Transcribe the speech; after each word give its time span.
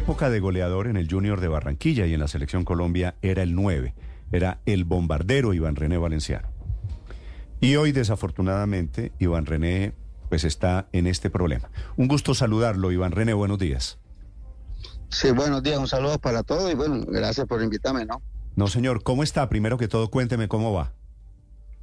época 0.00 0.30
de 0.30 0.40
goleador 0.40 0.86
en 0.86 0.96
el 0.96 1.10
Junior 1.10 1.42
de 1.42 1.48
Barranquilla 1.48 2.06
y 2.06 2.14
en 2.14 2.20
la 2.20 2.26
selección 2.26 2.64
Colombia 2.64 3.16
era 3.20 3.42
el 3.42 3.54
9, 3.54 3.94
era 4.32 4.62
el 4.64 4.84
bombardero 4.84 5.52
Iván 5.52 5.76
René 5.76 5.98
Valenciano. 5.98 6.48
Y 7.60 7.76
hoy 7.76 7.92
desafortunadamente 7.92 9.12
Iván 9.18 9.44
René 9.44 9.92
pues 10.30 10.44
está 10.44 10.88
en 10.92 11.06
este 11.06 11.28
problema. 11.28 11.70
Un 11.98 12.08
gusto 12.08 12.34
saludarlo, 12.34 12.90
Iván 12.90 13.12
René, 13.12 13.34
buenos 13.34 13.58
días. 13.58 13.98
Sí, 15.10 15.32
buenos 15.32 15.62
días, 15.62 15.78
un 15.78 15.86
saludo 15.86 16.18
para 16.18 16.44
todos 16.44 16.72
y 16.72 16.74
bueno, 16.74 17.04
gracias 17.06 17.46
por 17.46 17.62
invitarme, 17.62 18.06
¿no? 18.06 18.22
No, 18.56 18.68
señor, 18.68 19.02
¿cómo 19.02 19.22
está? 19.22 19.50
Primero 19.50 19.76
que 19.76 19.86
todo, 19.86 20.08
cuénteme 20.08 20.48
cómo 20.48 20.72
va. 20.72 20.94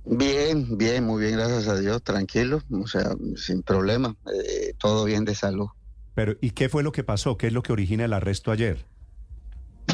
Bien, 0.05 0.75
bien, 0.75 1.03
muy 1.03 1.21
bien, 1.21 1.37
gracias 1.37 1.67
a 1.67 1.79
Dios, 1.79 2.01
tranquilo, 2.01 2.63
o 2.71 2.87
sea, 2.87 3.11
sin 3.35 3.61
problema, 3.61 4.15
eh, 4.33 4.73
todo 4.79 5.05
bien 5.05 5.23
de 5.23 5.35
salud. 5.35 5.67
Pero, 6.17 6.35
¿y 6.41 6.49
qué 6.49 6.67
fue 6.67 6.81
lo 6.81 6.91
que 6.91 7.03
pasó? 7.03 7.37
¿Qué 7.37 7.45
es 7.45 7.53
lo 7.53 7.61
que 7.61 7.71
origina 7.71 8.05
el 8.05 8.11
arresto 8.11 8.49
ayer? 8.49 8.83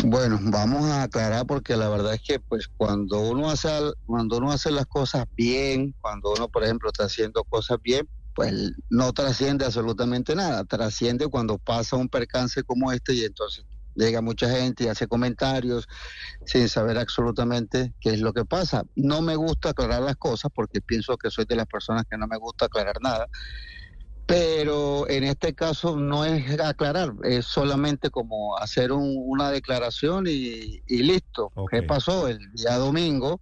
Bueno, 0.05 0.39
vamos 0.41 0.85
a 0.89 1.03
aclarar 1.03 1.45
porque 1.45 1.75
la 1.75 1.89
verdad 1.89 2.13
es 2.13 2.21
que 2.21 2.39
pues 2.39 2.69
cuando 2.69 3.19
uno 3.19 3.49
hace 3.49 3.67
cuando 4.05 4.37
uno 4.37 4.53
hace 4.53 4.71
las 4.71 4.85
cosas 4.85 5.25
bien, 5.35 5.93
cuando 5.99 6.31
uno 6.31 6.47
por 6.47 6.63
ejemplo 6.63 6.87
está 6.87 7.03
haciendo 7.03 7.43
cosas 7.43 7.77
bien, 7.83 8.07
pues 8.35 8.53
no 8.89 9.11
trasciende 9.11 9.65
absolutamente 9.65 10.33
nada, 10.33 10.63
trasciende 10.63 11.27
cuando 11.27 11.57
pasa 11.57 11.97
un 11.97 12.07
percance 12.07 12.63
como 12.63 12.93
este 12.93 13.15
y 13.15 13.25
entonces 13.25 13.65
llega 13.93 14.21
mucha 14.21 14.49
gente 14.49 14.85
y 14.85 14.87
hace 14.87 15.07
comentarios 15.07 15.89
sin 16.45 16.69
saber 16.69 16.97
absolutamente 16.99 17.93
qué 17.99 18.11
es 18.11 18.21
lo 18.21 18.31
que 18.31 18.45
pasa. 18.45 18.83
No 18.95 19.21
me 19.21 19.35
gusta 19.35 19.71
aclarar 19.71 20.01
las 20.01 20.15
cosas 20.15 20.49
porque 20.55 20.79
pienso 20.79 21.17
que 21.17 21.29
soy 21.29 21.43
de 21.43 21.57
las 21.57 21.67
personas 21.67 22.05
que 22.09 22.17
no 22.17 22.27
me 22.27 22.37
gusta 22.37 22.67
aclarar 22.67 22.95
nada, 23.01 23.27
pero 24.33 25.07
en 25.09 25.25
este 25.25 25.53
caso 25.53 25.95
no 25.95 26.25
es 26.25 26.59
aclarar, 26.59 27.13
es 27.23 27.45
solamente 27.45 28.09
como 28.09 28.57
hacer 28.57 28.91
una 28.91 29.51
declaración 29.51 30.25
y, 30.27 30.81
listo. 30.87 31.51
¿Qué 31.69 31.83
pasó? 31.83 32.27
El 32.27 32.39
día 32.53 32.77
domingo 32.77 33.41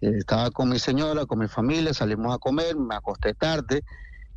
eh, 0.00 0.12
estaba 0.16 0.50
con 0.50 0.70
mi 0.70 0.78
señora, 0.78 1.26
con 1.26 1.40
mi 1.40 1.48
familia, 1.48 1.92
salimos 1.92 2.34
a 2.34 2.38
comer, 2.38 2.74
me 2.74 2.94
acosté 2.94 3.34
tarde 3.34 3.82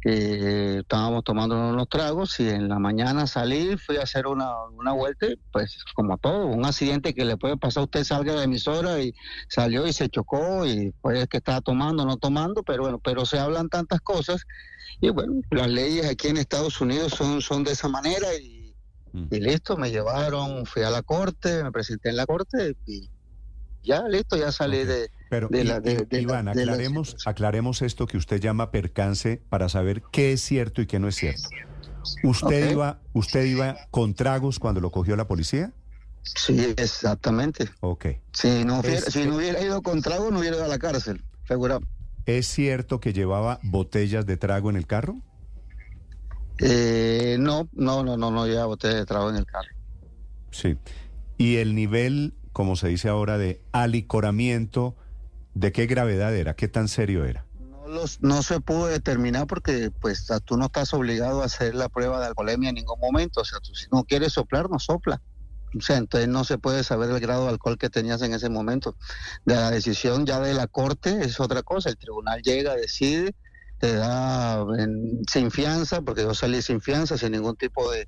eh, 0.06 0.78
estábamos 0.81 1.23
tomando 1.23 1.56
unos 1.56 1.90
tragos 1.90 2.40
y 2.40 2.48
en 2.48 2.70
la 2.70 2.80
mañana 2.80 3.26
salí, 3.26 3.78
fui 3.78 3.98
a 3.98 4.03
hacer 4.03 4.28
una, 4.28 4.66
una 4.70 4.94
vuelta, 4.94 5.28
pues 5.52 5.84
como 5.95 6.17
todo, 6.17 6.45
un 6.45 6.66
accidente 6.66 7.14
que 7.14 7.26
le 7.26 7.38
puede 7.38 7.58
pasar 7.58 7.81
a 7.81 7.84
usted, 7.86 8.03
salga 8.03 8.34
de 8.34 8.38
la 8.38 8.44
emisora 8.44 9.00
y 9.02 9.14
salió 9.50 9.88
y 9.88 9.94
se 9.94 10.09
chocó 10.09 10.66
y 10.66 10.94
pues 11.02 11.28
que 11.28 11.38
estaba 11.38 11.62
tomando, 11.62 12.06
no 12.06 12.18
tomando, 12.18 12.64
pero 12.64 12.84
bueno, 12.84 13.00
pero 13.03 13.25
se 13.25 13.40
hablan 13.40 13.70
tantas 13.70 14.00
cosas 14.02 14.45
y 15.02 15.09
bueno, 15.09 15.42
las 15.50 15.68
leyes 15.68 16.06
aquí 16.06 16.28
en 16.28 16.38
Estados 16.38 16.80
Unidos 16.80 17.14
son, 17.14 17.42
son 17.42 17.64
de 17.64 17.72
esa 17.72 17.88
manera 17.88 18.28
y, 18.36 18.75
mm. 19.14 19.28
y 19.31 19.40
listo, 19.40 19.78
me 19.78 19.90
llevaron, 19.90 20.66
fui 20.66 20.84
a 20.84 20.92
la 20.92 21.02
corte, 21.02 21.64
me 21.64 21.72
presenté 21.72 22.09
en 22.09 22.18
la 22.18 22.25
corte 22.25 22.75
y 22.86 23.09
ya 23.88 24.07
listo, 24.07 24.38
ya 24.38 24.52
salí 24.52 24.83
de, 24.83 25.09
Pero, 25.30 25.49
Iván, 26.11 26.49
aclaremos, 26.49 27.16
aclaremos 27.25 27.81
esto 27.81 28.05
que 28.05 28.17
usted 28.17 28.39
llama 28.39 28.69
percance 28.69 29.41
para 29.49 29.69
saber 29.69 30.03
qué 30.11 30.33
es 30.33 30.41
cierto 30.41 30.81
y 30.81 30.88
qué 30.88 30.99
no 30.99 31.07
es 31.07 31.16
cierto. 31.16 31.49
¿Usted, 32.23 32.71
iba, 32.71 32.99
¿Usted 33.13 33.45
iba 33.45 33.77
con 33.91 34.13
tragos 34.13 34.59
cuando 34.59 34.81
lo 34.81 34.91
cogió 34.91 35.16
la 35.16 35.27
policía? 35.27 35.73
Sí, 36.23 36.73
exactamente. 36.77 37.69
Ok. 37.81 38.05
Si 38.33 38.66
no 38.66 38.79
hubiera, 38.79 39.02
si 39.02 39.25
no 39.25 39.38
hubiera 39.38 39.61
ido 39.61 39.81
con 39.81 40.01
tragos, 40.01 40.31
no 40.31 40.39
hubiera 40.39 40.57
ido 40.57 40.66
a 40.66 40.69
la 40.69 40.79
cárcel, 40.79 41.23
seguro. 41.47 41.81
¿Es 42.25 42.47
cierto 42.47 42.99
que 42.99 43.13
llevaba 43.13 43.59
botellas 43.63 44.25
de 44.25 44.38
trago 44.38 44.69
en 44.69 44.75
el 44.75 44.85
carro? 44.85 45.17
Eh, 46.59 47.38
no, 47.39 47.69
no, 47.73 48.03
no, 48.03 48.17
no, 48.17 48.31
no 48.31 48.45
llevaba 48.45 48.67
botellas 48.67 48.97
de 48.97 49.05
trago 49.05 49.29
en 49.29 49.38
el 49.38 49.45
carro. 49.45 49.69
Sí. 50.51 50.77
¿Y 51.38 51.57
el 51.57 51.75
nivel 51.75 52.33
como 52.58 52.75
se 52.75 52.88
dice 52.88 53.08
ahora, 53.08 53.38
de 53.38 53.61
alicoramiento, 53.72 54.95
¿de 55.53 55.72
qué 55.72 55.86
gravedad 55.86 56.36
era? 56.36 56.55
¿Qué 56.55 56.67
tan 56.67 56.88
serio 56.88 57.23
era? 57.23 57.45
No, 57.59 57.88
los, 57.88 58.19
no 58.23 58.41
se 58.41 58.59
pudo 58.62 58.88
determinar 58.88 59.45
porque 59.45 59.91
pues 60.01 60.28
tú 60.44 60.57
no 60.57 60.66
estás 60.66 60.91
obligado 60.95 61.44
a 61.44 61.45
hacer 61.45 61.75
la 61.75 61.88
prueba 61.88 62.19
de 62.19 62.25
alcoholemia 62.25 62.69
en 62.69 62.75
ningún 62.75 63.00
momento. 63.00 63.41
O 63.41 63.45
sea, 63.45 63.59
tú, 63.59 63.75
si 63.75 63.85
no 63.91 64.06
quieres 64.06 64.34
soplar, 64.34 64.72
no 64.72 64.79
sopla. 64.79 65.22
O 65.78 65.81
sea, 65.81 65.97
entonces 65.97 66.28
no 66.29 66.44
se 66.45 66.57
puede 66.57 66.84
saber 66.84 67.12
el 67.12 67.19
grado 67.19 67.44
de 67.44 67.50
alcohol 67.50 67.78
que 67.78 67.91
tenías 67.91 68.23
en 68.23 68.34
ese 68.34 68.50
momento. 68.50 68.97
De 69.45 69.53
la 69.53 69.69
decisión 69.69 70.25
ya 70.25 70.39
de 70.39 70.56
la 70.56 70.66
corte 70.66 71.16
es 71.24 71.39
otra 71.39 71.62
cosa. 71.62 71.91
El 71.91 71.97
tribunal 71.97 72.41
llega, 72.41 72.74
decide, 72.74 73.35
te 73.78 73.94
da 73.94 74.66
sin 75.31 75.51
fianza, 75.51 76.01
porque 76.01 76.24
yo 76.24 76.34
salí 76.34 76.63
sin 76.63 76.81
fianza, 76.81 77.19
sin 77.19 77.34
ningún 77.34 77.56
tipo 77.56 77.91
de, 77.91 78.07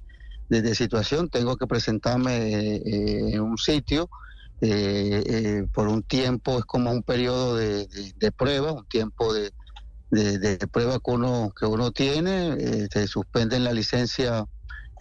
situación. 0.73 1.29
Tengo 1.29 1.55
que 1.55 1.67
presentarme 1.67 2.77
eh, 2.77 3.35
en 3.35 3.41
un 3.41 3.59
sitio 3.59 4.09
eh, 4.61 5.23
eh, 5.25 5.65
por 5.73 5.87
un 5.87 6.03
tiempo, 6.03 6.59
es 6.59 6.65
como 6.65 6.91
un 6.91 7.03
periodo 7.03 7.55
de, 7.55 7.87
prueba, 8.35 8.73
un 8.73 8.85
tiempo 8.87 9.33
de, 9.33 9.51
prueba 10.71 10.99
que 10.99 11.11
uno, 11.11 11.53
que 11.57 11.65
uno 11.65 11.91
tiene, 11.91 12.57
eh, 12.59 13.07
suspenden 13.07 13.63
la 13.63 13.71
licencia, 13.71 14.45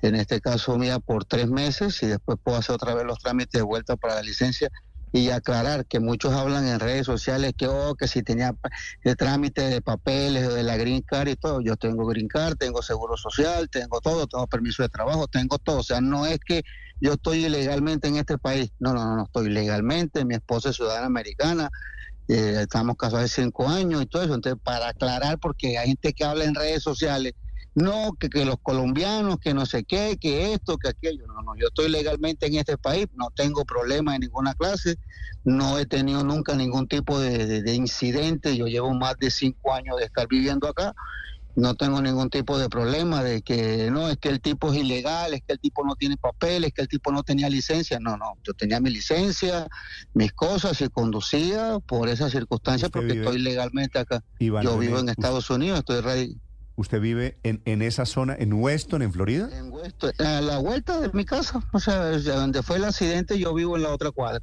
en 0.02 0.14
este 0.14 0.40
caso 0.40 0.78
mía, 0.78 1.00
por 1.00 1.24
tres 1.24 1.48
meses 1.48 2.02
y 2.02 2.06
después 2.06 2.38
puedo 2.42 2.56
hacer 2.56 2.76
otra 2.76 2.94
vez 2.94 3.04
los 3.04 3.18
trámites 3.18 3.58
de 3.58 3.64
vuelta 3.64 3.96
para 3.96 4.14
la 4.14 4.22
licencia 4.22 4.70
y 5.12 5.30
aclarar 5.30 5.86
que 5.86 6.00
muchos 6.00 6.34
hablan 6.34 6.66
en 6.68 6.78
redes 6.78 7.06
sociales 7.06 7.52
que 7.56 7.66
oh, 7.66 7.94
que 7.94 8.06
si 8.06 8.22
tenía 8.22 8.54
el 9.02 9.16
trámite 9.16 9.62
de 9.62 9.80
papeles 9.80 10.46
o 10.46 10.54
de 10.54 10.62
la 10.62 10.76
green 10.76 11.02
card 11.02 11.28
y 11.28 11.36
todo, 11.36 11.60
yo 11.60 11.76
tengo 11.76 12.06
green 12.06 12.28
card, 12.28 12.56
tengo 12.56 12.82
seguro 12.82 13.16
social, 13.16 13.68
tengo 13.70 14.00
todo, 14.00 14.26
tengo 14.26 14.46
permiso 14.46 14.82
de 14.82 14.88
trabajo, 14.88 15.26
tengo 15.26 15.58
todo, 15.58 15.78
o 15.78 15.82
sea, 15.82 16.00
no 16.00 16.26
es 16.26 16.38
que 16.38 16.62
yo 17.00 17.12
estoy 17.12 17.44
ilegalmente 17.44 18.08
en 18.08 18.16
este 18.16 18.38
país. 18.38 18.70
No, 18.78 18.92
no, 18.92 19.04
no, 19.04 19.16
no 19.16 19.24
estoy 19.24 19.46
ilegalmente. 19.46 20.24
Mi 20.24 20.34
esposa 20.34 20.70
es 20.70 20.76
ciudadana 20.76 21.06
americana. 21.06 21.70
Eh, 22.28 22.58
estamos 22.60 22.96
casados 22.96 23.24
hace 23.24 23.42
cinco 23.42 23.68
años 23.68 24.02
y 24.02 24.06
todo 24.06 24.22
eso. 24.22 24.34
Entonces, 24.34 24.60
para 24.62 24.88
aclarar, 24.88 25.38
porque 25.38 25.78
hay 25.78 25.88
gente 25.88 26.12
que 26.12 26.24
habla 26.24 26.44
en 26.44 26.54
redes 26.54 26.82
sociales, 26.82 27.32
no, 27.74 28.12
que, 28.18 28.44
los 28.44 28.56
colombianos, 28.60 29.38
que 29.38 29.54
no 29.54 29.64
sé 29.64 29.84
qué, 29.84 30.16
que 30.20 30.52
esto, 30.52 30.76
que 30.78 30.88
aquello. 30.88 31.26
No, 31.28 31.42
no, 31.42 31.54
yo 31.56 31.68
estoy 31.68 31.88
legalmente 31.88 32.46
en 32.46 32.56
este 32.56 32.76
país, 32.76 33.06
no 33.14 33.30
tengo 33.34 33.64
problema 33.64 34.14
en 34.14 34.22
ninguna 34.22 34.54
clase, 34.54 34.96
no 35.44 35.78
he 35.78 35.86
tenido 35.86 36.24
nunca 36.24 36.56
ningún 36.56 36.88
tipo 36.88 37.20
de, 37.20 37.62
de 37.62 37.74
incidente. 37.74 38.56
Yo 38.56 38.66
llevo 38.66 38.92
más 38.94 39.14
de 39.18 39.30
cinco 39.30 39.72
años 39.72 39.96
de 39.98 40.06
estar 40.06 40.26
viviendo 40.26 40.68
acá 40.68 40.92
no 41.58 41.74
tengo 41.74 42.00
ningún 42.00 42.30
tipo 42.30 42.56
de 42.56 42.68
problema 42.68 43.22
de 43.22 43.42
que 43.42 43.90
no, 43.90 44.08
es 44.08 44.16
que 44.18 44.28
el 44.28 44.40
tipo 44.40 44.72
es 44.72 44.78
ilegal, 44.78 45.34
es 45.34 45.42
que 45.44 45.54
el 45.54 45.58
tipo 45.58 45.84
no 45.84 45.96
tiene 45.96 46.16
papeles, 46.16 46.68
es 46.68 46.74
que 46.74 46.82
el 46.82 46.88
tipo 46.88 47.10
no 47.10 47.24
tenía 47.24 47.48
licencia. 47.50 47.98
No, 48.00 48.16
no, 48.16 48.34
yo 48.44 48.54
tenía 48.54 48.78
mi 48.80 48.90
licencia, 48.90 49.66
mis 50.14 50.32
cosas 50.32 50.80
y 50.80 50.88
conducía 50.88 51.78
por 51.84 52.08
esas 52.08 52.30
circunstancias 52.30 52.90
porque 52.90 53.14
estoy 53.14 53.38
legalmente 53.38 53.98
acá. 53.98 54.22
yo 54.38 54.78
vivo 54.78 55.00
en 55.00 55.08
Estados 55.08 55.50
Unidos, 55.50 55.80
estoy 55.80 56.00
rey. 56.00 56.36
¿Usted 56.76 57.00
vive 57.00 57.38
en, 57.42 57.60
en 57.64 57.82
esa 57.82 58.06
zona, 58.06 58.36
en 58.38 58.52
Weston, 58.52 59.02
en 59.02 59.12
Florida? 59.12 59.48
En 59.52 59.72
Weston, 59.72 60.12
a 60.20 60.40
la 60.40 60.58
vuelta 60.58 61.00
de 61.00 61.10
mi 61.12 61.24
casa, 61.24 61.60
o 61.72 61.80
sea, 61.80 62.16
donde 62.18 62.62
fue 62.62 62.76
el 62.76 62.84
accidente 62.84 63.36
yo 63.36 63.52
vivo 63.52 63.76
en 63.76 63.82
la 63.82 63.88
otra 63.88 64.12
cuadra. 64.12 64.40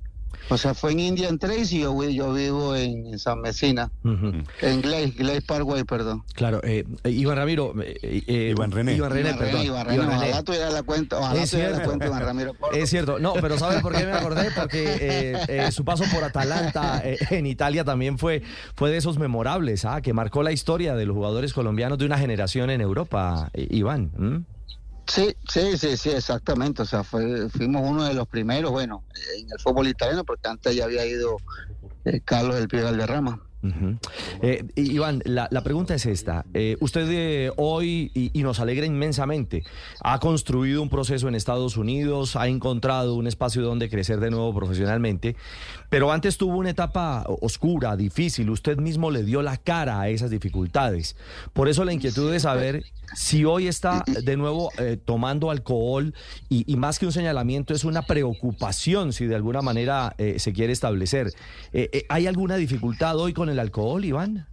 O 0.49 0.57
sea, 0.57 0.73
fue 0.73 0.91
en 0.91 0.99
Indian 0.99 1.39
Trace 1.39 1.75
y 1.75 1.79
yo, 1.81 2.03
yo 2.03 2.33
vivo 2.33 2.75
en 2.75 3.17
San 3.17 3.41
Mesina, 3.41 3.91
en 4.03 4.81
Glaze, 4.81 5.41
Parkway, 5.41 5.83
perdón. 5.83 6.23
Claro, 6.33 6.61
eh, 6.63 6.85
Iván 7.05 7.37
Ramiro. 7.37 7.73
Eh, 7.81 8.23
eh, 8.27 8.49
Iván 8.51 8.71
René. 8.71 8.95
Iván 8.95 9.11
René, 9.11 9.33
perdón. 9.33 9.65
Iván 9.65 9.85
René, 9.85 9.95
Iván 10.03 10.19
René. 10.19 10.71
la 10.71 10.83
cuenta, 10.83 11.19
ojalá 11.19 11.41
es 11.41 11.49
cierto. 11.49 11.79
la 11.79 11.85
cuenta 11.85 12.07
Iván 12.07 12.21
Ramiro. 12.21 12.53
Es 12.73 12.89
cierto, 12.89 13.19
no, 13.19 13.33
pero 13.33 13.57
¿sabes 13.57 13.81
por 13.81 13.95
qué 13.95 14.05
me 14.05 14.13
acordé? 14.13 14.49
Porque 14.55 15.69
su 15.71 15.83
paso 15.83 16.03
por 16.13 16.23
Atalanta 16.23 17.01
en 17.03 17.45
Italia 17.45 17.83
también 17.83 18.17
fue, 18.17 18.41
fue 18.75 18.91
de 18.91 18.97
esos 18.97 19.17
memorables, 19.17 19.85
¿ah? 19.85 20.01
que 20.01 20.13
marcó 20.13 20.43
la 20.43 20.51
historia 20.51 20.95
de 20.95 21.05
los 21.05 21.15
jugadores 21.15 21.53
colombianos 21.53 21.97
de 21.97 22.05
una 22.05 22.17
generación 22.17 22.69
en 22.69 22.81
Europa, 22.81 23.49
Iván. 23.53 24.45
Sí, 25.07 25.35
sí, 25.47 25.77
sí, 25.77 25.97
sí, 25.97 26.09
exactamente. 26.09 26.81
O 26.81 26.85
sea, 26.85 27.03
fue, 27.03 27.49
fuimos 27.49 27.83
uno 27.85 28.03
de 28.05 28.13
los 28.13 28.27
primeros, 28.27 28.71
bueno, 28.71 29.05
en 29.37 29.51
el 29.51 29.59
fútbol 29.59 29.87
italiano, 29.87 30.23
porque 30.23 30.49
antes 30.49 30.75
ya 30.75 30.85
había 30.85 31.05
ido 31.05 31.37
eh, 32.05 32.21
Carlos 32.21 32.55
del 32.55 32.67
Pío 32.67 32.83
Valderrama. 32.83 33.41
Eh, 34.41 34.65
Iván, 34.75 35.21
la, 35.25 35.49
pregunta 35.63 35.95
es 35.95 36.05
esta. 36.05 36.45
Eh, 36.53 36.77
usted 36.79 37.07
eh, 37.09 37.51
hoy, 37.57 38.11
y, 38.13 38.43
nos 38.43 38.59
alegra 38.59 38.85
inmensamente, 38.85 39.63
ha 40.01 40.19
construido 40.19 40.81
un 40.81 40.89
proceso 40.89 41.27
en 41.27 41.35
Estados 41.35 41.77
Unidos, 41.77 42.35
ha 42.35 42.47
encontrado 42.47 43.15
un 43.15 43.27
espacio 43.27 43.61
donde 43.61 43.89
crecer 43.89 44.19
de 44.19 44.29
nuevo 44.29 44.53
profesionalmente, 44.53 45.35
pero 45.89 46.11
antes 46.11 46.37
tuvo 46.37 46.57
una 46.57 46.69
etapa 46.69 47.25
oscura, 47.41 47.95
difícil. 47.95 48.49
Usted 48.49 48.77
mismo 48.77 49.09
le 49.11 49.23
dio 49.23 49.41
la 49.41 49.57
cara 49.57 50.01
a 50.01 50.09
esas 50.09 50.29
dificultades. 50.29 51.15
Por 51.53 51.67
eso 51.67 51.85
la 51.85 51.93
inquietud 51.93 52.31
de 52.31 52.39
saber 52.39 52.83
si 53.15 53.45
hoy 53.45 53.67
está 53.67 54.03
de 54.05 54.35
nuevo 54.35 54.69
tomando 55.05 55.51
alcohol 55.51 56.13
y, 56.49 56.75
más 56.75 56.99
que 56.99 57.05
un 57.05 57.11
señalamiento 57.11 57.73
es 57.73 57.83
una 57.83 58.01
preocupación 58.03 59.13
si 59.13 59.25
de 59.25 59.35
alguna 59.35 59.61
manera 59.61 60.15
se 60.37 60.53
quiere 60.53 60.73
establecer. 60.73 61.31
¿Hay 62.09 62.27
alguna 62.27 62.57
dificultad 62.57 63.17
hoy 63.17 63.33
con 63.33 63.49
el 63.49 63.54
alcohol, 63.59 64.03
Iván? 64.03 64.47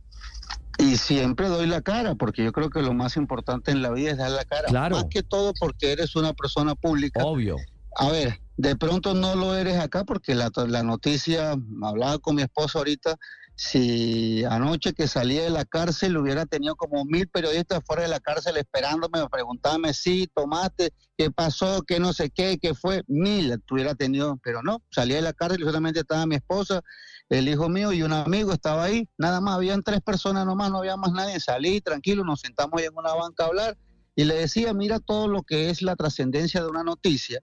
Y 0.79 0.97
siempre 0.97 1.49
doy 1.49 1.67
la 1.67 1.83
cara, 1.83 2.15
porque 2.15 2.45
yo 2.45 2.53
creo 2.53 2.71
que 2.71 2.83
lo 2.83 2.93
más 2.93 3.17
importante 3.17 3.71
en 3.71 3.83
la 3.83 3.91
vida 3.91 4.13
es 4.13 4.19
dar 4.19 4.31
la 4.31 4.45
cara. 4.45 4.69
Claro. 4.69 4.97
Más 4.97 5.05
que 5.11 5.23
todo 5.23 5.53
porque 5.59 5.93
eres 5.93 6.17
una 6.17 6.33
persona 6.33 6.75
pública. 6.75 7.23
Obvio. 7.25 7.57
A 7.97 8.09
ver, 8.11 8.41
de 8.57 8.75
pronto 8.77 9.15
no 9.15 9.35
lo 9.35 9.55
eres 9.55 9.79
acá 9.79 10.05
porque 10.05 10.35
la, 10.35 10.51
la 10.67 10.83
noticia, 10.83 11.55
hablaba 11.83 12.19
con 12.19 12.37
mi 12.37 12.43
esposa 12.43 12.79
ahorita, 12.79 13.19
si 13.55 14.45
anoche 14.45 14.93
que 14.93 15.07
salía 15.07 15.43
de 15.43 15.51
la 15.51 15.65
cárcel 15.65 16.17
hubiera 16.17 16.47
tenido 16.47 16.75
como 16.75 17.05
mil 17.05 17.29
periodistas 17.29 17.83
fuera 17.87 18.03
de 18.03 18.09
la 18.09 18.21
cárcel 18.21 18.57
esperándome, 18.57 19.29
preguntándome 19.31 19.95
si 19.95 20.27
tomaste, 20.35 20.93
qué 21.17 21.31
pasó, 21.31 21.83
qué 21.83 22.01
no 22.01 22.13
sé 22.13 22.31
qué, 22.31 22.59
qué 22.61 22.75
fue, 22.75 23.03
mil 23.07 23.61
tuviera 23.67 23.95
tenido, 23.95 24.39
pero 24.43 24.63
no, 24.63 24.83
salía 24.91 25.17
de 25.17 25.23
la 25.23 25.33
cárcel 25.33 25.61
y 25.61 25.65
solamente 25.65 26.01
estaba 26.01 26.27
mi 26.27 26.37
esposa, 26.37 26.83
el 27.29 27.49
hijo 27.49 27.69
mío 27.69 27.93
y 27.93 28.03
un 28.03 28.13
amigo 28.13 28.53
estaba 28.53 28.85
ahí, 28.85 29.09
nada 29.17 29.41
más, 29.41 29.57
habían 29.57 29.83
tres 29.83 30.01
personas 30.01 30.45
nomás, 30.45 30.71
no 30.71 30.79
había 30.79 30.97
más 30.97 31.13
nadie, 31.13 31.41
salí 31.41 31.81
tranquilo, 31.81 32.25
nos 32.25 32.41
sentamos 32.41 32.81
ahí 32.81 32.87
en 32.87 32.97
una 32.97 33.15
banca 33.15 33.45
a 33.45 33.47
hablar 33.47 33.79
y 34.15 34.25
le 34.25 34.35
decía, 34.35 34.75
mira 34.75 35.01
todo 35.01 35.29
lo 35.29 35.43
que 35.43 35.71
es 35.71 35.83
la 35.83 35.97
trascendencia 35.97 36.63
de 36.63 36.69
una 36.69 36.83
noticia, 36.83 37.41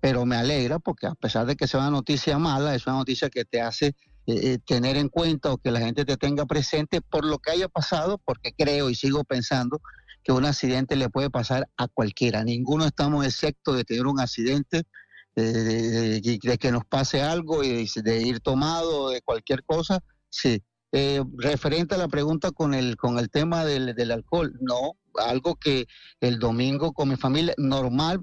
pero 0.00 0.26
me 0.26 0.36
alegra 0.36 0.78
porque 0.78 1.06
a 1.06 1.14
pesar 1.14 1.46
de 1.46 1.56
que 1.56 1.66
sea 1.66 1.80
una 1.80 1.90
noticia 1.90 2.38
mala, 2.38 2.74
es 2.74 2.86
una 2.86 2.96
noticia 2.96 3.30
que 3.30 3.44
te 3.44 3.60
hace 3.60 3.86
eh, 3.86 3.94
eh, 4.26 4.58
tener 4.64 4.96
en 4.96 5.08
cuenta 5.08 5.52
o 5.52 5.58
que 5.58 5.70
la 5.70 5.80
gente 5.80 6.04
te 6.04 6.16
tenga 6.16 6.46
presente 6.46 7.00
por 7.00 7.24
lo 7.24 7.38
que 7.38 7.52
haya 7.52 7.68
pasado, 7.68 8.18
porque 8.24 8.52
creo 8.52 8.90
y 8.90 8.94
sigo 8.94 9.24
pensando 9.24 9.80
que 10.22 10.32
un 10.32 10.44
accidente 10.44 10.96
le 10.96 11.08
puede 11.08 11.30
pasar 11.30 11.68
a 11.76 11.88
cualquiera. 11.88 12.44
Ninguno 12.44 12.84
estamos 12.84 13.24
excepto 13.26 13.72
de 13.72 13.84
tener 13.84 14.06
un 14.06 14.20
accidente, 14.20 14.84
de, 15.34 16.20
de, 16.20 16.58
que 16.58 16.72
nos 16.72 16.84
pase 16.84 17.22
algo 17.22 17.64
y 17.64 17.88
de, 18.02 18.22
ir 18.22 18.40
tomado 18.40 19.10
de 19.10 19.22
cualquier 19.22 19.64
cosa. 19.64 20.00
Sí. 20.28 20.62
Eh, 20.94 21.22
referente 21.38 21.94
a 21.94 21.98
la 21.98 22.08
pregunta 22.08 22.50
con 22.50 22.74
el, 22.74 22.96
con 22.96 23.18
el 23.18 23.30
tema 23.30 23.64
del, 23.64 23.94
del 23.94 24.10
alcohol, 24.10 24.52
no, 24.60 24.98
algo 25.18 25.56
que 25.56 25.86
el 26.20 26.38
domingo 26.38 26.92
con 26.92 27.08
mi 27.08 27.16
familia, 27.16 27.54
normal, 27.56 28.20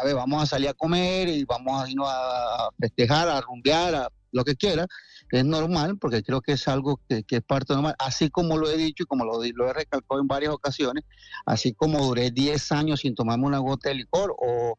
a 0.00 0.04
ver, 0.04 0.14
vamos 0.14 0.40
a 0.40 0.46
salir 0.46 0.68
a 0.68 0.74
comer 0.74 1.28
y 1.28 1.44
vamos 1.44 1.82
a 1.82 1.90
irnos 1.90 2.08
a 2.08 2.70
festejar, 2.78 3.28
a 3.28 3.40
rumbear, 3.40 3.94
a 3.96 4.08
lo 4.30 4.44
que 4.44 4.54
quiera, 4.54 4.86
es 5.30 5.44
normal, 5.44 5.98
porque 5.98 6.22
creo 6.22 6.40
que 6.40 6.52
es 6.52 6.68
algo 6.68 7.00
que, 7.08 7.24
es 7.28 7.42
parte 7.42 7.74
normal, 7.74 7.94
así 7.98 8.30
como 8.30 8.56
lo 8.56 8.68
he 8.68 8.76
dicho 8.76 9.02
y 9.02 9.06
como 9.06 9.24
lo, 9.24 9.42
he 9.42 9.72
recalcado 9.72 10.20
en 10.20 10.26
varias 10.26 10.52
ocasiones, 10.52 11.04
así 11.44 11.74
como 11.74 12.04
duré 12.04 12.30
10 12.30 12.72
años 12.72 13.00
sin 13.00 13.14
tomarme 13.14 13.46
una 13.46 13.58
gota 13.58 13.88
de 13.88 13.96
licor 13.96 14.34
o 14.38 14.78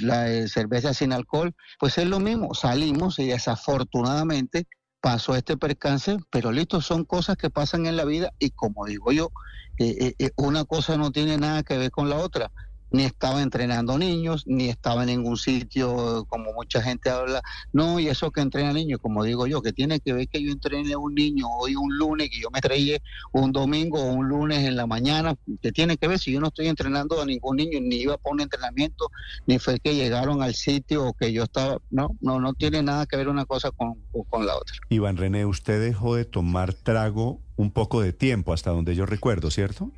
la 0.00 0.30
eh, 0.30 0.48
cerveza 0.48 0.94
sin 0.94 1.12
alcohol, 1.12 1.54
pues 1.78 1.98
es 1.98 2.06
lo 2.06 2.20
mismo, 2.20 2.54
salimos 2.54 3.18
y 3.18 3.26
desafortunadamente 3.26 4.66
pasó 5.00 5.34
este 5.34 5.56
percance, 5.56 6.18
pero 6.30 6.52
listo, 6.52 6.80
son 6.80 7.04
cosas 7.04 7.36
que 7.36 7.50
pasan 7.50 7.86
en 7.86 7.96
la 7.96 8.04
vida 8.04 8.32
y 8.38 8.50
como 8.50 8.86
digo 8.86 9.12
yo, 9.12 9.30
eh, 9.78 10.14
eh, 10.18 10.30
una 10.36 10.64
cosa 10.64 10.96
no 10.96 11.10
tiene 11.10 11.38
nada 11.38 11.62
que 11.62 11.78
ver 11.78 11.90
con 11.90 12.10
la 12.10 12.16
otra 12.16 12.50
ni 12.90 13.04
estaba 13.04 13.42
entrenando 13.42 13.98
niños, 13.98 14.44
ni 14.46 14.68
estaba 14.68 15.02
en 15.02 15.08
ningún 15.08 15.36
sitio 15.36 16.24
como 16.28 16.52
mucha 16.52 16.82
gente 16.82 17.10
habla. 17.10 17.42
No, 17.72 18.00
y 18.00 18.08
eso 18.08 18.30
que 18.30 18.40
entrena 18.40 18.72
niños, 18.72 19.00
como 19.00 19.24
digo 19.24 19.46
yo, 19.46 19.62
que 19.62 19.72
tiene 19.72 20.00
que 20.00 20.12
ver 20.12 20.28
que 20.28 20.42
yo 20.42 20.50
entrene 20.50 20.92
a 20.92 20.98
un 20.98 21.14
niño 21.14 21.46
hoy 21.48 21.76
un 21.76 21.96
lunes, 21.96 22.30
que 22.30 22.40
yo 22.40 22.50
me 22.50 22.60
traje 22.60 23.00
un 23.32 23.52
domingo 23.52 24.00
o 24.00 24.12
un 24.12 24.28
lunes 24.28 24.58
en 24.66 24.76
la 24.76 24.86
mañana, 24.86 25.34
que 25.62 25.72
tiene 25.72 25.96
que 25.96 26.08
ver 26.08 26.18
si 26.18 26.32
yo 26.32 26.40
no 26.40 26.48
estoy 26.48 26.68
entrenando 26.68 27.20
a 27.20 27.26
ningún 27.26 27.56
niño, 27.56 27.78
ni 27.80 27.96
iba 27.96 28.14
a 28.14 28.18
un 28.24 28.40
entrenamiento, 28.40 29.10
ni 29.46 29.58
fue 29.58 29.78
que 29.80 29.94
llegaron 29.94 30.42
al 30.42 30.54
sitio 30.54 31.06
o 31.06 31.12
que 31.12 31.32
yo 31.32 31.44
estaba, 31.44 31.78
no, 31.90 32.16
no, 32.20 32.40
no 32.40 32.54
tiene 32.54 32.82
nada 32.82 33.06
que 33.06 33.16
ver 33.16 33.28
una 33.28 33.44
cosa 33.44 33.70
con, 33.70 33.94
con 34.28 34.46
la 34.46 34.56
otra. 34.56 34.74
Iván 34.88 35.16
René, 35.16 35.46
usted 35.46 35.80
dejó 35.80 36.16
de 36.16 36.24
tomar 36.24 36.74
trago 36.74 37.40
un 37.56 37.70
poco 37.70 38.00
de 38.00 38.12
tiempo, 38.12 38.52
hasta 38.52 38.70
donde 38.70 38.94
yo 38.94 39.06
recuerdo, 39.06 39.50
¿cierto? 39.50 39.90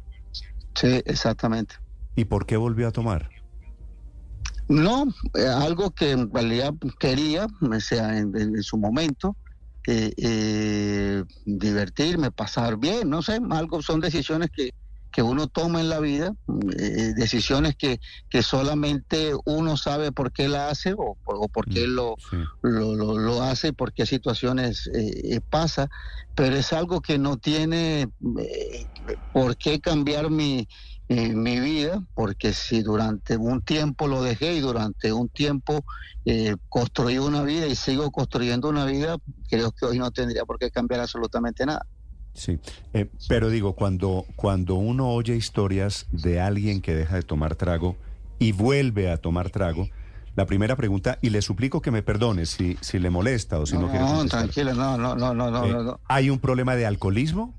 Sí, 0.74 1.02
exactamente. 1.04 1.74
¿Y 2.14 2.25
por 2.26 2.47
qué 2.47 2.56
volvió 2.56 2.88
a 2.88 2.93
tomar? 2.93 3.31
No, 4.69 5.05
eh, 5.35 5.47
algo 5.47 5.91
que 5.91 6.12
en 6.12 6.32
realidad 6.32 6.73
quería, 6.99 7.47
o 7.61 7.81
sea, 7.81 8.17
en, 8.19 8.62
su 8.62 8.79
momento, 8.79 9.37
eh, 9.87 10.12
eh, 10.17 11.25
divertirme, 11.44 12.31
pasar 12.31 12.79
bien, 12.79 13.11
no 13.11 13.23
sé, 13.23 13.38
algo 13.50 13.82
son 13.82 14.00
decisiones 14.00 14.50
que, 14.55 14.70
que 15.11 15.23
uno 15.23 15.49
toma 15.49 15.81
en 15.81 15.91
la 15.91 16.00
vida, 16.00 16.32
decisiones 16.47 17.76
que, 17.76 17.99
que 18.31 18.43
solamente 18.43 19.32
uno 19.44 19.76
sabe 19.76 20.11
por 20.11 20.32
qué 20.32 20.49
la 20.49 20.70
hace 20.70 20.94
o, 20.97 21.19
por 21.25 21.69
qué 21.69 21.87
mm, 21.87 21.91
lo, 21.91 22.17
lo, 22.62 23.19
lo, 23.19 23.43
hace, 23.43 23.75
por 23.75 23.93
qué 23.93 24.06
situaciones 24.06 24.88
pasa, 25.50 25.88
pero 26.35 26.56
es 26.56 26.73
algo 26.73 27.03
que 27.03 27.19
no 27.19 27.37
tiene 27.37 28.09
por 29.32 29.59
qué 29.59 29.81
cambiar 29.81 30.31
mi, 30.31 30.67
mi 31.14 31.61
vida, 31.61 32.03
porque 32.14 32.53
si 32.53 32.82
durante 32.82 33.37
un 33.37 33.62
tiempo 33.62 34.06
lo 34.06 34.23
dejé 34.23 34.55
y 34.55 34.61
durante 34.61 35.12
un 35.12 35.29
tiempo 35.29 35.85
eh, 36.25 36.56
construí 36.69 37.19
una 37.19 37.43
vida 37.43 37.67
y 37.67 37.75
sigo 37.75 38.11
construyendo 38.11 38.69
una 38.69 38.85
vida, 38.85 39.17
creo 39.49 39.73
que 39.73 39.87
hoy 39.87 39.99
no 39.99 40.11
tendría 40.11 40.44
por 40.44 40.59
qué 40.59 40.70
cambiar 40.70 41.00
absolutamente 41.00 41.67
nada. 41.67 41.85
Sí, 42.35 42.59
eh, 42.94 43.11
pero 43.29 43.50
digo, 43.50 43.75
cuando, 43.75 44.25
cuando 44.37 44.76
uno 44.76 45.11
oye 45.11 45.37
historias 45.37 46.06
de 46.11 46.41
alguien 46.41 46.81
que 46.81 46.94
deja 46.94 47.17
de 47.17 47.23
tomar 47.23 47.56
trago 47.56 47.97
y 48.38 48.53
vuelve 48.53 49.11
a 49.11 49.19
tomar 49.19 49.50
trago, 49.50 49.88
la 50.35 50.47
primera 50.47 50.76
pregunta, 50.76 51.19
y 51.20 51.29
le 51.29 51.43
suplico 51.43 51.82
que 51.82 51.91
me 51.91 52.03
perdone 52.03 52.47
si, 52.47 52.79
si 52.81 52.99
le 52.99 53.11
molesta 53.11 53.59
o 53.59 53.67
si 53.67 53.76
no, 53.76 53.91
quiere 53.91 54.05
No, 54.05 54.25
tranquilo, 54.25 54.75
no, 54.75 54.97
no, 54.97 55.14
no, 55.14 55.35
no, 55.35 55.67
eh, 55.67 55.85
no. 55.85 56.00
¿Hay 56.09 56.31
un 56.31 56.38
problema 56.38 56.75
de 56.75 56.87
alcoholismo? 56.87 57.55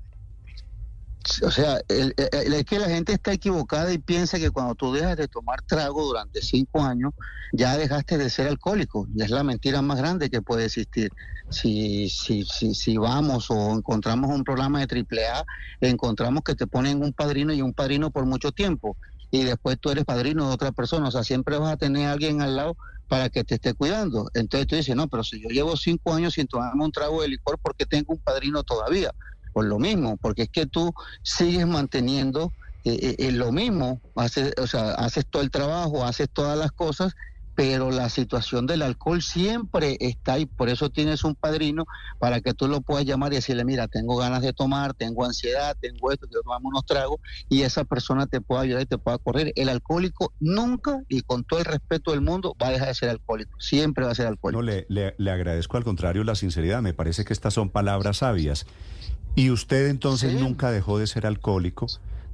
O 1.42 1.50
sea, 1.50 1.80
es 1.88 2.64
que 2.64 2.78
la 2.78 2.88
gente 2.88 3.12
está 3.12 3.32
equivocada 3.32 3.92
y 3.92 3.98
piensa 3.98 4.38
que 4.38 4.50
cuando 4.50 4.74
tú 4.74 4.92
dejas 4.92 5.16
de 5.16 5.28
tomar 5.28 5.62
trago 5.62 6.04
durante 6.04 6.42
cinco 6.42 6.82
años, 6.82 7.12
ya 7.52 7.76
dejaste 7.76 8.18
de 8.18 8.28
ser 8.30 8.48
alcohólico. 8.48 9.06
Y 9.14 9.22
es 9.22 9.30
la 9.30 9.42
mentira 9.42 9.80
más 9.80 9.98
grande 9.98 10.28
que 10.28 10.42
puede 10.42 10.66
existir. 10.66 11.10
Si, 11.50 12.08
si, 12.08 12.44
si, 12.44 12.74
si 12.74 12.96
vamos 12.96 13.50
o 13.50 13.72
encontramos 13.72 14.30
un 14.30 14.44
programa 14.44 14.84
de 14.84 15.04
AAA, 15.08 15.44
encontramos 15.80 16.42
que 16.42 16.54
te 16.54 16.66
ponen 16.66 17.02
un 17.02 17.12
padrino 17.12 17.52
y 17.52 17.62
un 17.62 17.72
padrino 17.72 18.10
por 18.10 18.26
mucho 18.26 18.52
tiempo. 18.52 18.96
Y 19.30 19.44
después 19.44 19.78
tú 19.80 19.90
eres 19.90 20.04
padrino 20.04 20.48
de 20.48 20.54
otra 20.54 20.72
persona. 20.72 21.08
O 21.08 21.10
sea, 21.10 21.24
siempre 21.24 21.58
vas 21.58 21.72
a 21.72 21.76
tener 21.76 22.06
a 22.06 22.12
alguien 22.12 22.42
al 22.42 22.56
lado 22.56 22.76
para 23.08 23.30
que 23.30 23.44
te 23.44 23.54
esté 23.56 23.74
cuidando. 23.74 24.28
Entonces 24.34 24.66
tú 24.66 24.76
dices, 24.76 24.96
no, 24.96 25.08
pero 25.08 25.24
si 25.24 25.40
yo 25.40 25.48
llevo 25.48 25.76
cinco 25.76 26.14
años 26.14 26.34
sin 26.34 26.46
tomarme 26.46 26.84
un 26.84 26.92
trago 26.92 27.22
de 27.22 27.28
licor, 27.28 27.58
¿por 27.58 27.74
qué 27.76 27.86
tengo 27.86 28.12
un 28.12 28.20
padrino 28.20 28.62
todavía? 28.62 29.12
Por 29.54 29.64
lo 29.64 29.78
mismo, 29.78 30.18
porque 30.18 30.42
es 30.42 30.48
que 30.50 30.66
tú 30.66 30.92
sigues 31.22 31.66
manteniendo 31.66 32.52
eh, 32.84 33.14
eh, 33.18 33.32
lo 33.32 33.52
mismo, 33.52 34.00
haces, 34.16 34.52
o 34.60 34.66
sea, 34.66 34.90
haces 34.94 35.24
todo 35.30 35.42
el 35.42 35.50
trabajo, 35.50 36.04
haces 36.04 36.28
todas 36.30 36.58
las 36.58 36.72
cosas, 36.72 37.14
pero 37.54 37.90
la 37.90 38.08
situación 38.08 38.66
del 38.66 38.82
alcohol 38.82 39.22
siempre 39.22 39.96
está 40.00 40.34
ahí, 40.34 40.46
por 40.46 40.68
eso 40.68 40.90
tienes 40.90 41.24
un 41.24 41.34
padrino 41.34 41.86
para 42.18 42.40
que 42.40 42.52
tú 42.52 42.66
lo 42.66 42.80
puedas 42.80 43.04
llamar 43.04 43.32
y 43.32 43.36
decirle, 43.36 43.64
mira, 43.64 43.88
tengo 43.88 44.16
ganas 44.16 44.42
de 44.42 44.52
tomar, 44.52 44.92
tengo 44.92 45.24
ansiedad, 45.24 45.76
tengo 45.80 46.10
esto, 46.10 46.26
quiero 46.26 46.42
tomarme 46.42 46.66
unos 46.68 46.84
tragos, 46.84 47.20
y 47.48 47.62
esa 47.62 47.84
persona 47.84 48.26
te 48.26 48.40
puede 48.40 48.62
ayudar 48.62 48.82
y 48.82 48.86
te 48.86 48.98
pueda 48.98 49.18
correr. 49.18 49.52
El 49.54 49.68
alcohólico 49.68 50.32
nunca, 50.40 51.00
y 51.08 51.22
con 51.22 51.44
todo 51.44 51.60
el 51.60 51.64
respeto 51.64 52.10
del 52.10 52.22
mundo, 52.22 52.56
va 52.60 52.68
a 52.68 52.70
dejar 52.72 52.88
de 52.88 52.94
ser 52.94 53.08
alcohólico, 53.10 53.58
siempre 53.60 54.04
va 54.04 54.10
a 54.10 54.14
ser 54.14 54.26
alcohólico. 54.26 54.60
No, 54.60 54.66
le, 54.66 54.86
le 54.88 55.30
agradezco 55.30 55.76
al 55.76 55.84
contrario 55.84 56.24
la 56.24 56.34
sinceridad, 56.34 56.82
me 56.82 56.92
parece 56.92 57.24
que 57.24 57.32
estas 57.32 57.54
son 57.54 57.70
palabras 57.70 58.18
sabias. 58.18 58.66
¿Y 59.34 59.50
usted 59.50 59.88
entonces 59.88 60.32
nunca 60.40 60.70
dejó 60.70 60.98
de 60.98 61.06
ser 61.06 61.26
alcohólico? 61.26 61.86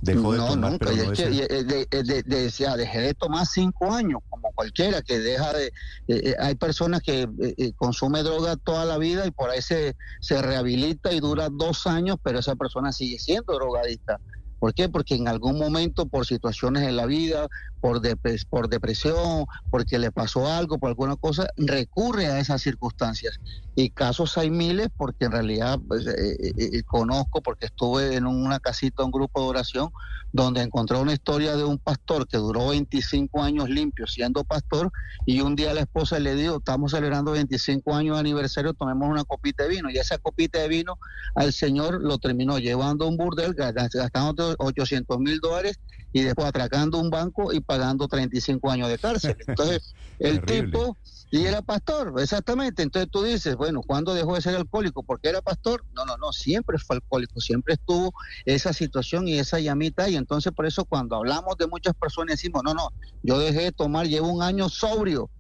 Dejó 0.02 0.32
de 0.32 0.38
tomar, 0.38 0.72
nunca. 0.72 0.86
Pero 0.86 1.04
no 1.04 1.10
de, 1.10 2.76
dejé 2.76 3.00
de 3.00 3.14
tomar 3.14 3.46
cinco 3.46 3.92
años, 3.92 4.20
como 4.30 4.50
cualquiera 4.52 5.02
que 5.02 5.18
deja 5.18 5.52
de... 5.52 5.66
Eh, 5.66 5.72
eh, 6.08 6.34
hay 6.38 6.54
personas 6.54 7.02
que 7.02 7.28
eh, 7.38 7.72
consume 7.76 8.22
droga 8.22 8.56
toda 8.56 8.86
la 8.86 8.96
vida 8.96 9.26
y 9.26 9.30
por 9.30 9.50
ahí 9.50 9.60
se, 9.60 9.96
se 10.20 10.40
rehabilita 10.40 11.12
y 11.12 11.20
dura 11.20 11.48
dos 11.50 11.86
años, 11.86 12.16
pero 12.22 12.38
esa 12.38 12.56
persona 12.56 12.92
sigue 12.92 13.18
siendo 13.18 13.54
drogadista. 13.54 14.18
¿Por 14.60 14.74
qué? 14.74 14.88
Porque 14.88 15.14
en 15.14 15.26
algún 15.26 15.58
momento, 15.58 16.06
por 16.06 16.26
situaciones 16.26 16.84
en 16.84 16.94
la 16.94 17.06
vida, 17.06 17.48
por, 17.80 18.02
por 18.50 18.68
depresión, 18.68 19.46
porque 19.70 19.98
le 19.98 20.12
pasó 20.12 20.46
algo, 20.46 20.78
por 20.78 20.90
alguna 20.90 21.16
cosa, 21.16 21.48
recurre 21.56 22.26
a 22.26 22.38
esas 22.38 22.60
circunstancias. 22.60 23.40
Y 23.74 23.90
casos 23.90 24.36
hay 24.36 24.50
miles 24.50 24.88
porque 24.94 25.24
en 25.24 25.32
realidad 25.32 25.78
pues, 25.88 26.06
eh, 26.06 26.36
eh, 26.38 26.52
eh, 26.58 26.82
conozco, 26.82 27.40
porque 27.40 27.66
estuve 27.66 28.16
en 28.16 28.26
una 28.26 28.60
casita, 28.60 29.02
un 29.02 29.10
grupo 29.10 29.40
de 29.40 29.48
oración, 29.48 29.90
donde 30.32 30.62
encontré 30.62 30.96
una 30.98 31.12
historia 31.12 31.56
de 31.56 31.64
un 31.64 31.78
pastor 31.78 32.28
que 32.28 32.36
duró 32.36 32.68
25 32.68 33.42
años 33.42 33.68
limpio 33.68 34.06
siendo 34.06 34.44
pastor 34.44 34.92
y 35.26 35.40
un 35.40 35.56
día 35.56 35.74
la 35.74 35.80
esposa 35.80 36.18
le 36.18 36.34
dijo, 36.34 36.58
estamos 36.58 36.92
celebrando 36.92 37.32
25 37.32 37.94
años 37.94 38.16
de 38.16 38.20
aniversario, 38.20 38.74
tomemos 38.74 39.08
una 39.08 39.24
copita 39.24 39.64
de 39.64 39.70
vino. 39.70 39.90
Y 39.90 39.98
esa 39.98 40.18
copita 40.18 40.58
de 40.60 40.68
vino 40.68 40.98
al 41.34 41.52
Señor 41.52 42.00
lo 42.02 42.18
terminó 42.18 42.58
llevando 42.58 43.04
a 43.04 43.08
un 43.08 43.16
burdel, 43.16 43.54
gastando 43.54 44.49
800 44.58 45.18
mil 45.18 45.38
dólares 45.40 45.78
y 46.12 46.22
después 46.22 46.46
atracando 46.48 46.98
un 46.98 47.10
banco 47.10 47.52
y 47.52 47.60
pagando 47.60 48.08
35 48.08 48.70
años 48.70 48.88
de 48.88 48.98
cárcel. 48.98 49.36
Entonces, 49.46 49.94
el 50.18 50.42
tipo, 50.42 50.98
y 51.30 51.44
era 51.44 51.62
pastor, 51.62 52.14
exactamente. 52.18 52.82
Entonces 52.82 53.08
tú 53.10 53.22
dices, 53.22 53.54
bueno, 53.56 53.80
¿cuándo 53.86 54.14
dejó 54.14 54.34
de 54.34 54.42
ser 54.42 54.56
alcohólico? 54.56 55.02
¿Porque 55.02 55.28
era 55.28 55.40
pastor? 55.40 55.84
No, 55.92 56.04
no, 56.04 56.16
no, 56.16 56.32
siempre 56.32 56.78
fue 56.78 56.96
alcohólico, 56.96 57.40
siempre 57.40 57.74
estuvo 57.74 58.12
esa 58.44 58.72
situación 58.72 59.28
y 59.28 59.38
esa 59.38 59.60
llamita. 59.60 60.08
Y 60.08 60.16
entonces 60.16 60.52
por 60.52 60.66
eso 60.66 60.84
cuando 60.84 61.16
hablamos 61.16 61.56
de 61.56 61.68
muchas 61.68 61.94
personas 61.94 62.34
decimos, 62.34 62.62
no, 62.64 62.74
no, 62.74 62.88
yo 63.22 63.38
dejé 63.38 63.62
de 63.62 63.72
tomar, 63.72 64.06
llevo 64.06 64.28
un 64.28 64.42
año 64.42 64.68
sobrio 64.68 65.30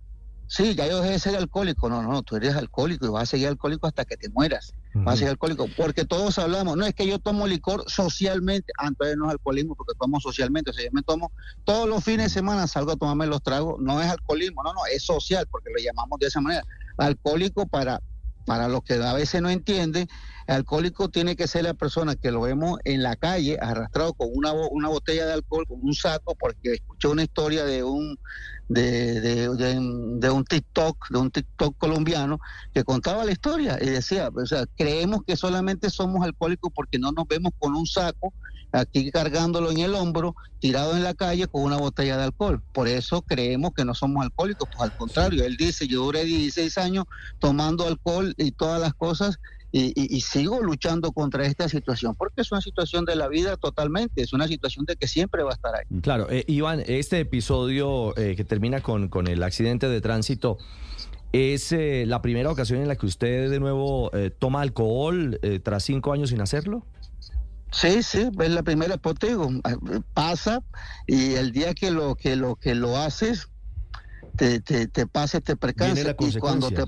Sí, 0.50 0.74
ya 0.74 0.84
yo 0.88 1.00
dejé 1.00 1.12
de 1.12 1.18
ser 1.20 1.36
alcohólico. 1.36 1.88
No, 1.88 2.02
no, 2.02 2.24
tú 2.24 2.34
eres 2.34 2.56
alcohólico 2.56 3.06
y 3.06 3.08
vas 3.08 3.22
a 3.22 3.26
seguir 3.26 3.46
alcohólico 3.46 3.86
hasta 3.86 4.04
que 4.04 4.16
te 4.16 4.28
mueras. 4.30 4.74
Vas 4.94 5.14
a 5.14 5.16
seguir 5.18 5.30
alcohólico. 5.30 5.68
Porque 5.76 6.04
todos 6.04 6.40
hablamos, 6.40 6.76
no 6.76 6.84
es 6.84 6.92
que 6.92 7.06
yo 7.06 7.20
tomo 7.20 7.46
licor 7.46 7.84
socialmente. 7.86 8.72
Antes 8.76 9.16
no 9.16 9.26
es 9.26 9.30
alcoholismo 9.30 9.76
porque 9.76 9.94
tomo 9.96 10.18
socialmente. 10.18 10.70
O 10.70 10.74
sea, 10.74 10.84
yo 10.84 10.90
me 10.92 11.02
tomo 11.02 11.30
todos 11.62 11.88
los 11.88 12.02
fines 12.02 12.26
de 12.26 12.30
semana, 12.30 12.66
salgo 12.66 12.90
a 12.90 12.96
tomarme 12.96 13.28
los 13.28 13.44
tragos. 13.44 13.76
No 13.78 14.00
es 14.00 14.10
alcoholismo, 14.10 14.64
no, 14.64 14.74
no, 14.74 14.80
es 14.92 15.04
social 15.04 15.46
porque 15.48 15.70
lo 15.70 15.80
llamamos 15.80 16.18
de 16.18 16.26
esa 16.26 16.40
manera. 16.40 16.64
Alcohólico 16.96 17.68
para, 17.68 18.00
para 18.44 18.66
los 18.66 18.82
que 18.82 18.94
a 18.94 19.12
veces 19.12 19.40
no 19.40 19.50
entienden, 19.50 20.08
alcohólico 20.50 21.08
tiene 21.08 21.36
que 21.36 21.46
ser 21.46 21.64
la 21.64 21.74
persona 21.74 22.16
que 22.16 22.30
lo 22.30 22.40
vemos 22.40 22.78
en 22.84 23.02
la 23.02 23.16
calle 23.16 23.58
arrastrado 23.60 24.14
con 24.14 24.28
una, 24.32 24.52
una 24.52 24.88
botella 24.88 25.26
de 25.26 25.34
alcohol, 25.34 25.66
con 25.66 25.78
un 25.82 25.94
saco, 25.94 26.34
porque 26.34 26.74
escuché 26.74 27.08
una 27.08 27.22
historia 27.22 27.64
de 27.64 27.84
un 27.84 28.18
de, 28.68 29.20
de, 29.20 30.30
un 30.30 30.44
TikTok, 30.44 31.10
de 31.10 31.18
un 31.18 31.30
TikTok 31.32 31.76
colombiano, 31.76 32.38
que 32.72 32.84
contaba 32.84 33.24
la 33.24 33.32
historia 33.32 33.78
y 33.80 33.86
decía, 33.86 34.30
o 34.32 34.46
sea, 34.46 34.64
creemos 34.76 35.22
que 35.26 35.36
solamente 35.36 35.90
somos 35.90 36.24
alcohólicos 36.24 36.70
porque 36.72 36.98
no 36.98 37.10
nos 37.10 37.26
vemos 37.26 37.52
con 37.58 37.74
un 37.74 37.86
saco 37.86 38.32
aquí 38.70 39.10
cargándolo 39.10 39.72
en 39.72 39.78
el 39.78 39.94
hombro, 39.96 40.36
tirado 40.60 40.96
en 40.96 41.02
la 41.02 41.14
calle 41.14 41.48
con 41.48 41.62
una 41.62 41.78
botella 41.78 42.16
de 42.16 42.24
alcohol. 42.24 42.62
Por 42.72 42.86
eso 42.86 43.22
creemos 43.22 43.72
que 43.74 43.84
no 43.84 43.92
somos 43.92 44.22
alcohólicos, 44.22 44.68
pues 44.70 44.88
al 44.88 44.96
contrario, 44.96 45.44
él 45.44 45.56
dice, 45.56 45.88
yo 45.88 46.04
duré 46.04 46.24
16 46.24 46.78
años 46.78 47.06
tomando 47.40 47.88
alcohol 47.88 48.34
y 48.36 48.52
todas 48.52 48.80
las 48.80 48.94
cosas 48.94 49.40
y, 49.72 50.20
sigo 50.20 50.62
luchando 50.62 51.12
contra 51.12 51.46
esta 51.46 51.68
situación, 51.68 52.14
porque 52.16 52.40
es 52.40 52.50
una 52.50 52.60
situación 52.60 53.04
de 53.04 53.14
la 53.14 53.28
vida 53.28 53.56
totalmente, 53.56 54.22
es 54.22 54.32
una 54.32 54.48
situación 54.48 54.84
de 54.84 54.96
que 54.96 55.06
siempre 55.06 55.42
va 55.42 55.50
a 55.50 55.54
estar 55.54 55.74
ahí. 55.74 56.00
Claro, 56.02 56.28
eh, 56.30 56.44
Iván, 56.48 56.82
este 56.86 57.20
episodio 57.20 58.16
eh, 58.16 58.34
que 58.36 58.44
termina 58.44 58.80
con, 58.80 59.08
con 59.08 59.28
el 59.28 59.42
accidente 59.42 59.88
de 59.88 60.00
tránsito, 60.00 60.58
¿es 61.32 61.70
eh, 61.72 62.04
la 62.06 62.20
primera 62.20 62.50
ocasión 62.50 62.80
en 62.80 62.88
la 62.88 62.96
que 62.96 63.06
usted 63.06 63.50
de 63.50 63.60
nuevo 63.60 64.10
toma 64.38 64.62
alcohol 64.62 65.38
tras 65.62 65.84
cinco 65.84 66.12
años 66.12 66.30
sin 66.30 66.40
hacerlo? 66.40 66.84
Sí, 67.70 68.02
sí, 68.02 68.28
es 68.40 68.50
la 68.50 68.64
primera, 68.64 68.96
pues 68.96 69.14
pasa 70.12 70.64
y 71.06 71.34
el 71.34 71.52
día 71.52 71.74
que 71.74 71.92
lo 71.92 72.16
que 72.16 72.34
lo 72.34 72.56
que 72.56 72.74
lo 72.74 72.96
haces 72.96 73.48
te, 74.40 74.58
te, 74.60 74.88
te 74.88 75.06
pasa, 75.06 75.38
te 75.42 75.54
percance 75.54 76.16
y 76.18 76.38
cuando 76.38 76.70
te 76.70 76.82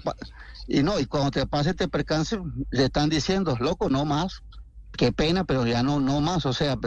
y 0.69 0.83
no, 0.83 0.99
y 0.99 1.05
cuando 1.05 1.31
te 1.31 1.47
pase 1.47 1.75
te 1.75 1.87
percance, 1.87 2.39
le 2.71 2.85
están 2.85 3.11
diciendo, 3.11 3.59
loco, 3.61 3.91
no 3.91 4.07
más. 4.07 4.41
Qué 4.97 5.11
pena, 5.13 5.45
pero 5.45 5.67
ya 5.67 5.83
no, 5.83 6.01
no 6.01 6.23
más. 6.23 6.47
O 6.47 6.55
sea, 6.55 6.79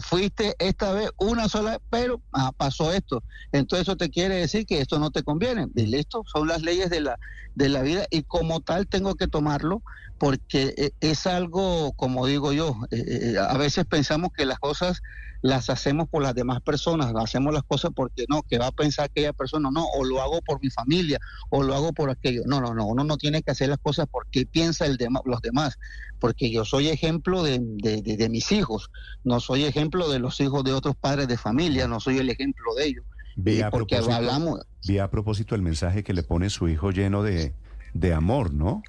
fuiste 0.00 0.54
esta 0.58 0.92
vez 0.92 1.10
una 1.18 1.48
sola 1.50 1.72
vez, 1.72 1.80
pero 1.90 2.22
ah, 2.32 2.50
pasó 2.56 2.92
esto. 2.92 3.22
Entonces 3.52 3.88
eso 3.88 3.96
te 3.96 4.08
quiere 4.08 4.36
decir 4.36 4.64
que 4.64 4.80
esto 4.80 4.98
no 4.98 5.10
te 5.10 5.22
conviene. 5.22 5.66
Y 5.74 5.86
listo, 5.86 6.22
son 6.32 6.48
las 6.48 6.62
leyes 6.62 6.88
de 6.88 7.00
la, 7.00 7.18
de 7.54 7.68
la 7.68 7.82
vida 7.82 8.06
y 8.10 8.22
como 8.22 8.60
tal 8.60 8.88
tengo 8.88 9.14
que 9.16 9.26
tomarlo 9.26 9.82
porque 10.16 10.74
eh, 10.76 10.90
es 11.00 11.26
algo, 11.26 11.92
como 11.92 12.26
digo 12.26 12.52
yo, 12.52 12.76
eh, 12.90 13.34
eh, 13.34 13.38
a 13.38 13.56
veces 13.58 13.84
pensamos 13.86 14.30
que 14.34 14.46
las 14.46 14.58
cosas 14.58 15.00
las 15.42 15.70
hacemos 15.70 16.08
por 16.08 16.22
las 16.22 16.34
demás 16.34 16.60
personas, 16.60 17.12
hacemos 17.16 17.52
las 17.54 17.62
cosas 17.62 17.92
porque 17.94 18.24
no, 18.28 18.42
que 18.42 18.58
va 18.58 18.68
a 18.68 18.72
pensar 18.72 19.06
aquella 19.06 19.32
persona, 19.32 19.70
no, 19.72 19.86
o 19.86 20.04
lo 20.04 20.20
hago 20.20 20.40
por 20.42 20.62
mi 20.62 20.70
familia, 20.70 21.18
o 21.48 21.62
lo 21.62 21.74
hago 21.74 21.92
por 21.92 22.10
aquello. 22.10 22.42
No, 22.46 22.60
no, 22.60 22.74
no, 22.74 22.86
uno 22.86 23.04
no 23.04 23.16
tiene 23.16 23.42
que 23.42 23.50
hacer 23.50 23.68
las 23.68 23.78
cosas 23.78 24.06
porque 24.10 24.46
piensa 24.46 24.86
el 24.86 24.98
los 25.24 25.40
demás, 25.40 25.78
porque 26.18 26.50
yo 26.50 26.64
soy 26.64 26.88
ejemplo 26.88 27.42
de, 27.42 27.58
de, 27.60 28.28
mis 28.28 28.52
hijos, 28.52 28.90
no 29.24 29.40
soy 29.40 29.64
ejemplo 29.64 30.08
de 30.10 30.18
los 30.18 30.40
hijos 30.40 30.62
de 30.64 30.72
otros 30.72 30.94
padres 30.94 31.26
de 31.26 31.38
familia, 31.38 31.88
no 31.88 32.00
soy 32.00 32.18
el 32.18 32.28
ejemplo 32.28 32.74
de 32.74 32.86
ellos. 32.86 33.04
Vi 33.36 33.62
a, 33.62 33.70
porque 33.70 33.96
propósito, 33.96 34.16
hablamos... 34.16 34.60
a 35.00 35.10
propósito 35.10 35.54
el 35.54 35.62
mensaje 35.62 36.04
que 36.04 36.12
le 36.12 36.22
pone 36.22 36.50
su 36.50 36.68
hijo 36.68 36.90
lleno 36.90 37.22
de, 37.22 37.54
de 37.94 38.12
amor, 38.12 38.52
¿no? 38.52 38.82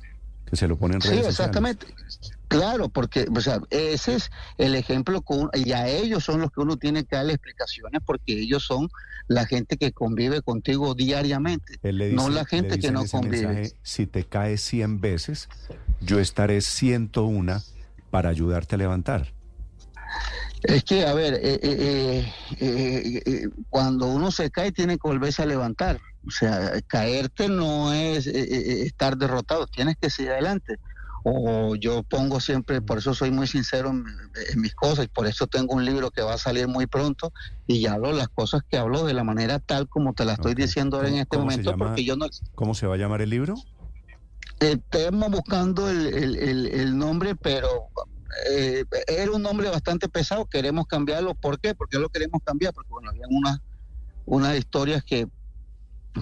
Que 0.45 0.57
se 0.57 0.67
lo 0.67 0.77
pone 0.77 0.95
en 0.95 1.01
redes 1.01 1.21
Sí, 1.21 1.25
exactamente. 1.29 1.87
Claro, 2.51 2.89
porque 2.89 3.27
o 3.33 3.39
sea, 3.39 3.61
ese 3.69 4.15
es 4.15 4.29
el 4.57 4.75
ejemplo 4.75 5.21
con, 5.21 5.49
y 5.53 5.71
a 5.71 5.87
ellos 5.87 6.25
son 6.25 6.41
los 6.41 6.51
que 6.51 6.59
uno 6.59 6.75
tiene 6.75 7.05
que 7.05 7.15
darle 7.15 7.31
explicaciones 7.31 8.01
porque 8.05 8.33
ellos 8.33 8.65
son 8.65 8.89
la 9.29 9.45
gente 9.45 9.77
que 9.77 9.93
convive 9.93 10.41
contigo 10.41 10.93
diariamente, 10.93 11.79
no 12.11 12.27
la 12.27 12.43
gente 12.43 12.77
que 12.77 12.91
no 12.91 13.05
convive. 13.05 13.71
si 13.83 14.05
te 14.05 14.25
caes 14.25 14.59
100 14.63 14.99
veces, 14.99 15.47
yo 16.01 16.19
estaré 16.19 16.59
101 16.59 17.61
para 18.09 18.27
ayudarte 18.27 18.75
a 18.75 18.79
levantar. 18.79 19.31
Es 20.63 20.83
que, 20.83 21.05
a 21.05 21.13
ver, 21.13 21.35
eh, 21.35 21.57
eh, 21.63 22.33
eh, 22.59 23.49
cuando 23.69 24.07
uno 24.07 24.29
se 24.29 24.51
cae 24.51 24.73
tiene 24.73 24.95
que 24.95 25.07
volverse 25.07 25.41
a 25.41 25.45
levantar. 25.45 26.01
O 26.27 26.31
sea, 26.31 26.73
caerte 26.85 27.47
no 27.47 27.93
es 27.93 28.27
estar 28.27 29.15
derrotado, 29.15 29.67
tienes 29.67 29.95
que 29.95 30.09
seguir 30.09 30.33
adelante 30.33 30.77
o 31.23 31.75
yo 31.75 32.03
pongo 32.03 32.39
siempre, 32.39 32.81
por 32.81 32.97
eso 32.97 33.13
soy 33.13 33.31
muy 33.31 33.47
sincero 33.47 33.89
en, 33.89 34.05
mis 34.55 34.73
cosas 34.73 35.05
y 35.05 35.07
por 35.07 35.27
eso 35.27 35.47
tengo 35.47 35.75
un 35.75 35.85
libro 35.85 36.11
que 36.11 36.21
va 36.21 36.33
a 36.33 36.37
salir 36.37 36.67
muy 36.67 36.87
pronto 36.87 37.31
y 37.67 37.85
hablo 37.85 38.11
las 38.11 38.29
cosas 38.29 38.61
que 38.67 38.77
hablo 38.77 39.05
de 39.05 39.13
la 39.13 39.23
manera 39.23 39.59
tal 39.59 39.87
como 39.87 40.13
te 40.13 40.25
la 40.25 40.33
estoy 40.33 40.55
diciendo 40.55 40.97
ahora 40.97 41.09
en 41.09 41.17
este 41.17 41.37
momento 41.37 41.75
porque 41.77 42.03
yo 42.03 42.15
no... 42.15 42.27
¿Cómo 42.55 42.73
se 42.73 42.87
va 42.87 42.95
a 42.95 42.97
llamar 42.97 43.21
el 43.21 43.29
libro? 43.29 43.55
Estamos 44.59 45.31
buscando 45.31 45.89
el, 45.89 46.97
nombre, 46.97 47.35
pero 47.35 47.67
eh, 48.49 48.85
era 49.07 49.31
un 49.31 49.41
nombre 49.41 49.69
bastante 49.69 50.07
pesado, 50.07 50.45
queremos 50.45 50.85
cambiarlo. 50.85 51.33
¿Por 51.33 51.59
qué? 51.59 51.73
Porque 51.73 51.97
lo 51.97 52.09
queremos 52.09 52.41
cambiar, 52.43 52.71
porque 52.71 52.89
bueno, 52.89 53.09
había 53.09 53.25
unas, 53.27 53.59
unas 54.25 54.55
historias 54.55 55.03
que 55.03 55.27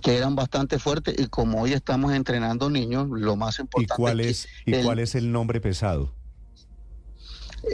que 0.01 0.15
eran 0.15 0.35
bastante 0.35 0.79
fuertes 0.79 1.15
y 1.17 1.27
como 1.27 1.61
hoy 1.61 1.73
estamos 1.73 2.13
entrenando 2.13 2.69
niños, 2.69 3.07
lo 3.09 3.35
más 3.35 3.59
importante 3.59 3.93
¿Y 3.93 3.97
cuál 3.97 4.19
es, 4.19 4.47
¿y 4.65 4.73
cuál 4.83 4.99
es 4.99 5.15
el 5.15 5.31
nombre 5.31 5.59
pesado? 5.61 6.13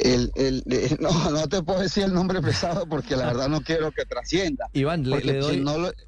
El, 0.04 0.32
el, 0.36 0.64
no, 1.00 1.32
no 1.32 1.48
te 1.48 1.62
puedo 1.62 1.82
decir 1.82 2.06
el 2.06 2.14
nombre 2.14 2.42
pesado 2.42 2.88
porque 2.88 3.16
la 3.16 3.28
verdad 3.28 3.50
no 3.50 3.62
quiero 3.62 3.92
que 3.92 4.06
trascienda. 4.06 4.68
Iván, 4.74 5.08
le, 5.10 5.40
doy, 5.40 5.64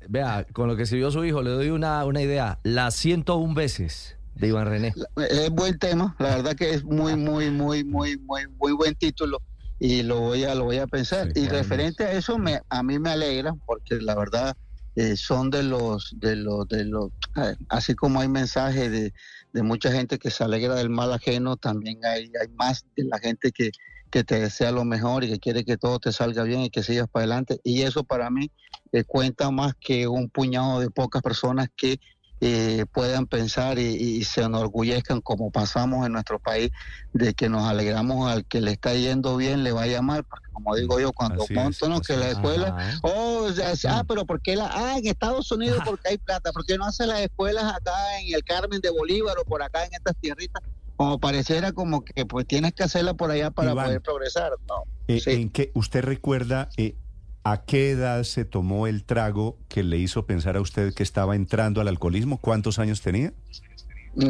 vea, 0.10 0.46
con 0.54 0.68
lo 0.68 0.76
que 0.76 0.84
escribió 0.84 1.12
su 1.12 1.24
hijo, 1.26 1.42
le 1.42 1.52
doy 1.52 1.70
una, 1.70 2.04
una 2.06 2.22
idea, 2.22 2.60
las 2.64 2.96
101 2.96 3.54
veces 3.54 4.18
de 4.36 4.48
Iván 4.48 4.68
René. 4.68 4.94
Es 5.30 5.50
buen 5.50 5.78
tema, 5.78 6.16
la 6.20 6.38
verdad 6.38 6.56
que 6.56 6.72
es 6.72 6.84
muy, 6.84 7.16
muy, 7.16 7.52
muy, 7.52 7.84
muy, 7.84 8.18
muy, 8.18 8.48
muy 8.58 8.72
buen 8.72 8.96
título 8.96 9.42
y 9.80 10.04
lo 10.04 10.20
voy 10.22 10.44
a, 10.44 10.56
lo 10.56 10.66
voy 10.66 10.78
a 10.78 10.88
pensar. 10.88 11.30
y 11.36 11.48
referente 11.48 12.04
a 12.04 12.14
eso, 12.14 12.38
me, 12.38 12.62
a 12.70 12.84
mí 12.84 12.98
me 13.00 13.12
alegra 13.12 13.54
porque 13.66 13.96
la 13.96 14.16
verdad 14.16 14.58
eh, 14.98 15.16
son 15.16 15.52
de 15.52 15.62
los, 15.62 16.16
de 16.18 16.36
los, 16.36 16.68
de 16.68 16.84
los, 16.84 17.12
así 17.70 17.94
como 17.94 18.20
hay 18.20 18.28
mensajes 18.28 18.92
de, 18.92 19.14
de, 19.54 19.62
mucha 19.62 19.92
gente 19.92 20.18
que 20.18 20.32
se 20.32 20.44
alegra 20.44 20.74
del 20.74 20.90
mal 20.90 21.14
ajeno, 21.14 21.56
también 21.56 22.04
hay, 22.04 22.32
hay 22.42 22.48
más 22.56 22.84
de 22.96 23.04
la 23.04 23.20
gente 23.20 23.52
que, 23.52 23.70
que 24.10 24.24
te 24.24 24.40
desea 24.40 24.72
lo 24.72 24.86
mejor 24.86 25.24
y 25.24 25.30
que 25.30 25.38
quiere 25.38 25.64
que 25.64 25.78
todo 25.78 26.00
te 26.00 26.12
salga 26.12 26.42
bien 26.42 26.62
y 26.62 26.72
que 26.72 26.82
sigas 26.82 27.08
para 27.08 27.26
adelante. 27.26 27.60
Y 27.64 27.84
eso 27.84 28.04
para 28.04 28.32
mí 28.32 28.50
eh, 28.92 29.04
cuenta 29.04 29.52
más 29.52 29.74
que 29.80 30.08
un 30.08 30.32
puñado 30.32 30.80
de 30.80 30.90
pocas 30.90 31.22
personas 31.22 31.70
que 31.78 32.00
eh, 32.40 32.86
puedan 32.92 33.26
pensar 33.26 33.80
y, 33.80 34.24
se 34.24 34.42
enorgullezcan 34.42 35.22
como 35.22 35.50
pasamos 35.50 36.06
en 36.06 36.14
nuestro 36.14 36.38
país 36.38 36.72
de 37.14 37.34
que 37.34 37.50
nos 37.50 37.68
alegramos 37.68 38.32
al 38.32 38.46
que 38.46 38.62
le 38.62 38.72
está 38.72 38.94
yendo 38.94 39.38
bien 39.38 39.64
le 39.64 39.72
vaya 39.72 40.02
mal 40.02 40.24
porque 40.24 40.48
como 40.52 40.76
digo 40.76 41.00
yo 41.00 41.12
cuando 41.14 41.46
monto 41.50 42.02
que 42.02 42.16
la 42.16 42.30
escuela 42.30 43.00
oh 43.02 43.48
ah 43.90 44.04
pero 44.08 44.26
porque 44.26 44.56
la 44.56 44.70
ah 44.72 44.98
en 44.98 45.08
Estados 45.08 45.52
Unidos 45.52 45.80
porque 45.86 46.10
hay 46.10 46.18
plata. 46.18 46.52
Porque 46.52 46.78
no 46.78 46.86
hace 46.86 47.08
las 47.08 47.22
escuelas 47.22 47.64
acá 47.64 48.20
en 48.20 48.34
el 48.36 48.44
Carmen 48.44 48.82
de 48.82 48.90
Bolívar 48.90 49.36
o 49.40 49.44
por 49.44 49.64
acá 49.64 49.86
en 49.86 49.94
estas 49.94 50.16
tierritas 50.18 50.62
como 50.96 51.20
pareciera 51.20 51.72
como 51.72 52.04
que 52.04 52.26
pues 52.26 52.46
tienes 52.48 52.74
que 52.74 52.84
hacerla 52.84 53.14
por 53.14 53.32
allá 53.32 53.52
para 53.52 53.74
poder 53.74 54.02
progresar 54.02 54.52
no 54.68 54.84
eh, 55.08 55.22
en 55.26 55.50
qué 55.50 55.72
usted 55.74 56.04
recuerda 56.04 56.70
eh, 56.78 56.96
¿A 57.50 57.64
qué 57.64 57.92
edad 57.92 58.24
se 58.24 58.44
tomó 58.44 58.88
el 58.88 59.06
trago 59.06 59.58
que 59.70 59.82
le 59.82 59.98
hizo 59.98 60.26
pensar 60.26 60.58
a 60.58 60.62
usted 60.62 60.94
que 60.94 61.02
estaba 61.02 61.34
entrando 61.34 61.80
al 61.80 61.88
alcoholismo? 61.88 62.40
¿Cuántos 62.40 62.78
años 62.78 63.02
tenía? 63.02 63.32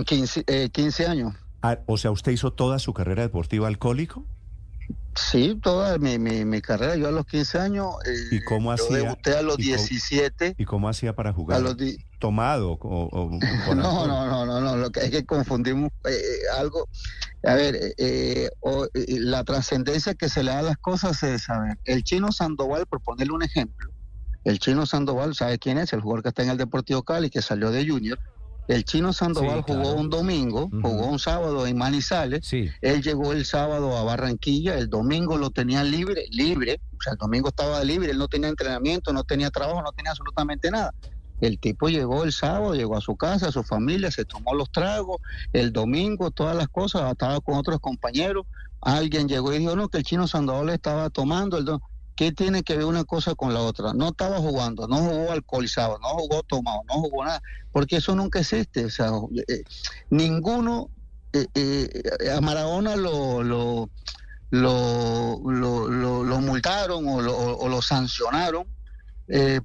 15, 0.05 0.43
eh, 0.45 0.69
años. 1.07 1.33
Ah, 1.63 1.79
o 1.87 1.97
sea, 1.97 2.11
¿usted 2.11 2.31
hizo 2.31 2.53
toda 2.53 2.77
su 2.77 2.93
carrera 2.93 3.23
deportiva 3.23 3.69
alcohólico? 3.69 4.23
Sí, 5.15 5.59
toda 5.63 5.97
mi, 5.97 6.19
mi, 6.19 6.61
carrera. 6.61 6.95
Yo 6.95 7.07
a 7.07 7.11
los 7.11 7.25
15 7.25 7.57
años. 7.57 7.87
Eh, 8.05 8.35
¿Y 8.35 8.43
cómo 8.43 8.71
hacía? 8.71 8.97
debuté 8.97 9.35
a 9.35 9.41
los 9.41 9.57
17. 9.57 10.53
¿Y 10.55 10.65
cómo 10.65 10.87
hacía 10.87 11.15
para 11.15 11.33
jugar? 11.33 11.63
¿Tomado? 12.19 12.77
O, 12.79 13.31
no, 13.75 14.05
no, 14.05 14.27
no, 14.27 14.45
no, 14.45 14.61
no, 14.61 14.77
Lo 14.77 14.91
que 14.91 14.99
es 14.99 15.09
que 15.09 15.25
confundimos 15.25 15.91
eh, 16.07 16.13
algo. 16.55 16.87
A 17.47 17.55
ver, 17.55 17.95
eh, 17.97 18.49
la 18.93 19.43
trascendencia 19.43 20.13
que 20.15 20.27
se 20.27 20.43
le 20.43 20.51
da 20.51 20.59
a 20.59 20.63
las 20.63 20.77
cosas 20.77 21.23
es, 21.23 21.43
saber 21.43 21.77
el 21.85 22.03
chino 22.03 22.31
Sandoval, 22.31 22.85
por 22.87 23.01
ponerle 23.01 23.33
un 23.33 23.43
ejemplo, 23.43 23.89
el 24.43 24.59
chino 24.59 24.85
Sandoval, 24.85 25.33
¿sabe 25.33 25.57
quién 25.57 25.77
es? 25.77 25.93
El 25.93 26.01
jugador 26.01 26.23
que 26.23 26.29
está 26.29 26.43
en 26.43 26.49
el 26.49 26.57
Deportivo 26.57 27.03
Cali, 27.03 27.29
que 27.29 27.41
salió 27.41 27.71
de 27.71 27.87
Junior. 27.87 28.19
El 28.67 28.83
chino 28.83 29.13
Sandoval 29.13 29.61
jugó 29.61 29.93
un 29.93 30.09
domingo, 30.09 30.69
jugó 30.69 31.07
un 31.07 31.19
sábado 31.19 31.65
en 31.67 31.77
Manizales. 31.77 32.51
Él 32.81 33.01
llegó 33.01 33.31
el 33.31 33.45
sábado 33.45 33.95
a 33.95 34.03
Barranquilla, 34.03 34.77
el 34.77 34.89
domingo 34.89 35.37
lo 35.37 35.51
tenía 35.51 35.85
libre, 35.85 36.25
libre, 36.31 36.81
o 36.97 37.01
sea, 37.01 37.13
el 37.13 37.17
domingo 37.17 37.47
estaba 37.47 37.81
libre, 37.83 38.11
él 38.11 38.17
no 38.17 38.27
tenía 38.27 38.49
entrenamiento, 38.49 39.13
no 39.13 39.23
tenía 39.23 39.49
trabajo, 39.51 39.81
no 39.81 39.93
tenía 39.93 40.11
absolutamente 40.11 40.69
nada. 40.69 40.93
El 41.39 41.59
tipo 41.59 41.89
llegó 41.89 42.23
el 42.23 42.31
sábado, 42.31 42.73
llegó 42.73 42.97
a 42.97 43.01
su 43.01 43.15
casa, 43.15 43.49
a 43.49 43.51
su 43.51 43.63
familia, 43.63 44.11
se 44.11 44.25
tomó 44.25 44.53
los 44.53 44.71
tragos, 44.71 45.17
el 45.53 45.71
domingo 45.71 46.31
todas 46.31 46.55
las 46.55 46.67
cosas, 46.67 47.11
estaba 47.11 47.39
con 47.41 47.55
otros 47.55 47.79
compañeros. 47.79 48.45
Alguien 48.81 49.27
llegó 49.27 49.53
y 49.53 49.59
dijo, 49.59 49.75
no, 49.75 49.89
que 49.89 49.99
el 49.99 50.03
chino 50.03 50.27
Sandoval 50.27 50.69
estaba 50.69 51.09
tomando. 51.09 51.57
El 51.57 51.65
¿Qué 52.17 52.31
tiene 52.31 52.63
que 52.63 52.75
ver 52.75 52.85
una 52.85 53.03
cosa 53.03 53.35
con 53.35 53.53
la 53.53 53.61
otra? 53.61 53.93
No 53.93 54.07
estaba 54.07 54.39
jugando, 54.39 54.87
no 54.87 54.97
jugó 54.97 55.31
alcoholizado, 55.31 55.99
no 55.99 56.07
jugó 56.09 56.41
tomado, 56.41 56.81
no 56.87 56.95
jugó 56.95 57.23
nada, 57.23 57.43
porque 57.71 57.97
eso 57.97 58.15
nunca 58.15 58.39
existe. 58.39 58.85
O 58.85 58.89
sea, 58.89 59.11
eh, 59.47 59.63
ninguno, 60.09 60.89
eh, 61.31 61.45
eh, 61.53 62.31
a 62.35 62.41
Maradona 62.41 62.95
lo, 62.95 63.43
lo, 63.43 63.91
lo, 64.49 65.39
lo, 65.43 66.39
multaron 66.41 67.07
o 67.07 67.21
lo, 67.69 67.81
sancionaron 67.83 68.65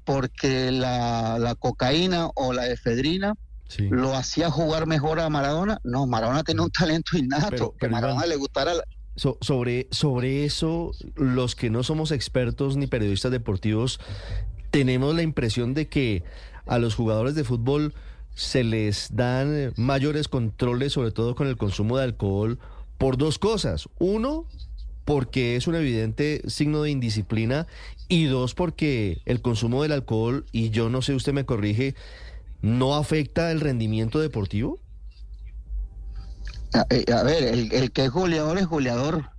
porque 0.03 0.71
la, 0.71 1.55
cocaína 1.59 2.29
o 2.35 2.53
la 2.53 2.67
efedrina 2.67 3.35
lo 3.77 4.15
hacía 4.15 4.51
jugar 4.51 4.87
mejor 4.87 5.19
a 5.19 5.29
Maradona. 5.29 5.79
No, 5.83 6.05
Maradona 6.05 6.43
tenía 6.43 6.63
un 6.63 6.71
talento 6.71 7.17
innato, 7.17 7.75
que 7.79 7.87
a 7.87 7.89
Maradona 7.89 8.25
le 8.25 8.35
gustara 8.35 8.73
la, 8.73 8.83
sobre, 9.15 9.87
sobre 9.91 10.45
eso, 10.45 10.91
los 11.15 11.55
que 11.55 11.69
no 11.69 11.83
somos 11.83 12.11
expertos 12.11 12.77
ni 12.77 12.87
periodistas 12.87 13.31
deportivos, 13.31 13.99
tenemos 14.71 15.15
la 15.15 15.21
impresión 15.21 15.73
de 15.73 15.87
que 15.87 16.23
a 16.65 16.79
los 16.79 16.95
jugadores 16.95 17.35
de 17.35 17.43
fútbol 17.43 17.93
se 18.33 18.63
les 18.63 19.15
dan 19.15 19.73
mayores 19.75 20.27
controles, 20.27 20.93
sobre 20.93 21.11
todo 21.11 21.35
con 21.35 21.47
el 21.47 21.57
consumo 21.57 21.97
de 21.97 22.05
alcohol, 22.05 22.57
por 22.97 23.17
dos 23.17 23.37
cosas. 23.37 23.87
Uno, 23.99 24.47
porque 25.05 25.55
es 25.55 25.67
un 25.67 25.75
evidente 25.75 26.41
signo 26.47 26.81
de 26.81 26.89
indisciplina 26.89 27.67
y 28.07 28.25
dos, 28.25 28.53
porque 28.53 29.21
el 29.25 29.41
consumo 29.41 29.83
del 29.83 29.91
alcohol, 29.91 30.45
y 30.51 30.69
yo 30.69 30.89
no 30.89 31.01
sé, 31.01 31.13
usted 31.13 31.33
me 31.33 31.45
corrige, 31.45 31.95
no 32.61 32.95
afecta 32.95 33.51
el 33.51 33.59
rendimiento 33.59 34.19
deportivo. 34.19 34.79
Eh, 36.89 37.05
a, 37.11 37.23
ver, 37.23 37.43
el, 37.43 37.91
que 37.91 38.05
es 38.05 38.11
goleador 38.11 38.57
es 38.57 38.67
goleador. 38.67 39.29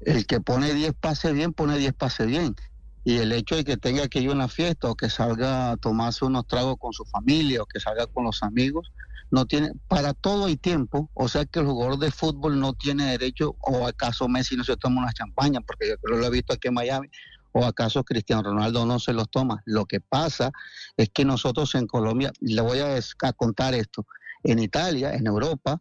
El 0.00 0.26
que 0.26 0.40
pone 0.40 0.72
10 0.72 0.94
pases 0.94 1.34
bien, 1.34 1.52
pone 1.52 1.76
10 1.76 1.92
pases 1.92 2.26
bien. 2.26 2.56
Y 3.04 3.18
el 3.18 3.32
hecho 3.32 3.56
de 3.56 3.64
que 3.64 3.76
tenga 3.76 4.08
que 4.08 4.20
ir 4.20 4.30
a 4.30 4.32
una 4.32 4.48
fiesta 4.48 4.88
o 4.88 4.94
que 4.94 5.10
salga 5.10 5.72
a 5.72 5.76
tomarse 5.76 6.24
unos 6.24 6.46
tragos 6.46 6.76
con 6.78 6.92
su 6.92 7.04
familia 7.04 7.62
o 7.62 7.66
que 7.66 7.80
salga 7.80 8.06
con 8.06 8.24
los 8.24 8.42
amigos, 8.42 8.92
no 9.30 9.46
tiene, 9.46 9.72
para 9.88 10.12
todo 10.12 10.46
hay 10.46 10.56
tiempo, 10.56 11.08
o 11.14 11.28
sea 11.28 11.44
que 11.44 11.60
el 11.60 11.66
jugador 11.66 11.98
de 11.98 12.10
fútbol 12.10 12.58
no 12.58 12.72
tiene 12.72 13.12
derecho, 13.12 13.56
o 13.60 13.86
acaso 13.86 14.28
Messi 14.28 14.56
no 14.56 14.64
se 14.64 14.76
toma 14.76 15.02
una 15.02 15.12
champaña, 15.12 15.60
porque 15.60 15.88
yo 15.88 15.96
creo 15.98 16.16
que 16.16 16.20
lo 16.22 16.26
he 16.26 16.30
visto 16.30 16.52
aquí 16.52 16.68
en 16.68 16.74
Miami, 16.74 17.08
o 17.52 17.64
acaso 17.64 18.04
Cristiano 18.04 18.42
Ronaldo 18.42 18.86
no 18.86 18.98
se 18.98 19.12
los 19.12 19.30
toma. 19.30 19.62
Lo 19.64 19.86
que 19.86 20.00
pasa 20.00 20.50
es 20.96 21.10
que 21.10 21.24
nosotros 21.24 21.74
en 21.74 21.86
Colombia, 21.86 22.32
le 22.40 22.60
voy 22.62 22.78
a, 22.78 22.96
a 22.96 23.32
contar 23.32 23.74
esto, 23.74 24.06
en 24.42 24.58
Italia, 24.58 25.14
en 25.14 25.26
Europa, 25.26 25.80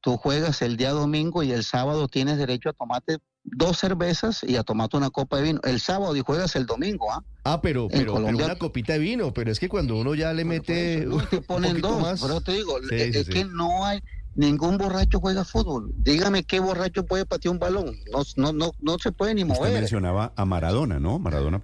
tú 0.00 0.16
juegas 0.16 0.62
el 0.62 0.76
día 0.76 0.90
domingo 0.90 1.42
y 1.42 1.52
el 1.52 1.64
sábado 1.64 2.08
tienes 2.08 2.38
derecho 2.38 2.70
a 2.70 2.72
tomarte 2.72 3.18
dos 3.44 3.78
cervezas 3.78 4.42
y 4.42 4.56
a 4.56 4.62
tomarte 4.62 4.96
una 4.96 5.10
copa 5.10 5.38
de 5.38 5.44
vino. 5.44 5.60
El 5.64 5.80
sábado 5.80 6.14
y 6.16 6.20
juegas 6.20 6.56
el 6.56 6.66
domingo, 6.66 7.10
¿ah? 7.12 7.22
Ah, 7.44 7.60
pero, 7.62 7.88
pero, 7.88 8.14
una 8.14 8.56
copita 8.56 8.94
de 8.94 8.98
vino, 8.98 9.32
pero 9.32 9.50
es 9.50 9.58
que 9.58 9.68
cuando 9.68 9.96
uno 9.96 10.14
ya 10.14 10.32
le 10.32 10.44
mete... 10.44 11.06
no, 11.06 11.24
te 11.26 11.40
ponen 11.40 11.80
dos, 11.80 12.20
pero 12.20 12.40
te 12.40 12.52
digo, 12.52 12.78
es, 12.90 13.28
que 13.28 13.44
no 13.44 13.84
hay... 13.84 14.00
Ningún 14.34 14.78
borracho 14.78 15.20
juega 15.20 15.44
fútbol. 15.44 15.92
Dígame 15.98 16.44
qué 16.44 16.60
borracho 16.60 17.04
puede 17.04 17.26
patear 17.26 17.52
un 17.52 17.58
balón. 17.58 17.96
No, 18.12 18.22
no, 18.36 18.52
no, 18.52 18.72
no 18.80 18.98
se 18.98 19.12
puede 19.12 19.34
ni 19.34 19.44
mover. 19.44 19.62
Usted 19.62 19.80
mencionaba 19.80 20.32
a 20.36 20.44
Maradona, 20.44 21.00
¿no? 21.00 21.18
Maradona, 21.18 21.60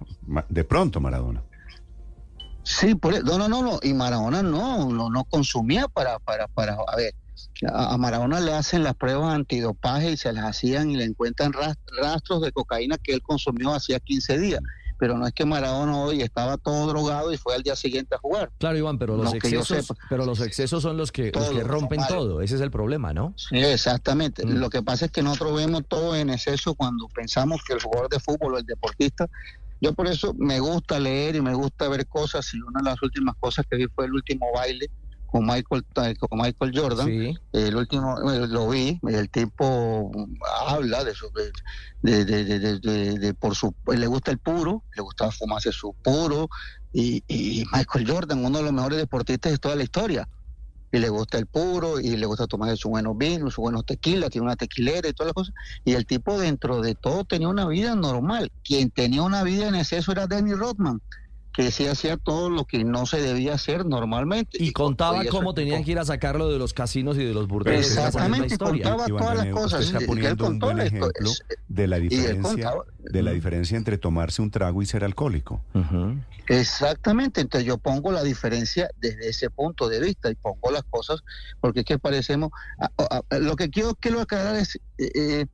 de 0.49 0.63
pronto 0.63 0.99
Maradona. 0.99 1.43
Sí, 2.63 2.95
por, 2.95 3.15
e, 3.15 3.21
no, 3.23 3.37
no, 3.37 3.47
no, 3.47 3.61
no. 3.61 3.79
Y 3.81 3.93
Maradona 3.93 4.43
no, 4.43 4.89
no, 4.89 5.09
no 5.09 5.23
consumía 5.23 5.87
para, 5.87 6.19
para, 6.19 6.47
para, 6.49 6.73
a 6.73 6.95
ver, 6.97 7.13
a 7.71 7.97
Maradona 7.97 8.39
le 8.39 8.53
hacen 8.53 8.83
las 8.83 8.95
pruebas 8.95 9.33
antidopaje 9.33 10.11
y 10.11 10.17
se 10.17 10.33
las 10.33 10.45
hacían 10.45 10.91
y 10.91 10.97
le 10.97 11.05
encuentran 11.05 11.53
rastros 11.53 12.41
de 12.41 12.51
cocaína 12.51 12.97
que 12.97 13.13
él 13.13 13.21
consumió 13.21 13.73
hacía 13.73 13.99
15 13.99 14.37
días. 14.37 14.61
Pero 14.97 15.17
no 15.17 15.27
es 15.27 15.33
que 15.33 15.45
Maradona 15.45 15.97
hoy 15.97 16.21
estaba 16.21 16.57
todo 16.57 16.87
drogado 16.87 17.31
y 17.31 17.37
fue 17.37 17.55
al 17.55 17.63
día 17.63 17.75
siguiente 17.75 18.15
a 18.15 18.17
jugar. 18.17 18.51
Claro, 18.57 18.77
Iván, 18.77 18.97
pero 18.97 19.15
los, 19.15 19.33
excesos, 19.33 19.93
pero 20.09 20.25
los 20.25 20.41
excesos 20.41 20.81
son 20.81 20.97
los 20.97 21.11
que, 21.11 21.31
rompen 21.63 22.01
todo. 22.07 22.41
Ese 22.41 22.55
es 22.55 22.61
el 22.61 22.71
problema, 22.71 23.13
¿no? 23.13 23.33
Sí, 23.35 23.57
exactamente. 23.57 24.45
Mm. 24.45 24.59
Lo 24.59 24.69
que 24.69 24.81
pasa 24.81 25.05
es 25.05 25.11
que 25.11 25.21
nosotros 25.21 25.55
vemos 25.55 25.83
todo 25.87 26.15
en 26.15 26.29
exceso 26.29 26.73
cuando 26.75 27.07
pensamos 27.09 27.61
que 27.65 27.73
el 27.73 27.81
jugador 27.81 28.09
de 28.09 28.19
fútbol 28.19 28.55
o 28.55 28.57
el 28.57 28.65
deportista 28.65 29.27
yo 29.79 29.93
por 29.93 30.07
eso 30.07 30.33
me 30.37 30.59
gusta 30.59 30.99
leer 30.99 31.35
y 31.35 31.41
me 31.41 31.53
gusta 31.53 31.87
ver 31.87 32.07
cosas 32.07 32.51
y 32.53 32.59
una 32.61 32.79
de 32.79 32.85
las 32.85 33.01
últimas 33.03 33.35
cosas 33.39 33.65
que 33.69 33.77
vi 33.77 33.85
fue 33.87 34.05
el 34.05 34.13
último 34.13 34.47
baile 34.53 34.89
con 35.27 35.45
Michael 35.45 35.85
con 36.19 36.39
Michael 36.39 36.71
Jordan. 36.73 37.37
El 37.53 37.75
último 37.75 38.31
eh, 38.31 38.47
lo 38.47 38.69
vi 38.69 38.99
el 39.07 39.29
tipo 39.29 40.11
habla 40.67 41.03
de 41.03 41.13
su 41.13 41.29
de, 42.01 42.25
de, 42.25 43.33
por 43.33 43.55
su 43.55 43.73
le 43.87 44.07
gusta 44.07 44.31
el 44.31 44.37
puro 44.37 44.83
le 44.95 45.01
gustaba 45.01 45.31
fumarse 45.31 45.71
su 45.71 45.93
puro 46.03 46.49
y, 46.93 47.23
y, 47.27 47.63
Michael 47.73 48.09
Jordan 48.09 48.43
uno 48.43 48.57
de 48.57 48.63
los 48.63 48.73
mejores 48.73 48.97
deportistas 48.97 49.51
de 49.51 49.57
toda 49.57 49.75
la 49.75 49.83
historia. 49.83 50.27
Y 50.89 50.99
le 50.99 51.09
gusta 51.09 51.37
el 51.37 51.45
puro 51.45 51.99
y 51.99 52.15
le 52.15 52.25
gusta 52.25 52.47
tomar 52.47 52.75
sus 52.77 52.89
buenos 52.89 53.17
vinos 53.17 53.53
sus 53.55 53.61
buenos 53.61 53.85
tequilas 53.85 54.29
tiene 54.29 54.45
una 54.45 54.55
tequilera 54.55 55.09
y 55.09 55.13
todas 55.13 55.27
las 55.27 55.33
cosas. 55.33 55.53
Y 55.83 55.93
el 55.93 56.05
tipo 56.05 56.39
dentro 56.39 56.81
de 56.81 56.95
todo 56.95 57.25
tenía 57.25 57.49
una 57.49 57.67
vida 57.67 57.93
normal. 57.93 58.51
Quien 58.63 58.89
tenía 58.89 59.21
una 59.21 59.43
vida 59.43 59.67
en 59.67 59.75
exceso 59.75 60.13
era 60.13 60.27
Danny 60.27 60.53
Rodman 60.53 61.01
que 61.57 61.71
sí 61.71 61.87
hacía 61.87 62.17
todo 62.17 62.51
lo 62.51 62.65
que 62.65 62.83
no 62.83 63.07
se 63.07 63.19
debía 63.19 63.55
hacer 63.55 63.83
normalmente. 63.83 64.63
Y, 64.63 64.73
contaba 64.73 65.25
cómo 65.25 65.55
tenían 65.55 65.83
que 65.83 65.89
ir 65.89 65.97
a 65.97 66.05
sacarlo 66.05 66.49
de 66.49 66.59
los 66.59 66.71
casinos 66.71 67.17
y 67.17 67.25
de 67.25 67.33
los 67.33 67.47
burdeles. 67.47 67.87
Exactamente, 67.87 68.59
contaba 68.59 69.07
todas 69.07 69.37
las 69.37 69.47
cosas. 69.47 69.85
está 69.85 69.99
poniendo 70.05 70.45
un 70.45 70.59
buen 70.59 70.79
ejemplo 70.79 71.31
de 71.67 71.87
la 71.87 71.97
diferencia 71.97 72.73
de 72.99 73.23
la 73.23 73.31
diferencia 73.31 73.75
entre 73.75 73.97
tomarse 73.97 74.43
un 74.43 74.51
trago 74.51 74.83
y 74.83 74.85
ser 74.85 75.03
alcohólico. 75.03 75.59
Exactamente, 76.47 77.41
entonces 77.41 77.67
yo 77.67 77.79
pongo 77.79 78.11
la 78.11 78.21
diferencia 78.21 78.91
desde 79.01 79.27
ese 79.27 79.49
punto 79.49 79.89
de 79.89 79.99
vista 79.99 80.29
y 80.29 80.35
pongo 80.35 80.69
las 80.69 80.83
cosas 80.83 81.23
porque 81.59 81.79
es 81.79 81.87
que 81.87 81.97
parecemos, 81.97 82.51
lo 83.31 83.55
que 83.55 83.71
quiero 83.71 83.95
que 83.95 84.11
lo 84.11 84.21
aclarar 84.21 84.57
es, 84.57 84.75
eh, 84.99 85.11
eh, 85.15 85.45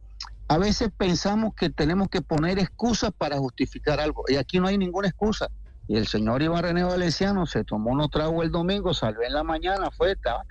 a 0.50 0.58
veces 0.58 0.90
pensamos 0.98 1.56
que 1.56 1.70
tenemos 1.70 2.10
que 2.10 2.22
poner 2.22 2.60
excusas 2.60 3.12
para 3.18 3.38
justificar 3.38 4.02
algo 4.02 4.26
y 4.28 4.36
aquí 4.36 4.60
no 4.60 4.68
hay 4.68 4.78
ninguna 4.78 5.08
excusa. 5.08 5.50
Y 5.88 5.98
el 5.98 6.08
señor 6.08 6.42
Iván 6.42 6.64
René 6.64 6.84
Valenciano 6.84 7.46
se 7.46 7.64
tomó 7.64 7.92
unos 7.92 8.10
tragos 8.10 8.44
el 8.46 8.52
domingo, 8.52 8.94
salió 8.94 9.22
en 9.24 9.34
la 9.34 9.44
mañana, 9.44 9.92
fue, 9.92 10.12
estaba 10.12 10.44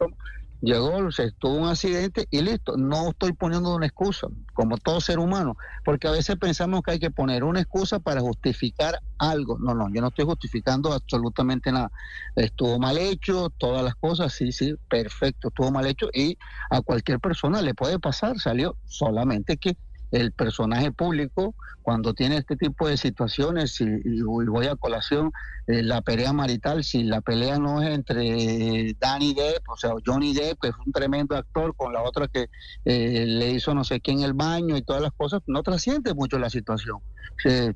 llegó, 0.63 1.11
se 1.11 1.33
tuvo 1.33 1.57
un 1.57 1.69
accidente 1.69 2.27
y 2.31 2.41
listo. 2.41 2.77
No 2.77 3.11
estoy 3.11 3.33
poniendo 3.33 3.75
una 3.75 3.87
excusa, 3.87 4.29
como 4.55 4.79
todo 4.79 5.01
ser 5.01 5.19
humano, 5.19 5.57
porque 5.85 6.09
a 6.09 6.13
veces 6.13 6.37
pensamos 6.37 6.83
que 6.83 6.93
hay 6.93 6.99
que 6.99 7.11
poner 7.11 7.45
una 7.45 7.61
excusa 7.61 7.99
para 7.99 8.21
justificar 8.21 8.99
algo. 9.19 9.59
No, 9.59 9.75
no, 9.75 9.89
yo 9.93 10.01
no 10.01 10.09
estoy 10.09 10.25
justificando 10.25 10.93
absolutamente 10.93 11.71
nada. 11.71 11.91
Estuvo 12.37 12.79
mal 12.79 12.97
hecho, 12.97 13.51
todas 13.59 13.85
las 13.85 13.97
cosas, 13.97 14.33
sí, 14.33 14.53
sí, 14.53 14.75
perfecto, 14.89 15.49
estuvo 15.49 15.71
mal 15.71 15.87
hecho 15.87 16.09
y 16.13 16.39
a 16.71 16.81
cualquier 16.81 17.21
persona 17.21 17.61
le 17.61 17.75
puede 17.75 17.99
pasar, 17.99 18.39
salió 18.39 18.79
solamente 18.85 19.57
que 19.57 19.77
el 20.13 20.33
personaje 20.33 20.93
público 20.93 21.55
cuando 21.83 22.15
tiene 22.15 22.37
este 22.37 22.57
tipo 22.57 22.89
de 22.89 22.97
situaciones, 22.97 23.81
y, 23.81 24.23
voy 24.23 24.67
a 24.67 24.77
colación, 24.77 25.33
eh, 25.67 25.83
la 25.83 26.01
pelea 26.01 26.33
marital, 26.33 26.85
si 26.85 27.03
la 27.03 27.21
pelea 27.21 27.59
no 27.59 27.83
es 27.83 27.93
entre 27.93 28.95
Danny 28.99 29.35
Depp, 29.35 29.69
o 29.69 29.77
sea, 29.77 29.91
Johnny 30.05 30.33
Depp, 30.33 30.61
que 30.61 30.69
es 30.69 30.75
un 30.85 30.93
tremendo 30.93 31.37
actor, 31.37 31.75
con 31.77 31.93
la 31.93 32.03
otra 32.03 32.29
que 32.29 32.49
eh, 32.85 33.27
le 33.27 33.51
hizo 33.51 33.75
no 33.75 33.85
sé 33.85 34.01
qué 34.01 34.13
en 34.13 34.23
el 34.23 34.33
baño 34.33 34.77
y 34.77 34.83
todas 34.83 35.03
las 35.03 35.13
cosas, 35.13 35.43
no 35.47 35.63
trasciende 35.63 36.15
mucho 36.15 36.39
la 36.39 36.51
situación. 36.51 37.01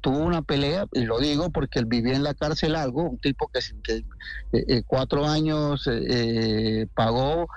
tuvo 0.00 0.18
una 0.18 0.42
pelea, 0.42 0.86
y 0.92 1.04
lo 1.04 1.18
digo 1.18 1.50
porque 1.50 1.80
él 1.80 1.86
vivía 1.86 2.14
en 2.14 2.22
la 2.22 2.34
cárcel 2.34 2.76
algo, 2.76 3.02
un 3.02 3.18
tipo 3.18 3.48
que, 3.48 3.60
que 3.82 4.04
eh, 4.52 4.82
cuatro 4.86 5.26
años 5.26 5.88
pagó 6.94 7.48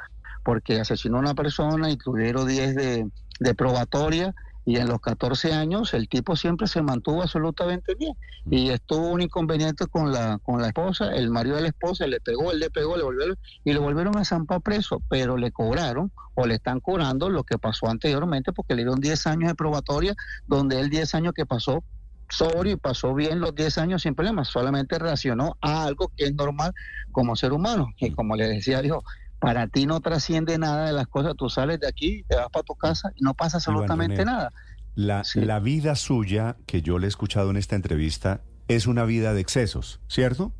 porque 0.43 0.79
asesinó 0.79 1.17
a 1.17 1.19
una 1.19 1.35
persona 1.35 1.91
y 1.91 1.97
tuvieron 1.97 2.47
diez 2.47 2.75
de, 2.75 3.07
de 3.39 3.53
probatoria 3.53 4.33
y 4.65 4.77
en 4.77 4.87
los 4.87 4.99
14 5.01 5.53
años 5.53 5.93
el 5.93 6.07
tipo 6.07 6.35
siempre 6.35 6.67
se 6.67 6.81
mantuvo 6.81 7.21
absolutamente 7.21 7.95
bien. 7.95 8.13
Y 8.49 8.69
estuvo 8.69 9.07
un 9.07 9.21
inconveniente 9.21 9.87
con 9.87 10.11
la 10.11 10.39
con 10.43 10.61
la 10.61 10.67
esposa, 10.67 11.13
el 11.13 11.29
marido 11.29 11.55
de 11.55 11.63
la 11.63 11.67
esposa 11.69 12.07
le 12.07 12.19
pegó, 12.19 12.51
él 12.51 12.59
le 12.59 12.69
pegó, 12.69 12.97
le 12.97 13.03
volvieron 13.03 13.37
y 13.63 13.73
lo 13.73 13.81
volvieron 13.81 14.17
a 14.17 14.25
zampar 14.25 14.61
preso, 14.61 15.01
pero 15.09 15.37
le 15.37 15.51
cobraron 15.51 16.11
o 16.35 16.45
le 16.45 16.55
están 16.55 16.79
cobrando 16.79 17.29
lo 17.29 17.43
que 17.43 17.57
pasó 17.57 17.87
anteriormente 17.87 18.53
porque 18.53 18.75
le 18.75 18.83
dieron 18.83 18.99
10 18.99 19.27
años 19.27 19.49
de 19.49 19.55
probatoria 19.55 20.15
donde 20.47 20.79
él 20.79 20.89
10 20.89 21.15
años 21.15 21.33
que 21.33 21.45
pasó 21.45 21.83
sobrio 22.29 22.73
y 22.73 22.77
pasó 22.77 23.13
bien 23.13 23.39
los 23.39 23.55
10 23.55 23.77
años 23.79 24.03
sin 24.03 24.15
problemas, 24.15 24.47
solamente 24.47 24.99
reaccionó 24.99 25.57
a 25.61 25.85
algo 25.85 26.11
que 26.15 26.25
es 26.25 26.35
normal 26.35 26.73
como 27.11 27.35
ser 27.35 27.53
humano, 27.53 27.87
y 27.97 28.11
como 28.11 28.35
le 28.35 28.47
decía, 28.47 28.81
dijo, 28.81 29.03
para 29.39 29.67
ti 29.67 29.85
no 29.85 30.01
trasciende 30.01 30.57
nada 30.57 30.85
de 30.85 30.93
las 30.93 31.07
cosas, 31.07 31.33
tú 31.37 31.49
sales 31.49 31.79
de 31.79 31.87
aquí, 31.87 32.23
te 32.27 32.35
vas 32.35 32.49
para 32.51 32.63
tu 32.63 32.75
casa 32.75 33.11
y 33.15 33.23
no 33.23 33.33
pasa 33.33 33.57
absolutamente 33.57 34.25
nada. 34.25 34.51
La, 34.95 35.23
la 35.35 35.59
vida 35.59 35.95
suya, 35.95 36.57
que 36.65 36.81
yo 36.81 36.99
le 36.99 37.07
he 37.07 37.09
escuchado 37.09 37.49
en 37.49 37.57
esta 37.57 37.75
entrevista, 37.75 38.41
es 38.67 38.85
una 38.85 39.05
vida 39.05 39.33
de 39.33 39.41
excesos, 39.41 40.01
¿cierto? 40.07 40.53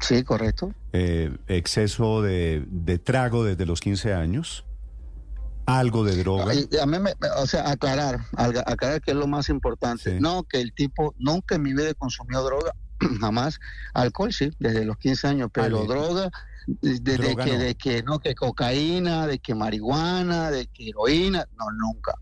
Sí, 0.00 0.24
correcto. 0.24 0.74
Eh, 0.92 1.36
exceso 1.46 2.22
de, 2.22 2.64
de, 2.68 2.98
trago 2.98 3.44
desde 3.44 3.66
los 3.66 3.80
15 3.80 4.14
años, 4.14 4.64
algo 5.66 6.04
de 6.04 6.16
droga. 6.16 6.52
a 6.82 6.86
mí 6.86 6.98
me, 6.98 7.12
o 7.36 7.46
sea, 7.46 7.70
aclarar, 7.70 8.20
aclarar 8.36 9.00
que 9.00 9.12
es 9.12 9.16
lo 9.16 9.28
más 9.28 9.48
importante. 9.48 10.18
No, 10.18 10.42
que 10.42 10.60
el 10.60 10.72
tipo 10.72 11.14
nunca 11.18 11.54
en 11.54 11.62
mi 11.62 11.72
vida 11.72 11.94
consumió 11.94 12.42
droga, 12.42 12.72
jamás. 13.20 13.60
Alcohol 13.94 14.32
sí, 14.32 14.50
desde 14.58 14.84
los 14.84 14.96
15 14.96 15.28
años, 15.28 15.50
pero 15.52 15.84
droga 15.84 16.30
de, 16.66 17.36
que, 17.36 17.58
de 17.58 17.74
que 17.74 18.02
no, 18.02 18.18
que 18.18 18.34
cocaína, 18.34 19.26
de 19.26 19.38
que 19.38 19.54
marihuana, 19.54 20.50
de 20.50 20.66
que 20.66 20.90
heroína, 20.90 21.46
no, 21.58 21.70
nunca. 21.72 22.14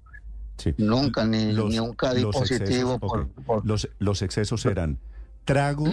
Nunca, 0.77 1.25
ni, 1.25 1.53
nunca 1.55 2.13
di 2.13 2.23
positivo. 2.23 2.99
por, 2.99 3.31
Los, 3.65 3.89
los, 3.99 4.21
excesos 4.21 4.67
eran 4.67 4.99
trago, 5.45 5.87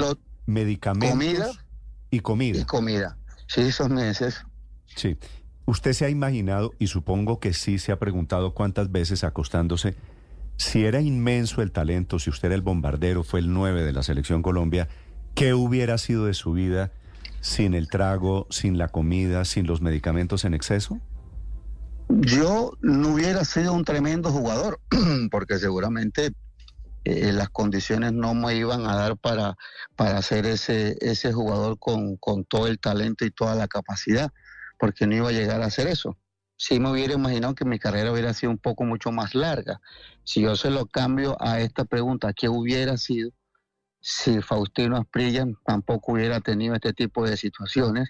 medicamentos 0.46 1.12
comida, 1.12 1.52
y 2.12 2.20
comida. 2.20 2.60
Y 2.60 2.66
comida. 2.66 3.18
Sí, 3.48 3.62
esos 3.62 3.90
meses. 3.90 4.44
Sí. 4.94 5.18
Usted 5.66 5.94
se 5.94 6.06
ha 6.06 6.10
imaginado, 6.10 6.74
y 6.80 6.88
supongo 6.88 7.40
que 7.40 7.54
sí 7.54 7.78
se 7.80 7.92
ha 7.92 8.00
preguntado 8.00 8.54
cuántas 8.54 8.92
veces 8.92 9.24
acostándose, 9.24 9.96
si 10.58 10.86
era 10.86 11.02
inmenso 11.02 11.62
el 11.62 11.72
talento, 11.72 12.20
si 12.20 12.30
usted 12.30 12.48
era 12.48 12.56
el 12.56 12.62
bombardero, 12.62 13.24
fue 13.24 13.40
el 13.40 13.54
9 13.54 13.84
de 13.84 13.94
la 13.94 14.02
Selección 14.04 14.42
Colombia, 14.42 14.88
¿qué 15.36 15.54
hubiera 15.54 15.98
sido 15.98 16.26
de 16.26 16.34
su 16.34 16.54
vida 16.54 16.92
sin 17.42 17.74
el 17.74 17.90
trago, 17.90 18.48
sin 18.50 18.78
la 18.78 18.88
comida, 18.88 19.46
sin 19.46 19.68
los 19.68 19.82
medicamentos 19.82 20.46
en 20.46 20.54
exceso? 20.54 21.00
Yo 22.10 22.72
no 22.82 23.14
hubiera 23.14 23.44
sido 23.44 23.74
un 23.74 23.84
tremendo 23.84 24.32
jugador, 24.32 24.80
porque 25.32 25.58
seguramente 25.58 26.32
eh, 27.04 27.32
las 27.32 27.50
condiciones 27.50 28.14
no 28.14 28.34
me 28.34 28.56
iban 28.56 28.86
a 28.86 28.96
dar 28.96 29.18
para, 29.18 29.56
para 29.96 30.22
ser 30.22 30.46
ese, 30.46 30.98
ese 31.02 31.32
jugador 31.34 31.78
con, 31.80 32.18
con 32.18 32.46
todo 32.46 32.68
el 32.68 32.80
talento 32.80 33.26
y 33.26 33.32
toda 33.32 33.56
la 33.56 33.68
capacidad, 33.68 34.32
porque 34.78 35.08
no 35.08 35.16
iba 35.16 35.30
a 35.30 35.34
llegar 35.34 35.62
a 35.62 35.68
hacer 35.68 35.88
eso. 35.88 36.18
Sí 36.58 36.80
me 36.80 36.92
hubiera 36.92 37.14
imaginado 37.14 37.56
que 37.56 37.66
mi 37.66 37.78
carrera 37.78 38.12
hubiera 38.12 38.34
sido 38.34 38.52
un 38.52 38.58
poco 38.58 38.84
mucho 38.84 39.12
más 39.12 39.36
larga. 39.36 39.80
Si 40.24 40.42
yo 40.42 40.56
se 40.56 40.72
lo 40.72 40.86
cambio 40.88 41.38
a 41.40 41.60
esta 41.60 41.86
pregunta, 41.86 42.34
¿qué 42.34 42.50
hubiera 42.50 42.98
sido? 42.98 43.32
Si 44.00 44.42
Faustino 44.42 44.98
Asprilla 44.98 45.46
tampoco 45.66 46.14
hubiera 46.14 46.40
tenido 46.40 46.76
este 46.76 46.94
tipo 46.94 47.26
de 47.26 47.38
situaciones 47.38 48.10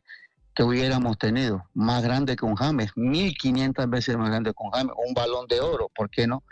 que 0.57 0.63
hubiéramos 0.63 1.19
tenido, 1.19 1.69
más 1.75 2.01
grande 2.01 2.35
que 2.35 2.43
un 2.43 2.55
James, 2.55 2.91
1500 2.95 3.87
veces 3.91 4.17
más 4.17 4.29
grande 4.29 4.51
que 4.51 4.63
un 4.63 4.71
James, 4.71 4.91
un 5.07 5.13
balón 5.13 5.45
de 5.47 5.61
oro, 5.61 5.91
¿por 5.95 6.09
qué 6.09 6.25
no? 6.25 6.43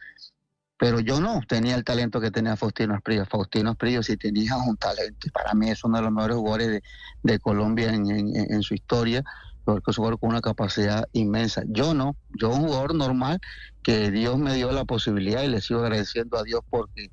Pero 0.78 1.00
yo 1.00 1.20
no 1.20 1.42
tenía 1.48 1.76
el 1.76 1.84
talento 1.84 2.22
que 2.22 2.30
tenía 2.30 2.56
Faustino 2.56 2.94
Asprilla. 2.94 3.26
Faustino 3.26 3.72
Asprilla 3.72 4.04
sí 4.04 4.16
tenía 4.16 4.58
un 4.58 4.78
talento, 4.78 5.28
para 5.34 5.56
mí 5.56 5.72
es 5.72 5.84
uno 5.84 5.98
de 5.98 6.04
los 6.04 6.12
mejores 6.12 6.38
jugadores 6.38 6.82
de, 7.24 7.40
Colombia 7.40 7.92
en, 7.94 8.62
su 8.62 8.76
historia, 8.76 9.24
porque 9.64 9.90
es 9.90 9.98
un 9.98 10.04
jugador 10.04 10.20
con 10.20 10.30
una 10.30 10.42
capacidad 10.42 11.06
inmensa. 11.14 11.64
Yo 11.68 11.96
no, 11.96 12.16
yo 12.40 12.50
un 12.50 12.68
jugador 12.68 12.94
normal 12.94 13.40
que 13.82 14.12
Dios 14.12 14.38
me 14.38 14.54
dio 14.54 14.72
la 14.72 14.86
posibilidad 14.86 15.42
y 15.42 15.48
le 15.48 15.62
sigo 15.62 15.80
agradeciendo 15.80 16.38
a 16.38 16.44
Dios 16.44 16.62
porque 16.70 17.10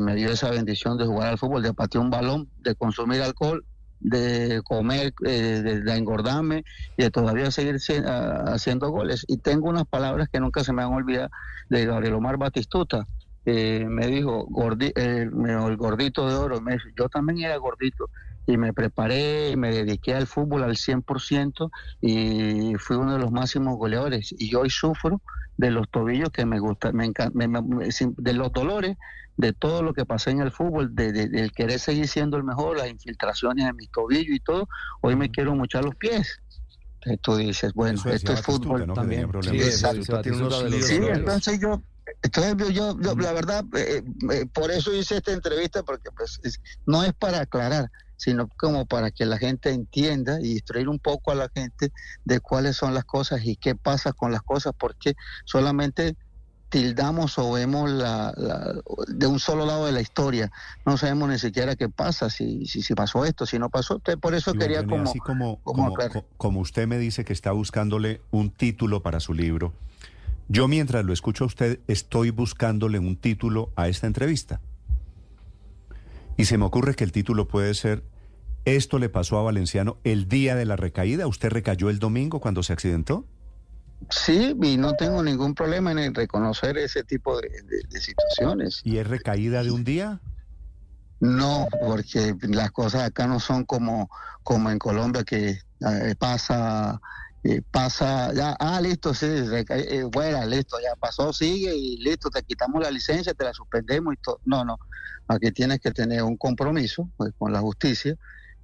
me 0.00 0.16
dio 0.16 0.30
esa 0.30 0.50
bendición 0.50 0.98
de 0.98 1.06
jugar 1.06 1.28
al 1.28 1.38
fútbol, 1.38 1.62
de 1.62 1.72
patear 1.72 2.02
un 2.02 2.10
balón, 2.10 2.48
de 2.58 2.74
consumir 2.74 3.22
alcohol, 3.22 3.64
de 4.00 4.60
comer, 4.64 5.14
eh, 5.24 5.62
de, 5.84 5.96
engordarme 5.96 6.64
y 6.96 7.04
de 7.04 7.10
todavía 7.10 7.50
seguir 7.50 7.78
haciendo 8.46 8.90
goles. 8.90 9.24
Y 9.28 9.38
tengo 9.38 9.68
unas 9.68 9.86
palabras 9.86 10.28
que 10.28 10.40
nunca 10.40 10.64
se 10.64 10.72
me 10.72 10.82
han 10.82 10.92
olvidado 10.92 11.30
de 11.68 11.86
Gabriel 11.86 12.14
Omar 12.14 12.36
Batistuta. 12.36 13.06
me 13.44 14.06
dijo, 14.08 14.48
eh, 14.80 15.28
el 15.30 15.76
gordito 15.76 16.28
de 16.28 16.34
oro, 16.34 16.60
me 16.60 16.78
yo 16.98 17.08
también 17.08 17.40
era 17.40 17.56
gordito 17.56 18.10
y 18.46 18.56
me 18.56 18.72
preparé 18.72 19.50
y 19.50 19.56
me 19.56 19.70
dediqué 19.70 20.14
al 20.14 20.26
fútbol 20.26 20.62
al 20.62 20.76
100% 20.76 21.70
y 22.00 22.74
fui 22.76 22.96
uno 22.96 23.12
de 23.12 23.18
los 23.18 23.32
máximos 23.32 23.76
goleadores. 23.76 24.34
Y 24.38 24.54
hoy 24.54 24.70
sufro 24.70 25.20
de 25.56 25.70
los 25.70 25.88
tobillos 25.90 26.30
que 26.30 26.44
me 26.44 26.58
gusta, 26.58 26.92
me, 26.92 27.12
de 27.12 28.32
los 28.32 28.52
dolores 28.52 28.96
de 29.36 29.52
todo 29.52 29.82
lo 29.82 29.92
que 29.92 30.06
pasé 30.06 30.30
en 30.30 30.40
el 30.40 30.50
fútbol, 30.50 30.94
de, 30.94 31.12
del 31.12 31.52
querer 31.52 31.78
seguir 31.78 32.08
siendo 32.08 32.36
el 32.36 32.44
mejor, 32.44 32.78
las 32.78 32.88
infiltraciones 32.88 33.68
en 33.68 33.76
mi 33.76 33.86
tobillo 33.88 34.34
y 34.34 34.40
todo, 34.40 34.68
hoy 35.02 35.16
me 35.16 35.30
quiero 35.30 35.54
muchar 35.54 35.84
los 35.84 35.94
pies. 35.94 36.40
Entonces 37.00 37.20
tú 37.22 37.36
dices, 37.36 37.72
bueno, 37.74 38.00
esto 38.06 38.32
es 38.32 38.42
fútbol. 38.42 38.92
también. 38.92 39.30
Sí, 40.82 40.98
entonces 41.02 41.60
yo, 41.60 41.82
entonces 42.22 42.74
yo, 42.74 42.96
la 42.98 43.32
verdad, 43.32 43.64
eh, 43.76 44.02
eh, 44.32 44.46
por 44.52 44.70
eso 44.70 44.92
hice 44.92 45.18
esta 45.18 45.32
entrevista, 45.32 45.82
porque 45.82 46.10
pues 46.10 46.40
no 46.86 47.04
es 47.04 47.12
para 47.12 47.42
aclarar, 47.42 47.90
sino 48.16 48.48
como 48.56 48.86
para 48.86 49.10
que 49.10 49.26
la 49.26 49.38
gente 49.38 49.70
entienda 49.70 50.40
y 50.40 50.54
distraer 50.54 50.88
un 50.88 50.98
poco 50.98 51.30
a 51.30 51.34
la 51.34 51.50
gente 51.54 51.92
de 52.24 52.40
cuáles 52.40 52.76
son 52.76 52.94
las 52.94 53.04
cosas 53.04 53.44
y 53.44 53.56
qué 53.56 53.74
pasa 53.74 54.12
con 54.12 54.32
las 54.32 54.42
cosas, 54.42 54.72
porque 54.76 55.14
solamente 55.44 56.16
tildamos 56.68 57.38
o 57.38 57.52
vemos 57.52 57.90
la, 57.90 58.32
de 59.08 59.26
un 59.26 59.38
solo 59.38 59.66
lado 59.66 59.86
de 59.86 59.92
la 59.92 60.00
historia. 60.00 60.50
No 60.84 60.96
sabemos 60.96 61.28
ni 61.28 61.38
siquiera 61.38 61.76
qué 61.76 61.88
pasa, 61.88 62.30
si, 62.30 62.66
si, 62.66 62.82
si 62.82 62.94
pasó 62.94 63.24
esto, 63.24 63.46
si 63.46 63.58
no 63.58 63.70
pasó. 63.70 64.00
por 64.20 64.34
eso 64.34 64.52
quería 64.54 64.84
como, 64.86 65.12
como, 65.24 65.60
como, 65.62 65.94
como, 66.36 66.60
usted 66.60 66.86
me 66.86 66.98
dice 66.98 67.24
que 67.24 67.32
está 67.32 67.52
buscándole 67.52 68.20
un 68.30 68.50
título 68.50 69.02
para 69.02 69.20
su 69.20 69.34
libro, 69.34 69.72
yo 70.48 70.68
mientras 70.68 71.04
lo 71.04 71.12
escucho 71.12 71.44
a 71.44 71.46
usted 71.48 71.80
estoy 71.88 72.30
buscándole 72.30 72.98
un 72.98 73.16
título 73.16 73.70
a 73.76 73.88
esta 73.88 74.06
entrevista. 74.06 74.60
Y 76.36 76.44
se 76.44 76.58
me 76.58 76.66
ocurre 76.66 76.94
que 76.94 77.04
el 77.04 77.12
título 77.12 77.48
puede 77.48 77.74
ser 77.74 78.04
¿Esto 78.66 78.98
le 78.98 79.08
pasó 79.08 79.38
a 79.38 79.42
Valenciano 79.42 79.96
el 80.02 80.28
día 80.28 80.56
de 80.56 80.66
la 80.66 80.74
recaída? 80.74 81.28
¿Usted 81.28 81.50
recayó 81.50 81.88
el 81.88 82.00
domingo 82.00 82.40
cuando 82.40 82.64
se 82.64 82.72
accidentó? 82.72 83.24
Sí, 84.10 84.54
y 84.62 84.76
no 84.76 84.94
tengo 84.94 85.22
ningún 85.22 85.54
problema 85.54 85.90
en 85.90 86.14
reconocer 86.14 86.78
ese 86.78 87.02
tipo 87.02 87.40
de, 87.40 87.50
situaciones. 88.00 88.80
¿Y 88.84 88.98
es 88.98 89.06
recaída 89.06 89.62
de 89.62 89.70
un 89.70 89.84
día? 89.84 90.20
No, 91.18 91.66
porque 91.80 92.34
las 92.42 92.70
cosas 92.70 93.02
acá 93.04 93.26
no 93.26 93.40
son 93.40 93.64
como, 93.64 94.10
como 94.42 94.70
en 94.70 94.78
Colombia 94.78 95.24
que 95.24 95.58
eh, 95.80 96.14
pasa, 96.18 97.00
eh, 97.42 97.62
pasa, 97.70 98.32
ya, 98.34 98.54
ah, 98.60 98.80
listo, 98.80 99.14
sí, 99.14 99.26
eh, 99.26 100.04
bueno, 100.12 100.44
listo, 100.46 100.76
ya 100.80 100.94
pasó, 100.96 101.32
sigue 101.32 101.74
y 101.74 101.96
listo, 101.96 102.28
te 102.28 102.42
quitamos 102.42 102.82
la 102.82 102.90
licencia, 102.90 103.34
te 103.34 103.44
la 103.44 103.54
suspendemos 103.54 104.14
y 104.14 104.18
todo. 104.18 104.40
No, 104.44 104.64
no, 104.64 104.78
aquí 105.26 105.50
tienes 105.52 105.80
que 105.80 105.90
tener 105.90 106.22
un 106.22 106.36
compromiso 106.36 107.10
pues, 107.16 107.32
con 107.38 107.52
la 107.52 107.60
justicia 107.60 108.14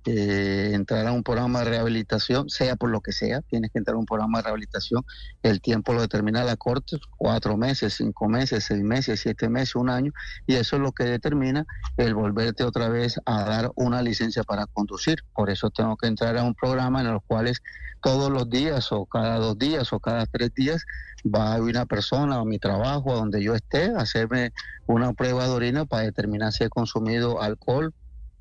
eh, 0.04 0.70
entrar 0.72 1.06
a 1.06 1.12
un 1.12 1.22
programa 1.22 1.60
de 1.60 1.66
rehabilitación, 1.66 2.48
sea 2.48 2.76
por 2.76 2.90
lo 2.90 3.00
que 3.00 3.12
sea, 3.12 3.40
tienes 3.42 3.70
que 3.70 3.78
entrar 3.78 3.94
a 3.94 3.98
un 3.98 4.06
programa 4.06 4.38
de 4.38 4.44
rehabilitación, 4.44 5.04
el 5.42 5.60
tiempo 5.60 5.92
lo 5.92 6.00
determina 6.00 6.44
la 6.44 6.56
Corte, 6.56 6.98
cuatro 7.16 7.56
meses, 7.56 7.94
cinco 7.94 8.28
meses, 8.28 8.64
seis 8.64 8.82
meses, 8.82 9.20
siete 9.20 9.48
meses, 9.48 9.76
un 9.76 9.90
año, 9.90 10.12
y 10.46 10.54
eso 10.54 10.76
es 10.76 10.82
lo 10.82 10.92
que 10.92 11.04
determina 11.04 11.64
el 11.96 12.14
volverte 12.14 12.64
otra 12.64 12.88
vez 12.88 13.20
a 13.26 13.44
dar 13.44 13.70
una 13.76 14.02
licencia 14.02 14.42
para 14.42 14.66
conducir. 14.66 15.20
Por 15.34 15.50
eso 15.50 15.70
tengo 15.70 15.96
que 15.96 16.06
entrar 16.06 16.36
a 16.36 16.42
un 16.42 16.54
programa 16.54 17.00
en 17.00 17.12
los 17.12 17.22
cuales 17.26 17.62
todos 18.02 18.30
los 18.30 18.50
días 18.50 18.90
o 18.90 19.06
cada 19.06 19.38
dos 19.38 19.56
días 19.58 19.92
o 19.92 20.00
cada 20.00 20.26
tres 20.26 20.52
días 20.54 20.84
va 21.24 21.54
a 21.54 21.60
una 21.60 21.86
persona 21.86 22.36
a 22.36 22.44
mi 22.44 22.58
trabajo, 22.58 23.12
a 23.12 23.16
donde 23.16 23.42
yo 23.42 23.54
esté, 23.54 23.92
a 23.94 24.00
hacerme 24.00 24.52
una 24.86 25.12
prueba 25.12 25.44
de 25.44 25.50
orina 25.50 25.84
para 25.84 26.02
determinar 26.02 26.52
si 26.52 26.64
he 26.64 26.68
consumido 26.68 27.40
alcohol, 27.40 27.94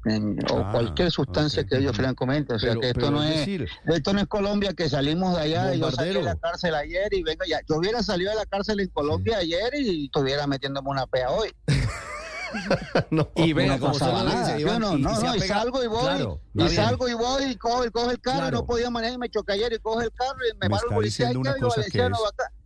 o 0.05 0.57
ah, 0.57 0.71
cualquier 0.71 1.11
sustancia 1.11 1.63
que 1.65 1.77
ellos 1.77 1.97
comenten. 2.15 2.55
O 2.55 2.59
sea, 2.59 2.75
que 2.75 2.89
esto 2.89 3.11
no 3.11 3.23
es, 3.23 3.47
esto 3.85 4.13
no 4.13 4.19
es 4.19 4.27
Colombia 4.27 4.73
que 4.73 4.89
salimos 4.89 5.35
de 5.35 5.41
allá 5.41 5.75
y 5.75 5.79
yo 5.79 5.91
salí 5.91 6.13
de 6.13 6.23
la 6.23 6.35
cárcel 6.35 6.73
ayer 6.75 7.13
y 7.13 7.23
vengo 7.23 7.43
ya. 7.47 7.59
Yo 7.69 7.77
hubiera 7.77 8.01
salido 8.01 8.31
de 8.31 8.37
la 8.37 8.45
cárcel 8.45 8.79
en 8.79 8.89
Colombia 8.89 9.37
ayer 9.37 9.73
y 9.75 10.05
estuviera 10.05 10.47
metiéndome 10.47 10.89
una 10.89 11.05
pea 11.05 11.29
hoy. 11.29 11.49
y 13.35 13.53
venga, 13.53 13.79
como 13.79 13.97
nada. 13.97 14.57
yo 14.57 14.77
no, 14.79 14.97
no, 14.97 15.21
no, 15.21 15.35
y 15.35 15.39
salgo 15.39 15.83
y 15.83 15.87
voy, 15.87 16.39
y 16.53 16.69
salgo 16.69 17.07
y 17.07 17.13
voy 17.13 17.43
y 17.45 17.55
cojo, 17.55 17.85
y 17.85 17.91
cojo 17.91 18.11
el 18.11 18.19
carro, 18.19 18.51
no 18.51 18.65
podía 18.65 18.89
manejar, 18.89 19.17
me 19.17 19.29
choqué 19.29 19.53
ayer 19.53 19.71
y 19.71 19.79
cojo 19.79 20.01
el 20.01 20.11
carro 20.11 20.39
y 20.49 20.53
me, 20.57 20.67
me 20.67 20.69
paro 20.69 20.89
el 20.89 20.95
policía, 20.95 21.31
¿qué 21.31 21.37
Valenciano 21.37 22.17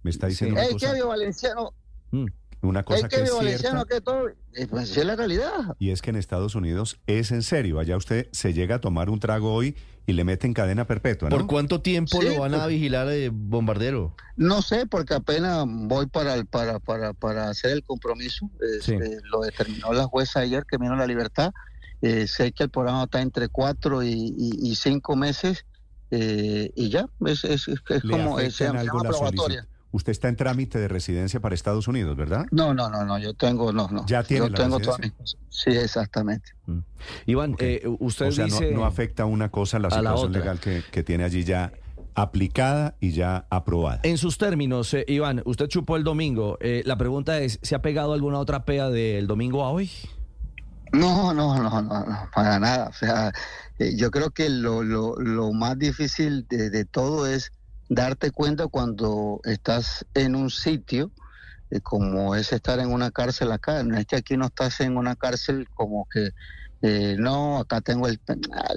Me 0.01 0.09
está 0.09 0.27
diciendo 0.27 0.59
una 0.59 0.69
cosa. 0.69 0.93
¿Qué 0.93 1.03
Valenciano? 1.03 1.73
Mm. 2.11 2.25
Una 2.65 2.83
cosa 2.83 3.07
que, 3.07 3.23
es 3.23 3.59
cierta. 3.59 3.85
que 3.85 4.01
todo, 4.01 4.29
pues 4.69 4.97
es 4.97 5.05
la 5.05 5.15
realidad. 5.15 5.75
Y 5.79 5.91
es 5.91 6.01
que 6.01 6.09
en 6.09 6.15
Estados 6.15 6.55
Unidos 6.55 6.99
es 7.07 7.31
en 7.31 7.43
serio. 7.43 7.79
Allá 7.79 7.97
usted 7.97 8.27
se 8.31 8.53
llega 8.53 8.75
a 8.75 8.81
tomar 8.81 9.09
un 9.09 9.19
trago 9.19 9.53
hoy 9.53 9.75
y 10.07 10.13
le 10.13 10.23
meten 10.23 10.53
cadena 10.53 10.85
perpetua, 10.85 11.29
¿no? 11.29 11.37
¿Por 11.37 11.47
cuánto 11.47 11.81
tiempo 11.81 12.21
lo 12.21 12.39
van 12.39 12.53
a 12.53 12.63
pues. 12.63 12.69
vigilar 12.69 13.07
de 13.07 13.29
bombardero? 13.33 14.15
No 14.35 14.61
sé, 14.61 14.85
porque 14.85 15.15
apenas 15.15 15.65
voy 15.67 16.05
para 16.07 16.43
para 16.43 16.79
para, 16.79 17.13
para 17.13 17.49
hacer 17.49 17.71
el 17.71 17.83
compromiso. 17.83 18.49
Este, 18.77 19.19
lo 19.23 19.41
determinó 19.41 19.93
la 19.93 20.05
jueza 20.05 20.41
ayer 20.41 20.65
que 20.69 20.77
vino 20.77 20.95
la 20.95 21.07
libertad. 21.07 21.51
Eh, 22.01 22.27
sé 22.27 22.51
que 22.51 22.63
el 22.63 22.69
programa 22.69 23.05
está 23.05 23.21
entre 23.21 23.47
cuatro 23.47 24.03
y, 24.03 24.75
cinco 24.75 25.15
meses 25.15 25.65
eh, 26.11 26.71
y 26.75 26.89
ya, 26.89 27.09
es, 27.25 27.43
es, 27.43 27.67
es 27.67 28.01
como 28.01 28.39
se 28.39 28.65
llama 28.65 28.83
probatoria. 28.83 29.67
Usted 29.95 30.11
está 30.11 30.27
en 30.27 30.35
trámite 30.35 30.77
de 30.77 30.89
residencia 30.89 31.39
para 31.39 31.55
Estados 31.55 31.87
Unidos, 31.87 32.17
¿verdad? 32.17 32.47
No, 32.51 32.73
no, 32.73 32.89
no, 32.89 33.05
no, 33.05 33.17
yo 33.17 33.33
tengo, 33.33 33.71
no, 33.71 33.87
no. 33.87 34.05
Ya 34.05 34.23
tiene 34.23 34.49
yo 34.49 34.53
tengo 34.53 34.77
Sí, 35.47 35.69
exactamente. 35.69 36.49
Mm. 36.65 36.79
Iván, 37.27 37.55
eh, 37.59 37.81
usted 37.99 38.25
o 38.25 38.31
sea, 38.33 38.43
dice... 38.43 38.71
no, 38.71 38.83
afecta 38.83 39.23
una 39.23 39.51
cosa 39.51 39.79
la 39.79 39.89
situación 39.89 40.33
legal 40.33 40.59
que, 40.59 40.83
que, 40.91 41.01
tiene 41.01 41.23
allí 41.23 41.45
ya 41.45 41.71
aplicada 42.13 42.95
y 42.99 43.11
ya 43.11 43.45
aprobada. 43.49 44.01
En 44.03 44.17
sus 44.17 44.37
términos, 44.37 44.93
eh, 44.93 45.05
Iván, 45.07 45.41
usted 45.45 45.67
chupó 45.69 45.95
el 45.95 46.03
domingo. 46.03 46.57
Eh, 46.59 46.83
la 46.85 46.97
pregunta 46.97 47.39
es, 47.39 47.57
¿se 47.61 47.73
ha 47.73 47.81
pegado 47.81 48.11
alguna 48.11 48.39
otra 48.39 48.65
pea 48.65 48.89
del 48.89 49.27
domingo 49.27 49.63
a 49.63 49.69
hoy? 49.69 49.89
No, 50.91 51.33
no, 51.33 51.57
no, 51.57 51.81
no, 51.81 51.81
no 51.83 52.29
para 52.35 52.59
nada. 52.59 52.89
O 52.89 52.93
sea, 52.93 53.31
yo 53.79 54.11
creo 54.11 54.31
que 54.31 54.49
lo, 54.49 54.83
lo, 54.83 55.15
lo 55.15 55.53
más 55.53 55.79
difícil 55.79 56.45
de, 56.49 56.69
de 56.69 56.83
todo 56.83 57.27
es 57.27 57.53
darte 57.89 58.31
cuenta 58.31 58.67
cuando 58.67 59.39
estás 59.43 60.05
en 60.13 60.35
un 60.35 60.49
sitio 60.49 61.11
eh, 61.69 61.81
como 61.81 62.35
es 62.35 62.53
estar 62.53 62.79
en 62.79 62.91
una 62.91 63.11
cárcel 63.11 63.51
acá. 63.51 63.83
No 63.83 63.97
es 63.97 64.05
que 64.05 64.17
aquí 64.17 64.37
no 64.37 64.47
estás 64.47 64.79
en 64.81 64.97
una 64.97 65.15
cárcel 65.15 65.67
como 65.73 66.07
que 66.11 66.31
eh, 66.87 67.15
no, 67.17 67.57
acá 67.57 67.81
tengo 67.81 68.07
el, 68.07 68.19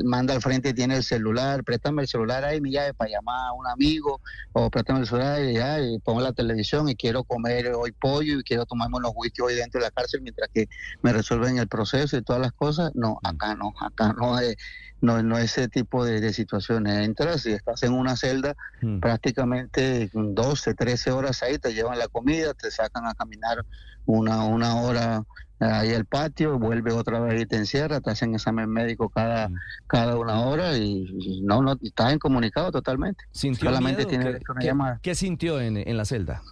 manda 0.03 0.33
al 0.33 0.41
frente 0.41 0.71
y 0.71 0.73
tiene 0.73 0.97
el 0.97 1.03
celular, 1.03 1.63
préstame 1.63 2.01
el 2.01 2.09
celular 2.09 2.43
ahí, 2.43 2.59
mi 2.59 2.71
llave 2.71 2.95
para 2.95 3.11
llamar 3.11 3.49
a 3.49 3.53
un 3.53 3.67
amigo, 3.67 4.23
o 4.53 4.71
préstame 4.71 5.01
el 5.01 5.07
celular 5.07 5.45
y, 5.45 5.53
ya, 5.53 5.79
y 5.79 5.99
pongo 5.99 6.23
la 6.23 6.33
televisión 6.33 6.89
y 6.89 6.97
quiero 6.97 7.23
comer 7.23 7.71
hoy 7.75 7.93
pollo 7.93 8.41
y 8.41 8.43
quiero 8.45 8.65
tomarme 8.65 8.97
unos 8.97 9.13
whisky 9.15 9.43
hoy 9.43 9.57
dentro 9.57 9.79
de 9.79 9.89
la 9.89 9.91
cárcel 9.91 10.23
mientras 10.23 10.49
que 10.55 10.71
me 11.03 11.13
resuelven 11.13 11.59
el 11.59 11.69
proceso 11.69 12.17
y 12.17 12.23
todas 12.23 12.41
las 12.41 12.53
cosas. 12.53 12.93
No, 12.95 13.19
acá 13.23 13.55
no, 13.55 13.75
acá 13.79 14.15
no 14.15 14.39
es, 14.39 14.57
no, 15.03 15.23
no 15.23 15.37
ese 15.37 15.69
tipo 15.69 16.03
de, 16.03 16.33
situaciones. 16.33 17.05
Entras 17.05 17.45
y 17.45 17.53
estás 17.53 17.83
en 17.83 17.93
una 17.93 18.17
celda 18.17 18.55
mm. 18.81 19.01
prácticamente 19.01 20.11
12, 20.15 20.73
13 20.73 21.11
horas 21.11 21.43
ahí, 21.43 21.59
te 21.59 21.75
llevan 21.75 21.99
la 21.99 22.09
comida, 22.09 22.55
te 22.55 22.71
sacan 22.71 23.05
a 23.05 23.13
caminar 23.13 23.67
una, 24.07 24.45
una 24.45 24.81
hora 24.81 25.25
ahí 25.61 25.93
al 25.95 26.05
patio, 26.05 26.59
vuelve 26.59 26.93
otra 26.93 27.21
vez 27.21 27.43
y 27.43 27.47
te 27.47 27.57
encierra, 27.57 28.01
te 28.01 28.11
hacen 28.11 28.35
examen 28.35 28.71
médico 28.71 29.09
cada, 29.09 29.49
mm. 29.49 29.55
cada 29.87 30.17
una 30.17 30.41
hora 30.41 30.77
y, 30.77 31.43
no, 31.43 31.63
no, 31.63 31.77
estás 31.83 32.15
incomunicado 32.15 32.71
totalmente. 32.71 33.25
¿Sintió 33.33 33.69
Solamente 33.69 34.05
tiene 34.05 34.41
una 34.49 34.65
llamada. 34.65 35.01
¿Qué 35.03 35.15
sintió 35.15 35.61
en, 35.61 35.77
en 35.77 35.97
la 35.97 36.05
celda? 36.05 36.43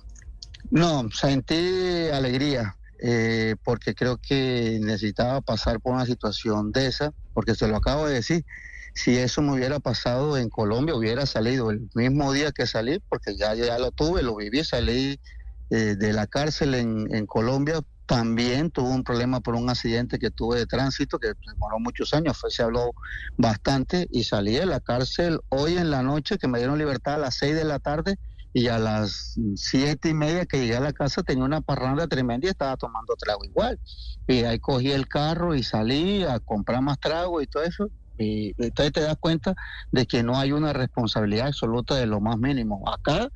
No, 0.71 1.09
sentí 1.11 2.09
alegría. 2.13 2.77
Eh, 2.99 3.57
porque 3.63 3.95
creo 3.95 4.17
que 4.17 4.79
necesitaba 4.81 5.43
pasar 5.43 5.81
por 5.81 5.93
una 5.93 6.07
situación 6.07 6.73
de 6.73 6.87
esa, 6.87 7.13
porque 7.35 7.55
se 7.55 7.69
lo 7.69 7.77
acabo 7.77 8.07
de 8.07 8.15
decir, 8.15 8.45
si 8.95 9.19
eso 9.19 9.43
me 9.43 9.53
hubiera 9.53 9.79
pasado 9.81 10.39
en 10.39 10.49
Colombia, 10.49 10.95
hubiera 10.95 11.27
salido 11.27 11.71
el 11.71 11.91
mismo 11.95 12.33
día 12.33 12.53
que 12.53 12.67
salí, 12.67 12.99
porque 13.11 13.37
ya, 13.37 13.55
ya 13.55 13.79
lo 13.79 13.91
tuve, 13.91 14.23
lo 14.23 14.37
viví, 14.37 14.65
salí 14.65 15.21
eh, 15.69 15.97
de 15.99 16.13
la 16.15 16.27
cárcel 16.27 16.75
en, 16.75 17.15
en 17.15 17.27
Colombia 17.27 17.83
también 18.07 18.71
tuvo 18.71 18.91
un 18.91 19.05
problema 19.05 19.41
por 19.41 19.55
un 19.57 19.69
accidente 19.69 20.19
que 20.19 20.31
tuve 20.31 20.59
de 20.59 20.67
tránsito 20.67 21.19
que 21.19 21.33
demoró 21.47 21.79
muchos 21.79 22.15
años, 22.15 22.39
fue, 22.39 22.51
se 22.51 22.63
habló 22.63 22.95
bastante 23.37 24.07
y 24.11 24.25
salí 24.25 24.53
de 24.53 24.67
la 24.67 24.81
cárcel 24.81 25.41
hoy 25.49 25.77
en 25.77 25.91
la 25.91 26.03
noche 26.03 26.39
que 26.39 26.49
me 26.49 26.59
dieron 26.59 26.79
libertad 26.79 27.15
a 27.15 27.19
las 27.19 27.37
seis 27.37 27.55
de 27.55 27.65
la 27.65 27.81
tarde 27.81 28.17
y 28.53 28.69
a 28.69 28.79
las 28.79 29.35
siete 29.57 30.09
y 30.09 30.15
media 30.15 30.47
que 30.47 30.59
llegué 30.59 30.77
a 30.77 30.81
la 30.81 30.95
casa 30.95 31.23
tenía 31.23 31.45
una 31.45 31.61
parranda 31.61 32.07
tremenda 32.07 32.47
y 32.47 32.51
estaba 32.51 32.77
tomando 32.79 33.15
trago 33.17 33.45
igual. 33.45 33.79
Y 34.27 34.45
ahí 34.45 34.59
cogí 34.59 34.93
el 34.93 35.09
carro 35.09 35.55
y 35.55 35.63
salí 35.63 36.25
a 36.25 36.41
comprar 36.41 36.81
más 36.81 36.99
trago 36.99 37.43
y 37.43 37.47
todo 37.47 37.65
eso. 37.65 37.91
Y 38.17 38.55
entonces 38.57 38.93
te 38.93 39.03
das 39.03 39.19
cuenta 39.21 39.55
de 39.91 40.07
que 40.07 40.23
no 40.23 40.39
hay 40.39 40.53
una 40.53 40.73
responsabilidad 40.73 41.49
absoluta 41.49 41.97
de 41.97 42.07
lo 42.07 42.21
más 42.21 42.39
mínimo. 42.39 42.83
Acá 42.91 43.29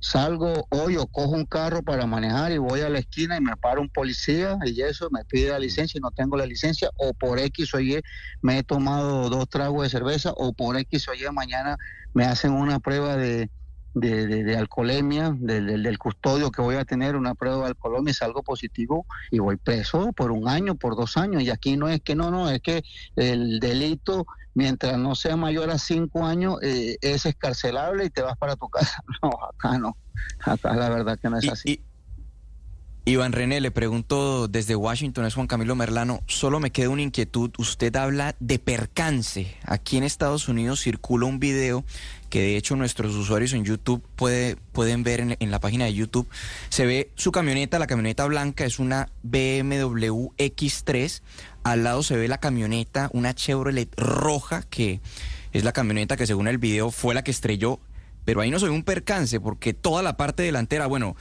salgo 0.00 0.66
hoy 0.70 0.96
o 0.96 1.06
cojo 1.06 1.30
un 1.30 1.44
carro 1.44 1.82
para 1.82 2.06
manejar 2.06 2.52
y 2.52 2.58
voy 2.58 2.80
a 2.80 2.88
la 2.88 3.00
esquina 3.00 3.36
y 3.36 3.40
me 3.40 3.56
para 3.56 3.80
un 3.80 3.88
policía 3.88 4.58
y 4.64 4.80
eso 4.82 5.08
me 5.10 5.24
pide 5.24 5.50
la 5.50 5.58
licencia 5.58 5.98
y 5.98 6.00
no 6.00 6.10
tengo 6.10 6.36
la 6.36 6.46
licencia 6.46 6.90
o 6.96 7.12
por 7.14 7.38
X 7.38 7.74
o 7.74 7.80
Y 7.80 8.00
me 8.40 8.58
he 8.58 8.62
tomado 8.62 9.28
dos 9.28 9.48
tragos 9.48 9.82
de 9.82 9.90
cerveza 9.90 10.32
o 10.36 10.52
por 10.52 10.76
X 10.76 11.08
o 11.08 11.14
Y 11.14 11.30
mañana 11.32 11.76
me 12.14 12.24
hacen 12.24 12.52
una 12.52 12.78
prueba 12.78 13.16
de, 13.16 13.50
de, 13.94 14.56
alcoholemia, 14.56 15.34
del, 15.38 15.82
del, 15.82 15.98
custodio 15.98 16.50
que 16.50 16.62
voy 16.62 16.76
a 16.76 16.84
tener, 16.84 17.16
una 17.16 17.34
prueba 17.34 17.58
de 17.58 17.66
alcoholemia 17.68 18.10
y 18.10 18.14
salgo 18.14 18.42
positivo 18.42 19.06
y 19.30 19.38
voy 19.38 19.56
preso 19.56 20.12
por 20.12 20.30
un 20.30 20.48
año, 20.48 20.74
por 20.74 20.96
dos 20.96 21.16
años. 21.16 21.42
Y 21.42 21.50
aquí 21.50 21.76
no 21.76 21.88
es 21.88 22.00
que 22.00 22.14
no, 22.14 22.30
no, 22.30 22.48
es 22.50 22.60
que 22.60 22.82
el 23.16 23.60
delito, 23.60 24.26
mientras 24.58 24.98
no 24.98 25.14
sea 25.14 25.36
mayor 25.36 25.70
a 25.70 25.78
cinco 25.78 26.26
años, 26.26 26.58
eh, 26.62 26.96
es 27.00 27.26
escarcelable 27.26 28.06
y 28.06 28.10
te 28.10 28.22
vas 28.22 28.36
para 28.36 28.56
tu 28.56 28.68
casa. 28.68 29.02
No, 29.22 29.30
acá 29.48 29.78
no. 29.78 29.96
Acá 30.40 30.74
la 30.74 30.88
verdad 30.88 31.18
que 31.20 31.30
no 31.30 31.38
es 31.38 31.48
así. 31.48 31.80
Iván 33.04 33.32
René, 33.32 33.60
le 33.60 33.70
pregunto 33.70 34.48
desde 34.48 34.76
Washington, 34.76 35.24
es 35.24 35.34
Juan 35.34 35.46
Camilo 35.46 35.74
Merlano, 35.74 36.20
solo 36.26 36.60
me 36.60 36.72
queda 36.72 36.90
una 36.90 37.02
inquietud. 37.02 37.52
Usted 37.56 37.94
habla 37.96 38.34
de 38.38 38.58
percance. 38.58 39.56
Aquí 39.64 39.96
en 39.96 40.02
Estados 40.02 40.48
Unidos 40.48 40.82
circula 40.82 41.26
un 41.26 41.38
video 41.38 41.84
que 42.28 42.40
de 42.40 42.56
hecho 42.56 42.76
nuestros 42.76 43.14
usuarios 43.14 43.52
en 43.52 43.64
YouTube 43.64 44.02
puede, 44.16 44.56
pueden 44.72 45.02
ver 45.02 45.36
en, 45.38 45.50
la 45.50 45.60
página 45.60 45.86
de 45.86 45.94
YouTube. 45.94 46.28
Se 46.68 46.86
ve 46.86 47.10
su 47.14 47.32
camioneta, 47.32 47.78
la 47.78 47.86
camioneta 47.86 48.26
blanca 48.26 48.64
es 48.64 48.78
una 48.78 49.08
BMW 49.22 50.28
X3. 50.38 51.22
Al 51.62 51.84
lado 51.84 52.02
se 52.02 52.16
ve 52.16 52.28
la 52.28 52.38
camioneta, 52.38 53.10
una 53.12 53.34
Chevrolet 53.34 53.88
roja, 53.96 54.62
que 54.62 55.00
es 55.52 55.64
la 55.64 55.72
camioneta 55.72 56.16
que 56.16 56.26
según 56.26 56.48
el 56.48 56.58
video 56.58 56.90
fue 56.90 57.14
la 57.14 57.22
que 57.22 57.30
estrelló 57.30 57.80
pero 58.24 58.42
ahí 58.42 58.50
no 58.50 58.60
ve 58.60 58.68
un 58.68 58.82
percance 58.82 59.40
porque 59.40 59.72
toda 59.72 60.02
la 60.02 60.18
parte 60.18 60.42
delantera, 60.42 60.86
bueno, 60.86 61.16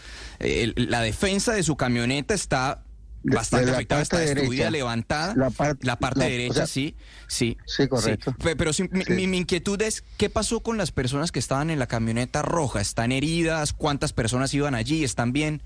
la 0.76 1.00
defensa 1.00 1.54
de 1.54 1.64
su 1.64 1.78
camioneta 1.78 2.34
está 2.34 2.84
bastante 3.24 3.72
afectada, 3.72 4.02
está 4.02 4.20
destruida, 4.20 4.72
levantada. 4.72 5.36
La, 5.82 5.96
parte 5.98 6.24
derecha, 6.24 6.68
sí, 6.68 6.96
sí. 7.28 7.58
Sí, 7.66 7.88
correcto. 7.88 8.36
Pero 8.42 8.72
mi, 8.92 9.28
mi, 9.28 9.38
inquietud 9.38 9.82
es, 9.82 10.04
¿qué 10.18 10.30
pasó 10.30 10.62
con 10.62 10.78
las 10.78 10.92
personas 10.92 11.32
que 11.32 11.40
estaban 11.40 11.70
en 11.70 11.80
la 11.80 11.88
camioneta 11.88 12.42
roja? 12.42 12.82
¿Están 12.82 13.12
heridas? 13.12 13.74
¿Cuántas 13.74 14.14
personas 14.14 14.54
iban 14.54 14.76
allí? 14.76 15.04
¿Están 15.04 15.34
bien? 15.34 15.62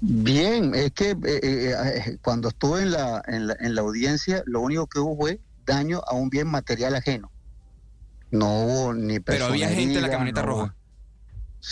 Bien, 0.00 0.74
es 0.74 0.92
que 0.92 1.10
eh, 1.10 1.16
eh, 1.24 1.72
eh, 1.72 2.18
cuando 2.20 2.48
estuve 2.48 2.82
en 2.82 2.90
la, 2.90 3.22
en 3.26 3.46
la, 3.46 3.56
en 3.58 3.74
la 3.74 3.80
audiencia, 3.80 4.42
lo 4.44 4.60
único 4.60 4.86
que 4.86 4.98
hubo 4.98 5.16
fue 5.16 5.40
daño 5.64 6.02
a 6.06 6.14
un 6.14 6.28
bien 6.28 6.46
material 6.46 6.94
ajeno. 6.94 7.30
No 8.30 8.64
hubo 8.64 8.94
ni 8.94 9.20
Pero 9.20 9.46
había 9.46 9.68
gente 9.68 9.96
en 9.96 10.02
la 10.02 10.10
camioneta 10.10 10.42
roja. 10.42 10.74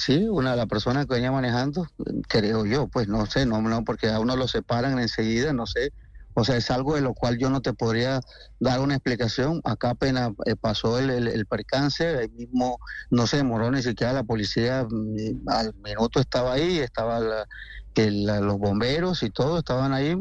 Sí, 0.05 0.27
una 0.29 0.51
de 0.51 0.57
las 0.57 0.67
personas 0.67 1.07
que 1.07 1.15
venía 1.15 1.31
manejando, 1.31 1.87
creo 2.29 2.67
yo, 2.67 2.88
pues 2.88 3.07
no 3.07 3.25
sé, 3.27 3.47
no, 3.47 3.62
no, 3.62 3.85
porque 3.85 4.09
a 4.09 4.19
uno 4.19 4.35
lo 4.35 4.49
separan 4.49 4.99
enseguida, 4.99 5.53
no 5.53 5.65
sé. 5.65 5.93
O 6.35 6.43
sea, 6.43 6.57
es 6.57 6.73
algo 6.73 6.97
de 6.97 7.03
lo 7.03 7.15
cual 7.15 7.38
yo 7.38 7.51
no 7.51 7.61
te 7.62 7.73
podría 7.73 8.21
dar 8.59 8.81
una 8.81 8.95
explicación. 8.95 9.61
Acá 9.62 9.91
apenas 9.91 10.33
eh, 10.47 10.57
pasó 10.61 10.99
el, 10.99 11.47
percance, 11.47 12.05
ahí 12.19 12.29
mismo 12.31 12.81
no 13.11 13.29
se 13.29 13.37
demoró 13.37 13.71
ni 13.71 13.81
siquiera 13.81 14.12
la 14.12 14.25
policía, 14.25 14.85
mm, 14.91 15.49
al 15.49 15.73
minuto 15.75 16.19
estaba 16.19 16.55
ahí, 16.55 16.81
estaba 16.81 17.21
los 17.95 18.59
bomberos 18.59 19.23
y 19.23 19.31
todo 19.31 19.59
estaban 19.59 19.93
ahí. 19.93 20.17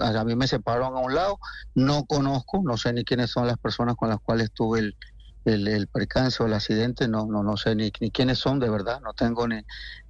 A 0.00 0.24
mí 0.24 0.34
me 0.34 0.48
separaron 0.48 0.96
a 0.96 1.00
un 1.00 1.14
lado. 1.14 1.38
No 1.76 2.04
conozco, 2.04 2.62
no 2.64 2.76
sé 2.76 2.92
ni 2.92 3.04
quiénes 3.04 3.30
son 3.30 3.46
las 3.46 3.58
personas 3.58 3.94
con 3.94 4.08
las 4.08 4.18
cuales 4.18 4.50
tuve 4.52 4.80
el, 4.80 4.96
el, 5.44 5.68
el 5.68 5.86
percance 5.86 6.42
o 6.42 6.46
el 6.46 6.54
accidente, 6.54 7.08
no, 7.08 7.26
no, 7.26 7.42
no 7.42 7.56
sé 7.56 7.74
ni, 7.74 7.90
ni 8.00 8.10
quiénes 8.10 8.38
son 8.38 8.58
de 8.58 8.68
verdad, 8.68 9.00
no 9.00 9.12
tengo 9.14 9.48
ni, 9.48 9.60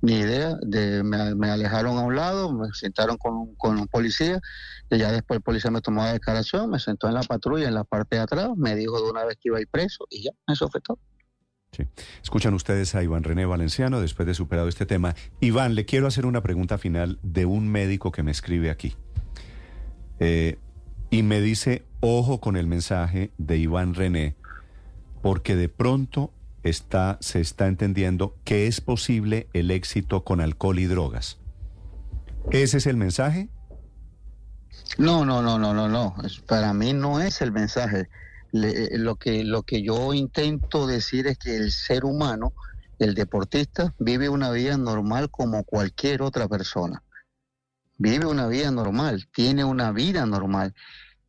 ni 0.01 0.15
idea. 0.15 0.57
De, 0.63 1.03
me, 1.03 1.51
alejaron 1.51 1.99
a 1.99 2.03
un 2.03 2.17
lado, 2.17 2.53
me 2.53 2.69
sentaron 2.73 3.17
con, 3.17 3.55
con 3.57 3.79
un 3.79 3.87
policía, 3.87 4.41
y 4.91 4.99
ya 4.99 5.13
después 5.13 5.37
el 5.39 5.43
policía 5.43 5.71
me 5.71 5.81
tomó 5.81 6.03
la 6.03 6.13
declaración, 6.13 6.71
me 6.71 6.79
sentó 6.79 7.09
en 7.09 7.15
la 7.15 7.23
patrulla, 7.23 7.69
en 7.69 7.75
la 7.75 7.85
parte 7.85 8.17
de 8.17 8.23
atrás, 8.23 8.51
me 8.57 8.75
dijo 8.75 9.01
de 9.03 9.11
una 9.11 9.25
vez 9.25 9.37
que 9.37 9.49
iba 9.49 9.59
a 9.59 9.61
ir 9.61 9.69
preso, 9.69 10.07
y 10.11 10.25
ya, 10.25 10.33
eso 10.49 10.69
fue 10.69 10.81
todo. 10.81 10.99
Sí. 11.73 11.87
Escuchan 12.21 12.53
ustedes 12.55 12.97
a 12.97 13.03
Iván 13.05 13.23
René 13.23 13.47
Valenciano 13.47 14.01
después 14.01 14.27
de 14.27 14.35
superado 14.35 14.69
este 14.69 14.87
tema. 14.87 15.15
Iván, 15.39 15.77
le 15.77 15.85
quiero 15.85 16.09
hacer 16.09 16.27
una 16.27 16.43
pregunta 16.43 16.79
final 16.79 17.21
de 17.23 17.47
un 17.47 17.69
médico 17.69 18.11
que 18.11 18.25
me 18.25 18.33
escribe 18.33 18.71
aquí. 18.71 18.97
Eh, 20.19 20.59
y 21.11 21.23
me 21.23 21.41
dice, 21.41 21.85
ojo 22.01 22.41
con 22.41 22.57
el 22.57 22.67
mensaje 22.67 23.31
de 23.39 23.57
Iván 23.59 23.95
René, 23.95 24.37
porque 25.23 25.57
de 25.57 25.69
pronto 25.69 26.33
está, 26.63 27.19
se 27.21 27.41
está 27.41 27.67
entendiendo 27.67 28.37
que 28.45 28.67
es 28.67 28.81
posible 28.81 29.49
el 29.53 29.71
éxito 29.71 30.25
con 30.25 30.41
alcohol 30.41 30.79
y 30.79 30.87
drogas. 30.87 31.39
¿Ese 32.51 32.79
es 32.79 32.87
el 32.87 32.97
mensaje? 32.97 33.49
No, 34.99 35.25
no, 35.25 35.43
no, 35.43 35.59
no, 35.59 35.75
no, 35.75 35.89
no. 35.89 36.15
Para 36.47 36.73
mí 36.75 36.93
no 36.93 37.21
es 37.21 37.43
el 37.43 37.53
mensaje. 37.53 38.09
Eh, 38.53 38.99
lo, 38.99 39.17
que, 39.17 39.45
lo 39.45 39.63
que 39.63 39.83
yo 39.83 40.13
intento 40.15 40.87
decir 40.87 41.27
es 41.27 41.39
que 41.39 41.57
el 41.57 41.71
ser 41.71 42.05
humano, 42.05 42.53
el 42.99 43.15
deportista, 43.15 43.95
vive 43.99 44.29
una 44.29 44.51
vida 44.51 44.77
normal 44.77 45.31
como 45.31 45.65
cualquier 45.65 46.23
otra 46.23 46.49
persona. 46.49 47.03
Vive 47.99 48.27
una 48.27 48.47
vida 48.47 48.71
normal, 48.71 49.29
tiene 49.33 49.65
una 49.65 49.93
vida 49.93 50.25
normal. 50.27 50.75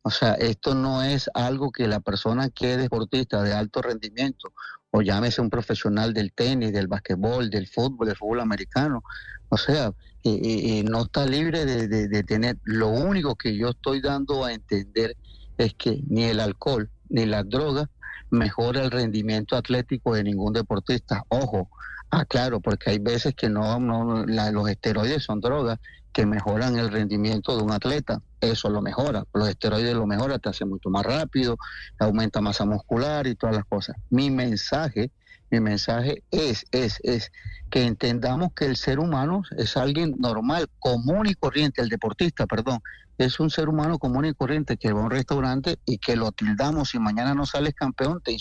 O 0.02 0.10
sea, 0.10 0.34
esto 0.34 0.74
no 0.74 1.02
es 1.02 1.30
algo 1.32 1.70
que 1.70 1.86
la 1.86 2.00
persona 2.00 2.50
que 2.50 2.72
es 2.72 2.78
deportista 2.78 3.42
de 3.42 3.52
alto 3.52 3.82
rendimiento, 3.82 4.52
o 4.90 5.00
llámese 5.00 5.40
un 5.40 5.48
profesional 5.48 6.12
del 6.12 6.32
tenis, 6.32 6.72
del 6.72 6.88
basquetbol, 6.88 7.48
del 7.50 7.68
fútbol, 7.68 8.08
del 8.08 8.16
fútbol 8.16 8.40
americano, 8.40 9.02
o 9.48 9.56
sea, 9.56 9.92
eh, 10.24 10.40
eh, 10.42 10.84
no 10.84 11.02
está 11.02 11.26
libre 11.26 11.66
de, 11.66 12.22
tener. 12.24 12.58
Lo 12.64 12.88
único 12.88 13.36
que 13.36 13.56
yo 13.56 13.70
estoy 13.70 14.00
dando 14.00 14.44
a 14.44 14.52
entender 14.52 15.16
es 15.58 15.74
que 15.74 16.02
ni 16.08 16.24
el 16.24 16.40
alcohol 16.40 16.90
ni 17.08 17.26
las 17.26 17.48
drogas 17.48 17.88
mejora 18.30 18.82
el 18.82 18.90
rendimiento 18.90 19.56
atlético 19.56 20.14
de 20.14 20.24
ningún 20.24 20.54
deportista. 20.54 21.22
Ojo, 21.28 21.68
aclaro, 22.10 22.60
porque 22.60 22.90
hay 22.90 22.98
veces 22.98 23.34
que 23.34 23.48
no, 23.48 23.78
no 23.78 24.24
los 24.24 24.68
esteroides 24.68 25.24
son 25.24 25.40
drogas 25.40 25.78
que 26.12 26.26
mejoran 26.26 26.78
el 26.78 26.90
rendimiento 26.90 27.56
de 27.56 27.62
un 27.62 27.72
atleta. 27.72 28.20
Eso 28.40 28.68
lo 28.68 28.82
mejora. 28.82 29.24
Los 29.32 29.48
esteroides 29.48 29.94
lo 29.94 30.06
mejora, 30.06 30.38
te 30.38 30.48
hace 30.48 30.64
mucho 30.64 30.90
más 30.90 31.04
rápido, 31.04 31.56
aumenta 31.98 32.40
masa 32.40 32.64
muscular 32.64 33.26
y 33.26 33.34
todas 33.34 33.56
las 33.56 33.64
cosas. 33.64 33.96
Mi 34.10 34.30
mensaje, 34.30 35.10
mi 35.50 35.60
mensaje 35.60 36.22
es, 36.30 36.64
es, 36.70 36.98
es 37.02 37.30
que 37.70 37.84
entendamos 37.86 38.52
que 38.54 38.66
el 38.66 38.76
ser 38.76 38.98
humano 38.98 39.42
es 39.56 39.76
alguien 39.76 40.14
normal, 40.18 40.68
común 40.78 41.26
y 41.26 41.34
corriente, 41.34 41.82
el 41.82 41.88
deportista, 41.88 42.46
perdón, 42.46 42.80
es 43.18 43.40
un 43.40 43.50
ser 43.50 43.68
humano 43.68 43.98
común 43.98 44.24
y 44.24 44.34
corriente 44.34 44.76
que 44.76 44.92
va 44.92 45.00
a 45.00 45.04
un 45.04 45.10
restaurante 45.10 45.78
y 45.84 45.98
que 45.98 46.16
lo 46.16 46.32
tildamos 46.32 46.94
y 46.94 46.98
mañana 46.98 47.34
no 47.34 47.46
sales 47.46 47.74
campeón, 47.74 48.20
te 48.22 48.32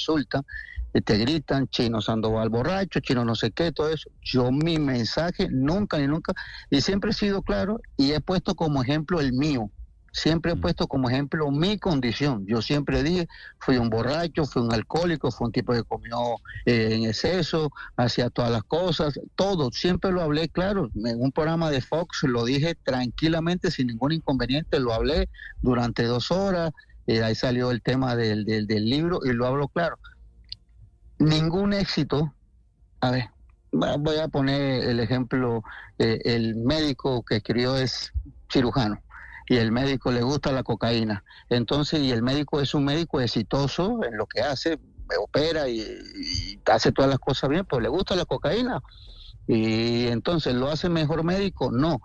te 0.99 1.17
gritan, 1.17 1.67
chino 1.69 2.01
Sandoval 2.01 2.49
borracho, 2.49 2.99
chino 2.99 3.23
no 3.23 3.35
sé 3.35 3.51
qué, 3.51 3.71
todo 3.71 3.89
eso. 3.89 4.09
Yo 4.21 4.51
mi 4.51 4.77
mensaje 4.77 5.47
nunca 5.49 5.97
ni 5.97 6.07
nunca, 6.07 6.33
y 6.69 6.81
siempre 6.81 7.11
he 7.11 7.13
sido 7.13 7.41
claro 7.41 7.79
y 7.95 8.11
he 8.11 8.19
puesto 8.19 8.55
como 8.55 8.83
ejemplo 8.83 9.21
el 9.21 9.31
mío. 9.31 9.71
Siempre 10.13 10.51
he 10.51 10.55
mm. 10.55 10.61
puesto 10.61 10.87
como 10.87 11.09
ejemplo 11.09 11.49
mi 11.51 11.77
condición. 11.77 12.45
Yo 12.45 12.61
siempre 12.61 13.01
dije, 13.03 13.27
fui 13.59 13.77
un 13.77 13.89
borracho, 13.89 14.45
fui 14.45 14.61
un 14.61 14.73
alcohólico, 14.73 15.31
fui 15.31 15.45
un 15.45 15.51
tipo 15.51 15.73
que 15.73 15.83
comió 15.83 16.17
eh, 16.65 16.89
en 16.91 17.05
exceso, 17.05 17.71
hacía 17.95 18.29
todas 18.29 18.51
las 18.51 18.63
cosas, 18.63 19.19
todo. 19.35 19.71
Siempre 19.71 20.11
lo 20.11 20.21
hablé 20.21 20.49
claro. 20.49 20.89
En 20.95 21.21
un 21.21 21.31
programa 21.31 21.71
de 21.71 21.81
Fox 21.81 22.23
lo 22.23 22.43
dije 22.43 22.75
tranquilamente, 22.83 23.71
sin 23.71 23.87
ningún 23.87 24.11
inconveniente. 24.11 24.79
Lo 24.79 24.93
hablé 24.93 25.29
durante 25.61 26.03
dos 26.03 26.31
horas. 26.31 26.71
Eh, 27.07 27.23
ahí 27.23 27.33
salió 27.33 27.71
el 27.71 27.81
tema 27.81 28.15
del, 28.15 28.45
del, 28.45 28.85
libro 28.85 29.21
y 29.23 29.33
lo 29.33 29.47
hablo 29.47 29.69
claro. 29.69 29.97
Ningún 31.21 31.73
éxito. 31.73 32.33
A 32.99 33.11
ver, 33.11 33.29
voy 33.71 34.17
a 34.17 34.27
poner 34.27 34.83
el 34.83 34.99
ejemplo. 34.99 35.63
Eh, 35.99 36.19
el 36.25 36.55
médico 36.55 37.23
que 37.23 37.37
escribió 37.37 37.77
es 37.77 38.11
cirujano 38.51 39.01
y 39.47 39.57
el 39.57 39.71
médico 39.71 40.11
le 40.11 40.21
gusta 40.23 40.51
la 40.51 40.63
cocaína. 40.63 41.23
Entonces, 41.49 41.99
y 41.99 42.11
el 42.11 42.23
médico 42.23 42.61
es 42.61 42.73
un 42.73 42.85
médico 42.85 43.19
exitoso 43.21 44.03
en 44.03 44.17
lo 44.17 44.25
que 44.25 44.41
hace, 44.41 44.79
opera 45.19 45.67
y, 45.67 46.59
hace 46.65 46.91
todas 46.91 47.09
las 47.09 47.19
cosas 47.19 47.49
bien, 47.49 47.65
pues 47.65 47.81
le 47.83 47.89
gusta 47.89 48.15
la 48.15 48.25
cocaína. 48.25 48.81
Y 49.47 50.07
entonces, 50.07 50.55
¿lo 50.55 50.69
hace 50.69 50.89
mejor 50.89 51.23
médico? 51.23 51.71
No. 51.71 51.99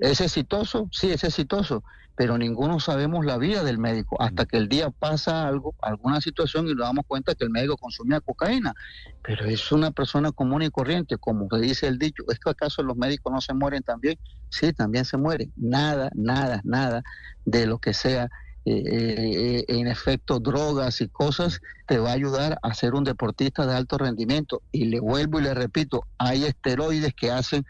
¿Es 0.00 0.20
exitoso? 0.20 0.88
Sí, 0.90 1.10
es 1.10 1.24
exitoso 1.24 1.82
pero 2.20 2.36
ninguno 2.36 2.80
sabemos 2.80 3.24
la 3.24 3.38
vida 3.38 3.64
del 3.64 3.78
médico 3.78 4.20
hasta 4.20 4.44
que 4.44 4.58
el 4.58 4.68
día 4.68 4.90
pasa 4.90 5.48
algo, 5.48 5.74
alguna 5.80 6.20
situación 6.20 6.68
y 6.68 6.74
nos 6.74 6.86
damos 6.86 7.06
cuenta 7.06 7.34
que 7.34 7.44
el 7.44 7.50
médico 7.50 7.78
consumía 7.78 8.20
cocaína. 8.20 8.74
Pero 9.22 9.46
es 9.46 9.72
una 9.72 9.90
persona 9.90 10.30
común 10.30 10.60
y 10.60 10.68
corriente, 10.68 11.16
como 11.16 11.48
se 11.50 11.58
dice 11.60 11.86
el 11.86 11.98
dicho, 11.98 12.24
¿es 12.28 12.38
que 12.38 12.50
acaso 12.50 12.82
los 12.82 12.94
médicos 12.94 13.32
no 13.32 13.40
se 13.40 13.54
mueren 13.54 13.82
también? 13.82 14.18
Sí, 14.50 14.74
también 14.74 15.06
se 15.06 15.16
mueren. 15.16 15.50
Nada, 15.56 16.10
nada, 16.14 16.60
nada 16.62 17.02
de 17.46 17.66
lo 17.66 17.78
que 17.78 17.94
sea. 17.94 18.28
Eh, 18.66 18.82
eh, 18.84 19.64
en 19.68 19.86
efecto, 19.86 20.38
drogas 20.40 21.00
y 21.00 21.08
cosas 21.08 21.60
te 21.86 21.98
va 21.98 22.10
a 22.10 22.12
ayudar 22.12 22.58
a 22.62 22.74
ser 22.74 22.92
un 22.92 23.04
deportista 23.04 23.66
de 23.66 23.74
alto 23.74 23.96
rendimiento. 23.96 24.60
Y 24.72 24.84
le 24.84 25.00
vuelvo 25.00 25.40
y 25.40 25.44
le 25.44 25.54
repito, 25.54 26.06
hay 26.18 26.44
esteroides 26.44 27.14
que 27.14 27.30
hacen 27.30 27.64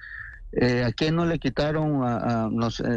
eh, 0.53 0.85
¿A 0.85 0.93
quién 0.93 1.15
no 1.15 1.27
le 1.27 1.39
quitaron 1.39 2.03
a, 2.05 2.49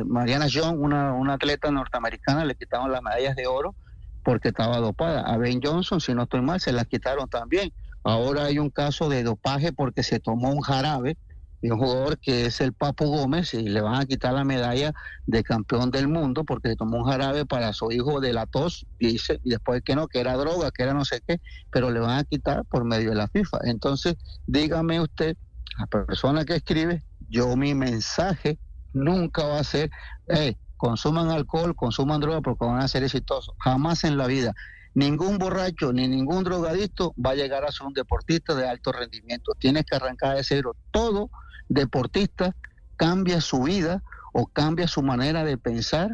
Mariana 0.06 0.48
Young, 0.48 0.80
una, 0.80 1.34
atleta 1.34 1.70
norteamericana, 1.70 2.46
le 2.46 2.56
quitaron 2.56 2.92
las 2.92 3.02
medallas 3.02 3.36
de 3.36 3.48
oro 3.48 3.76
porque 4.24 4.50
estaba 4.50 4.78
dopada? 4.78 5.22
A 5.22 5.38
Ben 5.38 5.62
Johnson, 5.62 6.02
si 6.02 6.14
no 6.14 6.24
estoy 6.24 6.42
mal, 6.42 6.60
se 6.60 6.72
las 6.72 6.88
quitaron 6.88 7.30
también. 7.30 7.72
Ahora 8.04 8.46
hay 8.46 8.60
un 8.60 8.70
caso 8.70 9.08
de 9.08 9.24
dopaje 9.24 9.72
porque 9.72 10.04
se 10.04 10.20
tomó 10.20 10.52
un 10.52 10.62
jarabe 10.62 11.18
y 11.62 11.72
un 11.72 11.80
jugador 11.80 12.20
que 12.20 12.46
es 12.46 12.60
el 12.60 12.74
Papo 12.74 13.06
Gómez 13.06 13.54
y 13.54 13.62
le 13.62 13.80
van 13.80 14.02
a 14.02 14.06
quitar 14.06 14.34
la 14.34 14.44
medalla 14.44 14.94
de 15.26 15.44
campeón 15.44 15.92
del 15.92 16.10
mundo 16.10 16.44
porque 16.44 16.70
se 16.70 16.76
tomó 16.76 16.98
un 16.98 17.06
jarabe 17.06 17.46
para 17.46 17.72
su 17.72 17.90
hijo 17.92 18.20
de 18.20 18.34
la 18.34 18.46
tos, 18.48 18.86
dice, 19.00 19.40
y 19.46 19.52
después 19.52 19.82
que 19.82 19.96
no, 19.96 20.10
que 20.10 20.20
era 20.20 20.36
droga, 20.36 20.72
que 20.72 20.84
era 20.84 20.94
no 20.94 21.06
sé 21.06 21.22
qué, 21.26 21.40
pero 21.72 21.90
le 21.90 22.02
van 22.02 22.20
a 22.20 22.24
quitar 22.26 22.66
por 22.66 22.84
medio 22.84 23.12
de 23.12 23.16
la 23.16 23.30
FIFA. 23.30 23.60
Entonces, 23.64 24.16
dígame 24.46 25.00
usted, 25.00 25.38
la 25.80 25.88
persona 25.88 26.44
que 26.44 26.56
escribe, 26.56 27.04
yo 27.34 27.56
mi 27.58 27.74
mensaje 27.74 28.60
nunca 28.94 29.44
va 29.46 29.60
a 29.60 29.64
ser, 29.64 29.90
hey, 30.28 30.56
consuman 30.78 31.32
alcohol, 31.32 31.76
consuman 31.76 32.22
droga 32.22 32.42
porque 32.42 32.66
van 32.66 32.80
a 32.80 32.88
ser 32.88 33.04
exitosos. 33.04 33.56
Jamás 33.58 34.04
en 34.04 34.18
la 34.18 34.28
vida. 34.28 34.54
Ningún 34.94 35.40
borracho 35.40 35.92
ni 35.92 36.08
ningún 36.08 36.44
drogadicto 36.44 37.16
va 37.18 37.32
a 37.32 37.36
llegar 37.36 37.66
a 37.66 37.72
ser 37.72 37.88
un 37.88 37.94
deportista 37.94 38.54
de 38.54 38.70
alto 38.70 38.92
rendimiento. 38.92 39.54
Tienes 39.58 39.86
que 39.86 39.96
arrancar 39.96 40.38
de 40.38 40.44
cero. 40.44 40.76
Todo 40.92 41.32
deportista 41.68 42.56
cambia 42.98 43.42
su 43.42 43.64
vida 43.64 44.04
o 44.32 44.46
cambia 44.46 44.88
su 44.88 45.02
manera 45.02 45.44
de 45.44 45.58
pensar 45.58 46.12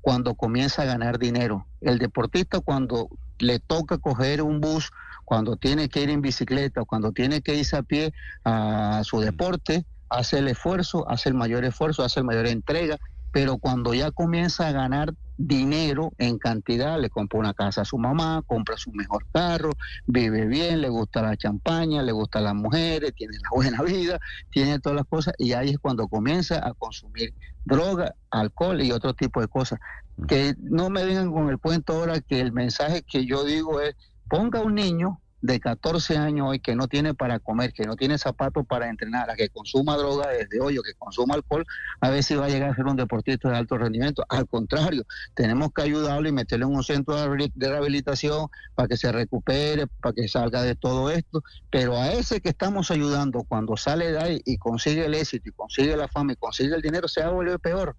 cuando 0.00 0.34
comienza 0.34 0.82
a 0.82 0.86
ganar 0.86 1.18
dinero. 1.18 1.66
El 1.82 1.98
deportista 1.98 2.60
cuando 2.60 3.10
le 3.38 3.58
toca 3.58 3.98
coger 3.98 4.40
un 4.40 4.62
bus, 4.62 4.90
cuando 5.26 5.56
tiene 5.56 5.90
que 5.90 6.00
ir 6.00 6.08
en 6.08 6.22
bicicleta, 6.22 6.84
cuando 6.84 7.12
tiene 7.12 7.42
que 7.42 7.56
irse 7.56 7.76
a 7.76 7.82
pie 7.82 8.14
a 8.44 9.02
su 9.04 9.20
deporte, 9.20 9.84
hace 10.12 10.38
el 10.38 10.48
esfuerzo, 10.48 11.08
hace 11.08 11.30
el 11.30 11.34
mayor 11.34 11.64
esfuerzo, 11.64 12.04
hace 12.04 12.20
el 12.20 12.26
mayor 12.26 12.46
entrega, 12.46 12.98
pero 13.30 13.58
cuando 13.58 13.94
ya 13.94 14.10
comienza 14.10 14.68
a 14.68 14.72
ganar 14.72 15.14
dinero 15.36 16.12
en 16.18 16.38
cantidad, 16.38 17.00
le 17.00 17.08
compra 17.10 17.40
una 17.40 17.54
casa 17.54 17.80
a 17.80 17.84
su 17.84 17.98
mamá, 17.98 18.42
compra 18.46 18.76
su 18.76 18.92
mejor 18.92 19.26
carro, 19.32 19.70
vive 20.06 20.46
bien, 20.46 20.80
le 20.80 20.88
gusta 20.88 21.22
la 21.22 21.36
champaña, 21.36 22.02
le 22.02 22.12
gustan 22.12 22.44
las 22.44 22.54
mujeres, 22.54 23.14
tiene 23.16 23.38
la 23.42 23.48
buena 23.50 23.82
vida, 23.82 24.18
tiene 24.50 24.78
todas 24.78 24.96
las 24.96 25.06
cosas 25.06 25.34
y 25.38 25.52
ahí 25.52 25.70
es 25.70 25.78
cuando 25.78 26.06
comienza 26.08 26.64
a 26.66 26.74
consumir 26.74 27.34
droga, 27.64 28.14
alcohol 28.30 28.82
y 28.82 28.92
otro 28.92 29.14
tipo 29.14 29.40
de 29.40 29.48
cosas. 29.48 29.78
Que 30.28 30.54
no 30.58 30.90
me 30.90 31.04
vengan 31.04 31.32
con 31.32 31.48
el 31.48 31.58
cuento 31.58 31.94
ahora 31.94 32.20
que 32.20 32.40
el 32.40 32.52
mensaje 32.52 33.02
que 33.02 33.24
yo 33.24 33.44
digo 33.44 33.80
es, 33.80 33.94
ponga 34.28 34.60
un 34.60 34.74
niño 34.74 35.22
de 35.42 35.60
14 35.60 36.16
años 36.16 36.48
hoy 36.48 36.60
que 36.60 36.74
no 36.74 36.88
tiene 36.88 37.14
para 37.14 37.40
comer, 37.40 37.72
que 37.72 37.84
no 37.84 37.96
tiene 37.96 38.16
zapatos 38.16 38.64
para 38.66 38.88
entrenar, 38.88 39.28
a 39.28 39.34
que 39.34 39.48
consuma 39.48 39.96
droga 39.96 40.28
desde 40.28 40.60
hoy 40.60 40.78
o 40.78 40.82
que 40.82 40.94
consuma 40.94 41.34
alcohol, 41.34 41.66
a 42.00 42.10
ver 42.10 42.22
si 42.22 42.34
va 42.36 42.46
a 42.46 42.48
llegar 42.48 42.70
a 42.70 42.74
ser 42.74 42.86
un 42.86 42.96
deportista 42.96 43.50
de 43.50 43.56
alto 43.56 43.76
rendimiento. 43.76 44.24
Al 44.28 44.46
contrario, 44.46 45.04
tenemos 45.34 45.72
que 45.72 45.82
ayudarlo 45.82 46.28
y 46.28 46.32
meterle 46.32 46.64
en 46.64 46.74
un 46.74 46.84
centro 46.84 47.16
de 47.16 47.50
rehabilitación 47.56 48.48
para 48.74 48.88
que 48.88 48.96
se 48.96 49.10
recupere, 49.10 49.88
para 49.88 50.14
que 50.14 50.28
salga 50.28 50.62
de 50.62 50.76
todo 50.76 51.10
esto. 51.10 51.42
Pero 51.70 51.96
a 51.96 52.12
ese 52.12 52.40
que 52.40 52.50
estamos 52.50 52.90
ayudando, 52.90 53.42
cuando 53.42 53.76
sale 53.76 54.12
de 54.12 54.18
ahí 54.18 54.42
y 54.44 54.58
consigue 54.58 55.06
el 55.06 55.14
éxito 55.14 55.48
y 55.48 55.52
consigue 55.52 55.96
la 55.96 56.08
fama 56.08 56.32
y 56.32 56.36
consigue 56.36 56.74
el 56.76 56.82
dinero, 56.82 57.08
se 57.08 57.26
vuelve 57.26 57.58
peor 57.58 57.96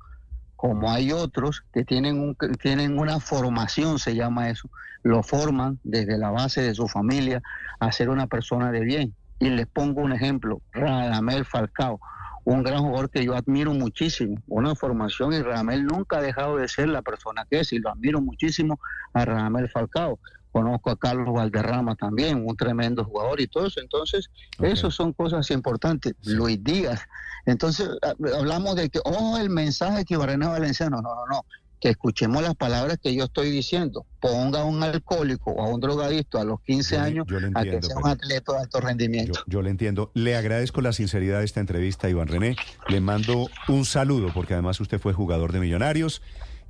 como 0.63 0.89
hay 0.89 1.11
otros 1.11 1.65
que 1.73 1.83
tienen, 1.83 2.21
un, 2.21 2.37
tienen 2.57 2.97
una 2.97 3.19
formación, 3.19 3.99
se 3.99 4.15
llama 4.15 4.49
eso, 4.49 4.69
lo 5.03 5.21
forman 5.21 5.77
desde 5.83 6.17
la 6.17 6.29
base 6.29 6.61
de 6.61 6.73
su 6.73 6.87
familia 6.87 7.43
a 7.81 7.91
ser 7.91 8.07
una 8.07 8.27
persona 8.27 8.71
de 8.71 8.79
bien. 8.79 9.13
Y 9.39 9.49
les 9.49 9.67
pongo 9.67 10.01
un 10.01 10.13
ejemplo, 10.13 10.61
Radamel 10.71 11.43
Falcao, 11.43 11.99
un 12.45 12.63
gran 12.63 12.79
jugador 12.79 13.09
que 13.09 13.25
yo 13.25 13.35
admiro 13.35 13.73
muchísimo, 13.73 14.41
una 14.47 14.73
formación 14.73 15.33
y 15.33 15.41
Radamel 15.41 15.83
nunca 15.83 16.19
ha 16.19 16.21
dejado 16.21 16.55
de 16.55 16.69
ser 16.69 16.87
la 16.87 17.01
persona 17.01 17.45
que 17.51 17.59
es 17.59 17.73
y 17.73 17.79
lo 17.79 17.89
admiro 17.89 18.21
muchísimo 18.21 18.79
a 19.13 19.25
Radamel 19.25 19.67
Falcao 19.69 20.17
conozco 20.53 20.89
a 20.91 20.95
Carlos 20.97 21.33
Valderrama 21.33 21.95
también, 21.95 22.45
un 22.47 22.55
tremendo 22.55 23.03
jugador 23.03 23.41
y 23.41 23.47
todo 23.47 23.65
eso. 23.67 23.81
Entonces, 23.81 24.29
eso 24.61 24.89
son 24.91 25.11
cosas 25.11 25.51
importantes. 25.51 26.13
Luis 26.23 26.63
Díaz. 26.63 27.01
Entonces, 27.45 27.89
hablamos 28.37 28.75
de 28.77 28.89
que, 28.89 28.99
oh, 29.03 29.37
el 29.37 29.49
mensaje 29.49 30.05
que 30.05 30.15
Barrena 30.15 30.47
Valenciano, 30.47 31.01
no, 31.01 31.13
no, 31.13 31.25
no. 31.29 31.45
que 31.81 31.89
escuchemos 31.89 32.41
las 32.41 32.55
palabras 32.55 32.97
que 33.03 33.13
yo 33.13 33.25
estoy 33.25 33.51
diciendo. 33.51 34.05
Ponga 34.21 34.61
a 34.61 34.63
un 34.63 34.81
alcohólico 34.83 35.51
o 35.51 35.65
a 35.65 35.67
un 35.67 35.81
drogadicto 35.81 36.39
a 36.39 36.45
los 36.45 36.61
15 36.61 36.95
Yo 36.95 37.01
le- 37.01 37.07
años 37.07 37.25
yo 37.27 37.37
a 37.55 37.63
que 37.63 37.81
sea 37.81 37.97
un 37.97 38.03
pero- 38.03 38.13
atleta 38.13 38.53
de 38.53 38.59
alto 38.59 38.79
rendimiento. 38.79 39.33
Yo, 39.39 39.43
yo 39.47 39.61
le 39.61 39.69
entiendo. 39.69 40.09
Le 40.13 40.37
agradezco 40.37 40.79
la 40.79 40.93
sinceridad 40.93 41.39
de 41.39 41.45
esta 41.45 41.59
entrevista, 41.59 42.07
Iván 42.09 42.29
René. 42.29 42.55
Le 42.87 43.01
mando 43.01 43.49
un 43.67 43.83
saludo, 43.83 44.29
porque 44.33 44.53
además 44.53 44.79
usted 44.79 44.97
fue 44.97 45.11
jugador 45.11 45.51
de 45.51 45.59
Millonarios 45.59 46.21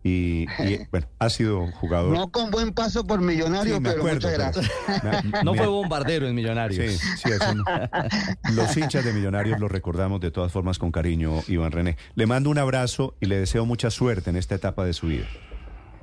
y, 0.04 0.46
y, 0.60 0.80
bueno, 0.92 1.08
ha 1.20 1.30
sido 1.30 1.72
jugador. 1.74 2.12
No 2.16 2.30
con 2.32 2.52
buen 2.52 2.74
paso 2.74 3.06
por 3.06 3.22
millonario, 3.22 3.76
Sí, 3.78 3.82
pero 3.84 3.98
acuerdo, 4.00 4.28
muchas 4.28 4.34
gracias. 4.34 4.72
me- 5.24 5.44
No 5.44 5.52
me- 5.54 5.58
fue 5.60 5.68
bombardero 5.68 6.28
en 6.28 6.36
Millonarios. 6.36 6.94
Sí, 6.96 7.08
sí, 7.24 7.30
eso 7.32 7.56
no. 7.56 7.64
Los 8.54 8.76
hinchas 8.78 9.06
de 9.06 9.14
Millonarios 9.14 9.60
los 9.60 9.72
recordamos 9.72 10.20
de 10.22 10.32
todas 10.32 10.52
formas 10.52 10.78
con 10.80 10.92
cariño, 10.92 11.42
Iván 11.48 11.72
René. 11.72 11.98
Le 12.16 12.26
mando 12.26 12.50
un 12.50 12.58
abrazo 12.58 13.16
y 13.22 13.28
le 13.28 13.38
deseo 13.38 13.66
mucha 13.66 13.90
suerte 13.90 14.30
en 14.30 14.36
esta 14.36 14.56
etapa 14.56 14.86
de 14.86 14.94
su 14.94 15.08
vida. 15.08 15.26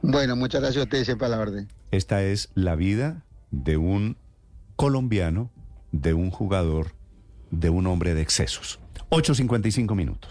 Bueno, 0.02 0.34
muchas 0.34 0.62
gracias 0.62 0.80
a 0.80 0.84
ustedes 0.84 1.04
siempre 1.06 1.28
la 1.28 1.38
orden. 1.38 1.68
Esta 1.90 2.22
es 2.22 2.48
la 2.54 2.74
vida 2.76 3.24
de 3.50 3.76
un 3.76 4.16
colombiano, 4.76 5.50
de 5.92 6.14
un 6.14 6.30
jugador, 6.30 6.92
de 7.50 7.68
un 7.68 7.86
hombre 7.86 8.14
de 8.14 8.22
excesos. 8.22 8.80
8.55 9.10 9.94
minutos. 9.94 10.28